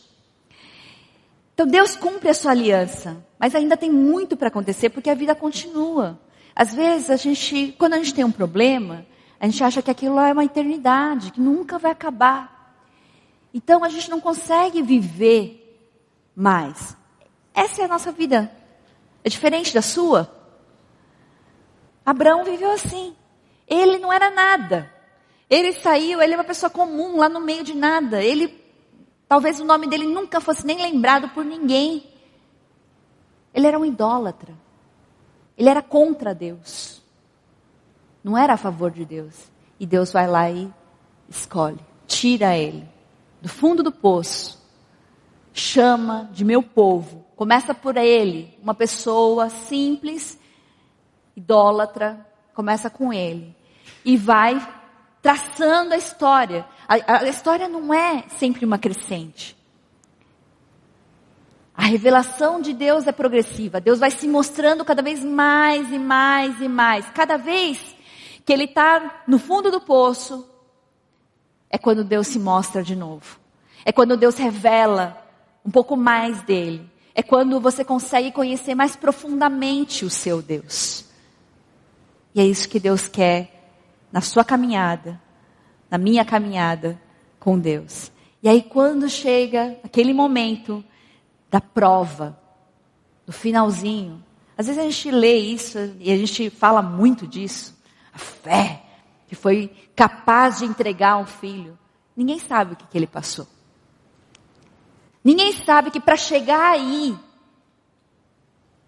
Então 1.54 1.66
Deus 1.66 1.96
cumpre 1.96 2.30
a 2.30 2.34
sua 2.34 2.52
aliança, 2.52 3.26
mas 3.40 3.56
ainda 3.56 3.76
tem 3.76 3.92
muito 3.92 4.38
para 4.38 4.48
acontecer 4.48 4.92
porque 4.92 5.10
a 5.10 5.16
vida 5.16 5.34
continua. 5.34 6.18
Às 6.56 6.74
vezes 6.74 7.10
a 7.10 7.16
gente, 7.18 7.76
quando 7.78 7.96
a 7.96 7.98
gente 7.98 8.14
tem 8.14 8.24
um 8.24 8.32
problema, 8.32 9.06
a 9.40 9.48
gente 9.48 9.64
acha 9.64 9.82
que 9.82 9.92
aquilo 9.92 10.20
é 10.20 10.32
uma 10.32 10.46
eternidade, 10.46 11.32
que 11.32 11.42
nunca 11.42 11.80
vai 11.80 11.92
acabar. 11.92 12.78
Então 13.52 13.84
a 13.84 13.90
gente 13.90 14.10
não 14.12 14.22
consegue 14.22 14.82
viver 14.82 15.90
mais. 16.36 16.99
Essa 17.60 17.82
é 17.82 17.86
a 17.86 17.89
nossa 17.89 18.12
vida. 18.12 18.49
É 19.22 19.30
diferente 19.30 19.74
da 19.74 19.82
sua. 19.82 20.32
Abraão 22.05 22.45
viveu 22.45 22.72
assim. 22.72 23.14
Ele 23.68 23.97
não 23.97 24.14
era 24.14 24.32
nada. 24.32 24.89
Ele 25.49 25.74
saiu, 25.74 26.22
ele 26.22 26.34
é 26.34 26.38
uma 26.38 26.43
pessoa 26.43 26.70
comum, 26.70 27.18
lá 27.18 27.28
no 27.28 27.41
meio 27.41 27.64
de 27.64 27.76
nada. 27.76 28.24
Ele, 28.24 28.64
talvez 29.28 29.60
o 29.60 29.66
nome 29.66 29.88
dele 29.88 30.07
nunca 30.07 30.39
fosse 30.39 30.66
nem 30.66 30.82
lembrado 30.82 31.30
por 31.30 31.43
ninguém. 31.43 32.10
Ele 33.53 33.68
era 33.68 33.78
um 33.78 33.84
idólatra. 33.84 34.53
Ele 35.57 35.70
era 35.70 35.82
contra 35.82 36.34
Deus. 36.34 37.01
não 38.24 38.38
era 38.38 38.53
a 38.53 38.57
favor 38.57 38.89
de 38.89 39.03
Deus. 39.03 39.51
E 39.78 39.86
Deus 39.86 40.14
vai 40.14 40.28
lá 40.28 40.49
e 40.49 40.72
escolhe, 41.28 41.80
tira 42.05 42.57
ele 42.57 42.88
do 43.41 43.47
fundo 43.47 43.82
do 43.82 43.91
poço, 43.91 44.59
chama 45.60 46.30
de 46.32 46.43
meu 46.43 46.64
povo, 46.64 47.26
começa 47.36 47.74
por 47.74 47.97
ele, 47.97 48.57
uma 48.62 48.74
pessoa 48.74 49.49
simples, 49.49 50.39
idólatra, 51.36 52.26
começa 52.53 52.89
com 52.89 53.14
ele 53.14 53.55
e 54.03 54.18
vai 54.18 54.60
traçando 55.22 55.93
a 55.93 55.97
história. 55.97 56.66
A, 56.88 57.20
a 57.20 57.30
história 57.30 57.68
não 57.68 57.93
é 57.93 58.24
sempre 58.38 58.66
uma 58.66 58.78
crescente. 58.78 59.55
A 61.76 61.84
revelação 61.84 62.60
de 62.60 62.74
Deus 62.74 63.07
é 63.07 63.12
progressiva. 63.12 63.80
Deus 63.80 63.99
vai 63.99 64.12
se 64.12 64.28
mostrando 64.28 64.84
cada 64.84 65.01
vez 65.01 65.24
mais 65.24 65.91
e 65.91 65.99
mais 65.99 66.60
e 66.62 66.68
mais. 66.68 67.10
Cada 67.12 67.38
vez 67.38 67.80
que 68.45 68.51
ele 68.51 68.66
está 68.66 69.24
no 69.28 69.39
fundo 69.39 69.72
do 69.72 69.80
poço, 69.80 70.45
é 71.70 71.78
quando 71.78 72.03
Deus 72.03 72.28
se 72.28 72.39
mostra 72.39 72.84
de 72.84 72.95
novo. 72.95 73.39
É 73.86 73.93
quando 73.93 74.18
Deus 74.18 74.36
revela 74.36 75.29
um 75.66 75.72
pouco 75.72 75.95
mais 75.95 76.41
dele. 76.43 76.89
É 77.14 77.22
quando 77.22 77.60
você 77.60 77.84
consegue 77.84 78.32
conhecer 78.32 78.76
mais 78.76 78.95
profundamente 78.95 80.05
o 80.05 80.10
seu 80.10 80.41
Deus. 80.41 81.05
E 82.34 82.39
é 82.39 82.45
isso 82.45 82.70
que 82.70 82.80
Deus 82.80 83.07
quer 83.07 83.72
na 84.12 84.22
sua 84.22 84.43
caminhada, 84.43 85.20
na 85.89 85.97
minha 85.97 86.24
caminhada 86.24 86.99
com 87.39 87.60
Deus. 87.60 88.12
E 88.41 88.47
aí 88.47 88.62
quando 88.62 89.10
chega 89.10 89.78
aquele 89.84 90.14
momento 90.14 90.84
da 91.49 91.60
prova, 91.60 92.39
do 93.26 93.34
finalzinho. 93.34 94.24
Às 94.57 94.66
vezes 94.66 94.82
a 94.82 94.86
gente 94.86 95.12
lê 95.12 95.38
isso 95.38 95.78
e 95.99 96.12
a 96.12 96.18
gente 96.18 96.49
fala 96.49 96.82
muito 96.82 97.28
disso. 97.28 97.78
A 98.12 98.18
fé 98.18 98.82
que 99.28 99.36
foi 99.36 99.72
capaz 99.95 100.57
de 100.57 100.66
entregar 100.66 101.18
um 101.18 101.26
filho. 101.28 101.78
Ninguém 102.18 102.39
sabe 102.39 102.74
o 102.74 102.76
que, 102.76 102.88
que 102.88 102.97
ele 102.97 103.05
passou. 103.05 103.47
Ninguém 105.24 105.53
sabe 105.53 105.91
que 105.91 105.99
para 105.99 106.15
chegar 106.15 106.72
aí, 106.72 107.15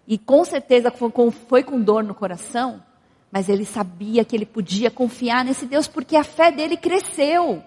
e 0.06 0.18
com 0.18 0.44
certeza 0.44 0.90
foi 0.90 1.10
com, 1.62 1.80
dor 1.80 2.02
no 2.02 2.14
coração, 2.14 2.82
mas 3.30 3.48
ele 3.48 3.64
sabia 3.64 4.24
que 4.24 4.34
ele 4.34 4.46
podia 4.46 4.90
confiar 4.90 5.44
nesse 5.44 5.66
Deus 5.66 5.86
porque 5.86 6.16
a 6.16 6.24
fé 6.24 6.50
dele 6.50 6.76
cresceu, 6.76 7.62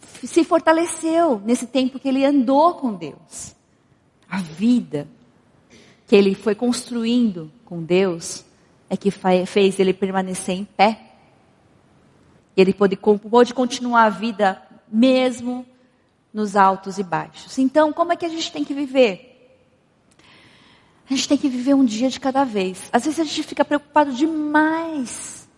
se 0.00 0.44
fortaleceu 0.44 1.40
nesse 1.44 1.66
tempo 1.66 1.98
que 1.98 2.08
ele 2.08 2.24
andou 2.24 2.74
com 2.74 2.94
Deus 2.94 3.54
a 4.34 4.38
vida 4.40 5.06
que 6.08 6.16
ele 6.16 6.34
foi 6.34 6.56
construindo 6.56 7.52
com 7.64 7.82
Deus 7.82 8.44
é 8.90 8.96
que 8.96 9.10
fez 9.10 9.78
ele 9.78 9.94
permanecer 9.94 10.56
em 10.56 10.64
pé. 10.64 11.00
Ele 12.56 12.72
pôde, 12.72 12.96
pôde 12.96 13.54
continuar 13.54 14.04
a 14.04 14.10
vida 14.10 14.60
mesmo 14.88 15.64
nos 16.34 16.56
altos 16.56 16.98
e 16.98 17.04
baixos. 17.04 17.56
Então, 17.58 17.92
como 17.92 18.12
é 18.12 18.16
que 18.16 18.26
a 18.26 18.28
gente 18.28 18.50
tem 18.50 18.64
que 18.64 18.74
viver? 18.74 19.30
A 21.08 21.14
gente 21.14 21.28
tem 21.28 21.38
que 21.38 21.48
viver 21.48 21.74
um 21.74 21.84
dia 21.84 22.10
de 22.10 22.18
cada 22.18 22.44
vez. 22.44 22.88
Às 22.92 23.04
vezes 23.04 23.20
a 23.20 23.24
gente 23.24 23.44
fica 23.44 23.64
preocupado 23.64 24.12
demais 24.12 25.48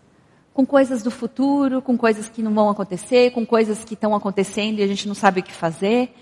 com 0.53 0.67
coisas 0.67 1.03
do 1.03 1.11
futuro, 1.11 1.81
com 1.81 1.97
coisas 1.97 2.29
que 2.29 2.43
não 2.43 2.53
vão 2.53 2.69
acontecer, 2.69 3.31
com 3.33 3.47
coisas 3.47 3.85
que 3.85 3.95
estão 3.95 4.15
acontecendo 4.15 4.79
e 4.79 4.83
a 4.83 4.87
gente 4.87 5.09
não 5.09 5.15
sabe 5.15 5.41
o 5.41 5.43
que 5.43 5.53
fazer. 5.53 6.15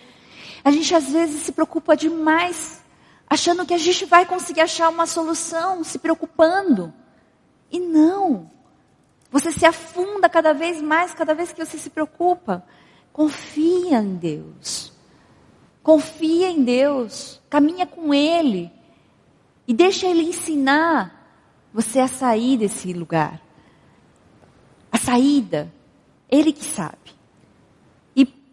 A 0.63 0.71
gente 0.71 0.95
às 0.95 1.11
vezes 1.11 1.43
se 1.43 1.53
preocupa 1.53 1.97
demais, 1.97 2.83
achando 3.29 3.67
que 3.67 3.75
a 3.75 3.79
gente 3.79 4.05
vai 4.05 4.25
conseguir 4.25 4.61
achar 4.61 4.89
uma 4.89 5.07
solução, 5.07 5.83
se 5.83 5.99
preocupando. 5.99 6.93
E 7.73 7.81
não. 7.81 8.51
Você 9.31 9.51
se 9.51 9.67
afunda 9.67 10.29
cada 10.29 10.53
vez 10.53 10.81
mais, 10.81 11.13
cada 11.13 11.35
vez 11.35 11.53
que 11.53 11.65
você 11.65 11.77
se 11.77 11.91
preocupa. 11.91 12.65
Confia 13.15 13.99
em 13.99 14.17
Deus. 14.17 14.93
Confia 15.83 16.51
em 16.51 16.63
Deus. 16.63 17.41
Caminha 17.49 17.87
com 17.87 18.13
Ele. 18.13 18.71
E 19.67 19.73
deixa 19.73 20.07
Ele 20.07 20.25
ensinar 20.25 21.27
você 21.73 22.01
a 22.01 22.09
sair 22.09 22.59
desse 22.59 22.93
lugar. 22.93 23.41
A 24.93 24.99
saída. 24.99 25.73
Ele 26.29 26.53
que 26.53 26.65
sabe. 26.65 27.15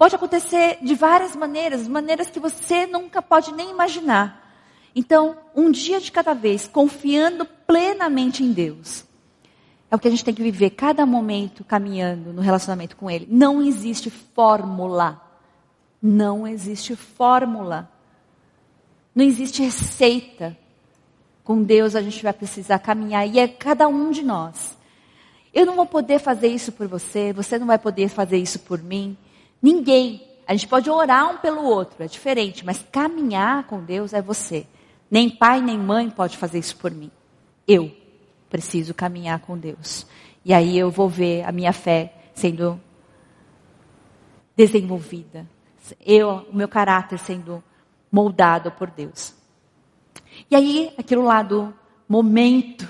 Pode 0.01 0.15
acontecer 0.15 0.79
de 0.81 0.95
várias 0.95 1.35
maneiras, 1.35 1.87
maneiras 1.87 2.27
que 2.27 2.39
você 2.39 2.87
nunca 2.87 3.21
pode 3.21 3.53
nem 3.53 3.69
imaginar. 3.69 4.51
Então, 4.95 5.37
um 5.55 5.69
dia 5.69 5.99
de 5.99 6.11
cada 6.11 6.33
vez, 6.33 6.65
confiando 6.65 7.45
plenamente 7.45 8.43
em 8.43 8.51
Deus. 8.51 9.05
É 9.91 9.95
o 9.95 9.99
que 9.99 10.07
a 10.07 10.11
gente 10.11 10.23
tem 10.23 10.33
que 10.33 10.41
viver 10.41 10.69
cada 10.69 11.05
momento 11.05 11.65
caminhando 11.65 12.31
no 12.31 12.41
relacionamento 12.41 12.95
com 12.95 13.11
Ele. 13.11 13.27
Não 13.29 13.61
existe 13.61 14.09
fórmula. 14.09 15.21
Não 16.01 16.47
existe 16.47 16.95
fórmula. 16.95 17.91
Não 19.13 19.25
existe 19.25 19.61
receita. 19.61 20.57
Com 21.43 21.61
Deus 21.61 21.93
a 21.93 22.01
gente 22.01 22.23
vai 22.23 22.31
precisar 22.31 22.79
caminhar 22.79 23.27
e 23.27 23.37
é 23.37 23.49
cada 23.49 23.89
um 23.89 24.11
de 24.11 24.23
nós. 24.23 24.77
Eu 25.53 25.65
não 25.65 25.75
vou 25.75 25.85
poder 25.85 26.19
fazer 26.19 26.47
isso 26.47 26.71
por 26.71 26.87
você, 26.87 27.33
você 27.33 27.59
não 27.59 27.67
vai 27.67 27.77
poder 27.77 28.07
fazer 28.07 28.37
isso 28.37 28.59
por 28.59 28.81
mim. 28.81 29.17
Ninguém. 29.61 30.25
A 30.47 30.53
gente 30.53 30.69
pode 30.69 30.89
orar 30.89 31.29
um 31.29 31.37
pelo 31.37 31.63
outro, 31.63 32.01
é 32.01 32.07
diferente, 32.07 32.65
mas 32.65 32.85
caminhar 32.91 33.65
com 33.65 33.83
Deus 33.83 34.13
é 34.13 34.21
você. 34.21 34.65
Nem 35.09 35.29
pai 35.29 35.61
nem 35.61 35.77
mãe 35.77 36.09
pode 36.09 36.37
fazer 36.37 36.59
isso 36.59 36.77
por 36.77 36.91
mim. 36.91 37.11
Eu 37.67 37.91
preciso 38.51 38.93
caminhar 38.93 39.39
com 39.39 39.57
Deus. 39.57 40.05
E 40.45 40.53
aí 40.53 40.77
eu 40.77 40.91
vou 40.91 41.09
ver 41.09 41.43
a 41.43 41.51
minha 41.51 41.73
fé 41.73 42.13
sendo 42.35 42.79
desenvolvida. 44.55 45.47
Eu, 46.05 46.45
o 46.51 46.55
meu 46.55 46.67
caráter 46.67 47.17
sendo 47.17 47.63
moldado 48.11 48.71
por 48.71 48.91
Deus. 48.91 49.33
E 50.49 50.55
aí, 50.55 50.93
aquilo 50.97 51.23
lá 51.23 51.41
do 51.41 51.73
momento 52.07 52.87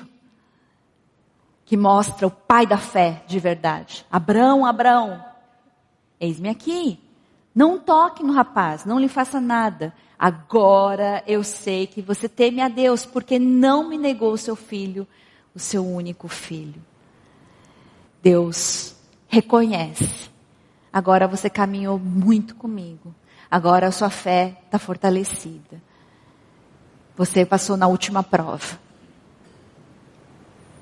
que 1.63 1.77
mostra 1.77 2.27
o 2.27 2.31
pai 2.31 2.67
da 2.67 2.77
fé 2.77 3.23
de 3.25 3.39
verdade. 3.39 4.05
Abraão, 4.11 4.65
Abraão, 4.65 5.23
Eis-me 6.21 6.49
aqui. 6.49 6.99
Não 7.53 7.79
toque 7.79 8.23
no 8.23 8.31
rapaz, 8.31 8.85
não 8.85 8.99
lhe 8.99 9.07
faça 9.07 9.41
nada. 9.41 9.91
Agora 10.17 11.23
eu 11.25 11.43
sei 11.43 11.87
que 11.87 11.99
você 11.99 12.29
teme 12.29 12.61
a 12.61 12.69
Deus, 12.69 13.07
porque 13.07 13.39
não 13.39 13.89
me 13.89 13.97
negou 13.97 14.31
o 14.31 14.37
seu 14.37 14.55
filho, 14.55 15.07
o 15.55 15.59
seu 15.59 15.85
único 15.85 16.27
filho. 16.27 16.81
Deus 18.21 18.95
reconhece. 19.27 20.29
Agora 20.91 21.27
você 21.27 21.49
caminhou 21.49 21.97
muito 21.97 22.55
comigo. 22.55 23.13
Agora 23.49 23.87
a 23.87 23.91
sua 23.91 24.09
fé 24.09 24.57
está 24.65 24.77
fortalecida. 24.77 25.81
Você 27.17 27.45
passou 27.45 27.75
na 27.75 27.87
última 27.87 28.23
prova. 28.23 28.79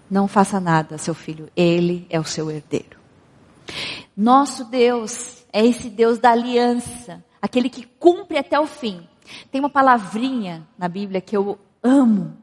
Não 0.10 0.28
faça 0.28 0.60
nada, 0.60 0.98
seu 0.98 1.14
filho. 1.14 1.50
Ele 1.56 2.06
é 2.10 2.20
o 2.20 2.24
seu 2.24 2.50
herdeiro. 2.50 3.00
Nosso 4.16 4.66
Deus 4.66 5.46
é 5.54 5.66
esse 5.66 5.90
Deus 5.90 6.20
da 6.20 6.32
aliança, 6.32 7.24
aquele 7.42 7.70
que 7.70 7.86
cumpre 7.86 8.38
até 8.38 8.60
o 8.60 8.68
fim. 8.68 9.08
Tem 9.52 9.62
uma 9.62 9.70
palavrinha 9.70 10.68
na 10.78 10.88
Bíblia 10.88 11.22
que 11.22 11.38
eu 11.38 11.60
amo. 11.84 12.38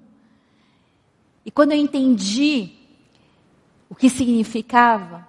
E 1.47 1.51
quando 1.53 1.71
eu 1.71 1.79
entendi 1.79 2.73
o 3.89 3.95
que 3.95 4.11
significava, 4.11 5.27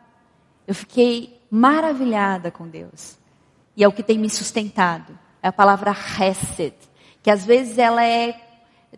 eu 0.66 0.74
fiquei 0.74 1.40
maravilhada 1.52 2.50
com 2.50 2.68
Deus. 2.68 3.20
E 3.76 3.84
é 3.84 3.88
o 3.88 3.92
que 3.92 4.02
tem 4.02 4.18
me 4.18 4.28
sustentado. 4.28 5.18
É 5.44 5.50
a 5.50 5.54
palavra 5.54 5.92
Hesed, 5.92 6.74
que 7.22 7.30
às 7.30 7.46
vezes 7.46 7.78
ela 7.78 8.04
é 8.04 8.36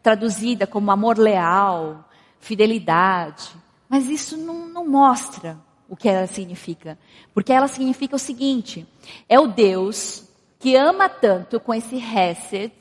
traduzida 0.01 0.65
como 0.65 0.91
amor 0.91 1.17
leal, 1.17 2.09
fidelidade. 2.39 3.51
Mas 3.89 4.07
isso 4.07 4.37
não, 4.37 4.69
não 4.69 4.87
mostra 4.87 5.59
o 5.89 5.97
que 5.97 6.07
ela 6.07 6.25
significa. 6.25 6.97
Porque 7.33 7.51
ela 7.51 7.67
significa 7.67 8.15
o 8.15 8.19
seguinte: 8.19 8.87
é 9.27 9.37
o 9.37 9.47
Deus 9.47 10.25
que 10.57 10.73
ama 10.77 11.09
tanto 11.09 11.59
com 11.59 11.73
esse 11.73 11.97
Hesed, 11.97 12.71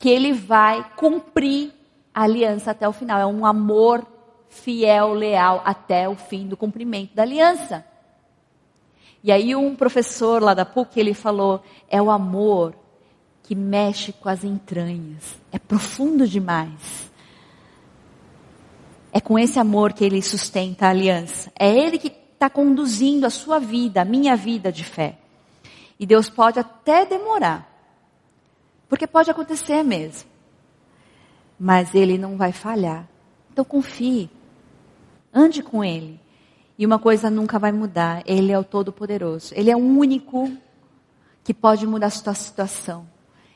que 0.00 0.08
ele 0.08 0.32
vai 0.32 0.84
cumprir 0.96 1.72
aliança 2.14 2.70
até 2.70 2.88
o 2.88 2.92
final. 2.92 3.20
É 3.20 3.26
um 3.26 3.46
amor 3.46 4.06
fiel, 4.48 5.14
leal 5.14 5.62
até 5.64 6.08
o 6.08 6.14
fim 6.14 6.46
do 6.46 6.56
cumprimento 6.56 7.14
da 7.14 7.22
aliança. 7.22 7.84
E 9.24 9.30
aí 9.30 9.54
um 9.54 9.74
professor 9.74 10.42
lá 10.42 10.52
da 10.52 10.64
PUC, 10.64 10.98
ele 10.98 11.14
falou, 11.14 11.62
é 11.88 12.02
o 12.02 12.10
amor 12.10 12.74
que 13.42 13.54
mexe 13.54 14.12
com 14.12 14.28
as 14.28 14.44
entranhas. 14.44 15.38
É 15.50 15.58
profundo 15.58 16.26
demais. 16.26 17.10
É 19.12 19.20
com 19.20 19.38
esse 19.38 19.58
amor 19.58 19.92
que 19.92 20.04
ele 20.04 20.20
sustenta 20.22 20.86
a 20.86 20.90
aliança. 20.90 21.52
É 21.58 21.70
ele 21.70 21.98
que 21.98 22.08
está 22.08 22.50
conduzindo 22.50 23.26
a 23.26 23.30
sua 23.30 23.58
vida, 23.60 24.02
a 24.02 24.04
minha 24.04 24.34
vida 24.36 24.72
de 24.72 24.84
fé. 24.84 25.18
E 26.00 26.06
Deus 26.06 26.28
pode 26.28 26.58
até 26.58 27.06
demorar. 27.06 27.70
Porque 28.88 29.06
pode 29.06 29.30
acontecer 29.30 29.82
mesmo. 29.82 30.31
Mas 31.64 31.94
Ele 31.94 32.18
não 32.18 32.36
vai 32.36 32.50
falhar. 32.50 33.08
Então 33.52 33.64
confie. 33.64 34.28
Ande 35.32 35.62
com 35.62 35.84
Ele. 35.84 36.20
E 36.76 36.84
uma 36.84 36.98
coisa 36.98 37.30
nunca 37.30 37.56
vai 37.56 37.70
mudar: 37.70 38.20
Ele 38.26 38.50
é 38.50 38.58
o 38.58 38.64
Todo-Poderoso. 38.64 39.54
Ele 39.54 39.70
é 39.70 39.76
o 39.76 39.78
único 39.78 40.50
que 41.44 41.54
pode 41.54 41.86
mudar 41.86 42.08
a 42.08 42.10
sua 42.10 42.34
situação. 42.34 43.06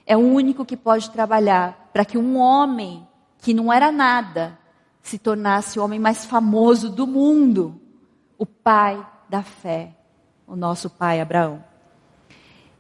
É 0.06 0.16
o 0.16 0.20
único 0.20 0.64
que 0.64 0.76
pode 0.76 1.10
trabalhar 1.10 1.90
para 1.92 2.04
que 2.04 2.16
um 2.16 2.38
homem 2.38 3.04
que 3.38 3.52
não 3.52 3.72
era 3.72 3.90
nada 3.90 4.56
se 5.02 5.18
tornasse 5.18 5.80
o 5.80 5.82
homem 5.82 5.98
mais 5.98 6.24
famoso 6.24 6.88
do 6.88 7.08
mundo, 7.08 7.80
o 8.38 8.46
pai 8.46 9.04
da 9.28 9.42
fé, 9.42 9.96
o 10.46 10.54
nosso 10.54 10.88
pai 10.88 11.20
Abraão. 11.20 11.64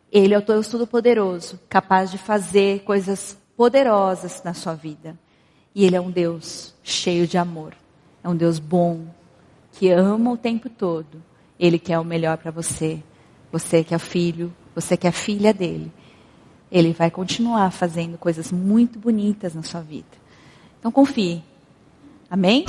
Ele 0.08 0.34
é 0.34 0.38
o 0.38 0.46
Deus 0.46 0.68
Todo-Poderoso, 0.68 1.58
capaz 1.68 2.12
de 2.12 2.16
fazer 2.16 2.84
coisas 2.84 3.36
poderosas 3.56 4.42
na 4.44 4.54
sua 4.54 4.74
vida. 4.74 5.18
E 5.74 5.84
Ele 5.84 5.96
é 5.96 6.00
um 6.00 6.10
Deus 6.10 6.74
cheio 6.82 7.26
de 7.26 7.38
amor. 7.38 7.74
É 8.22 8.28
um 8.28 8.36
Deus 8.36 8.58
bom, 8.58 9.06
que 9.72 9.90
ama 9.90 10.32
o 10.32 10.36
tempo 10.36 10.68
todo. 10.68 11.22
Ele 11.58 11.78
quer 11.78 11.98
o 11.98 12.04
melhor 12.04 12.36
para 12.38 12.50
você. 12.50 13.02
Você 13.52 13.84
que 13.84 13.94
é 13.94 13.98
filho, 13.98 14.52
você 14.74 14.96
que 14.96 15.06
é 15.06 15.12
filha 15.12 15.54
dele. 15.54 15.92
Ele 16.70 16.92
vai 16.92 17.10
continuar 17.10 17.70
fazendo 17.70 18.18
coisas 18.18 18.50
muito 18.50 18.98
bonitas 18.98 19.54
na 19.54 19.62
sua 19.62 19.80
vida. 19.80 20.06
Então 20.78 20.90
confie. 20.90 21.42
Amém? 22.28 22.64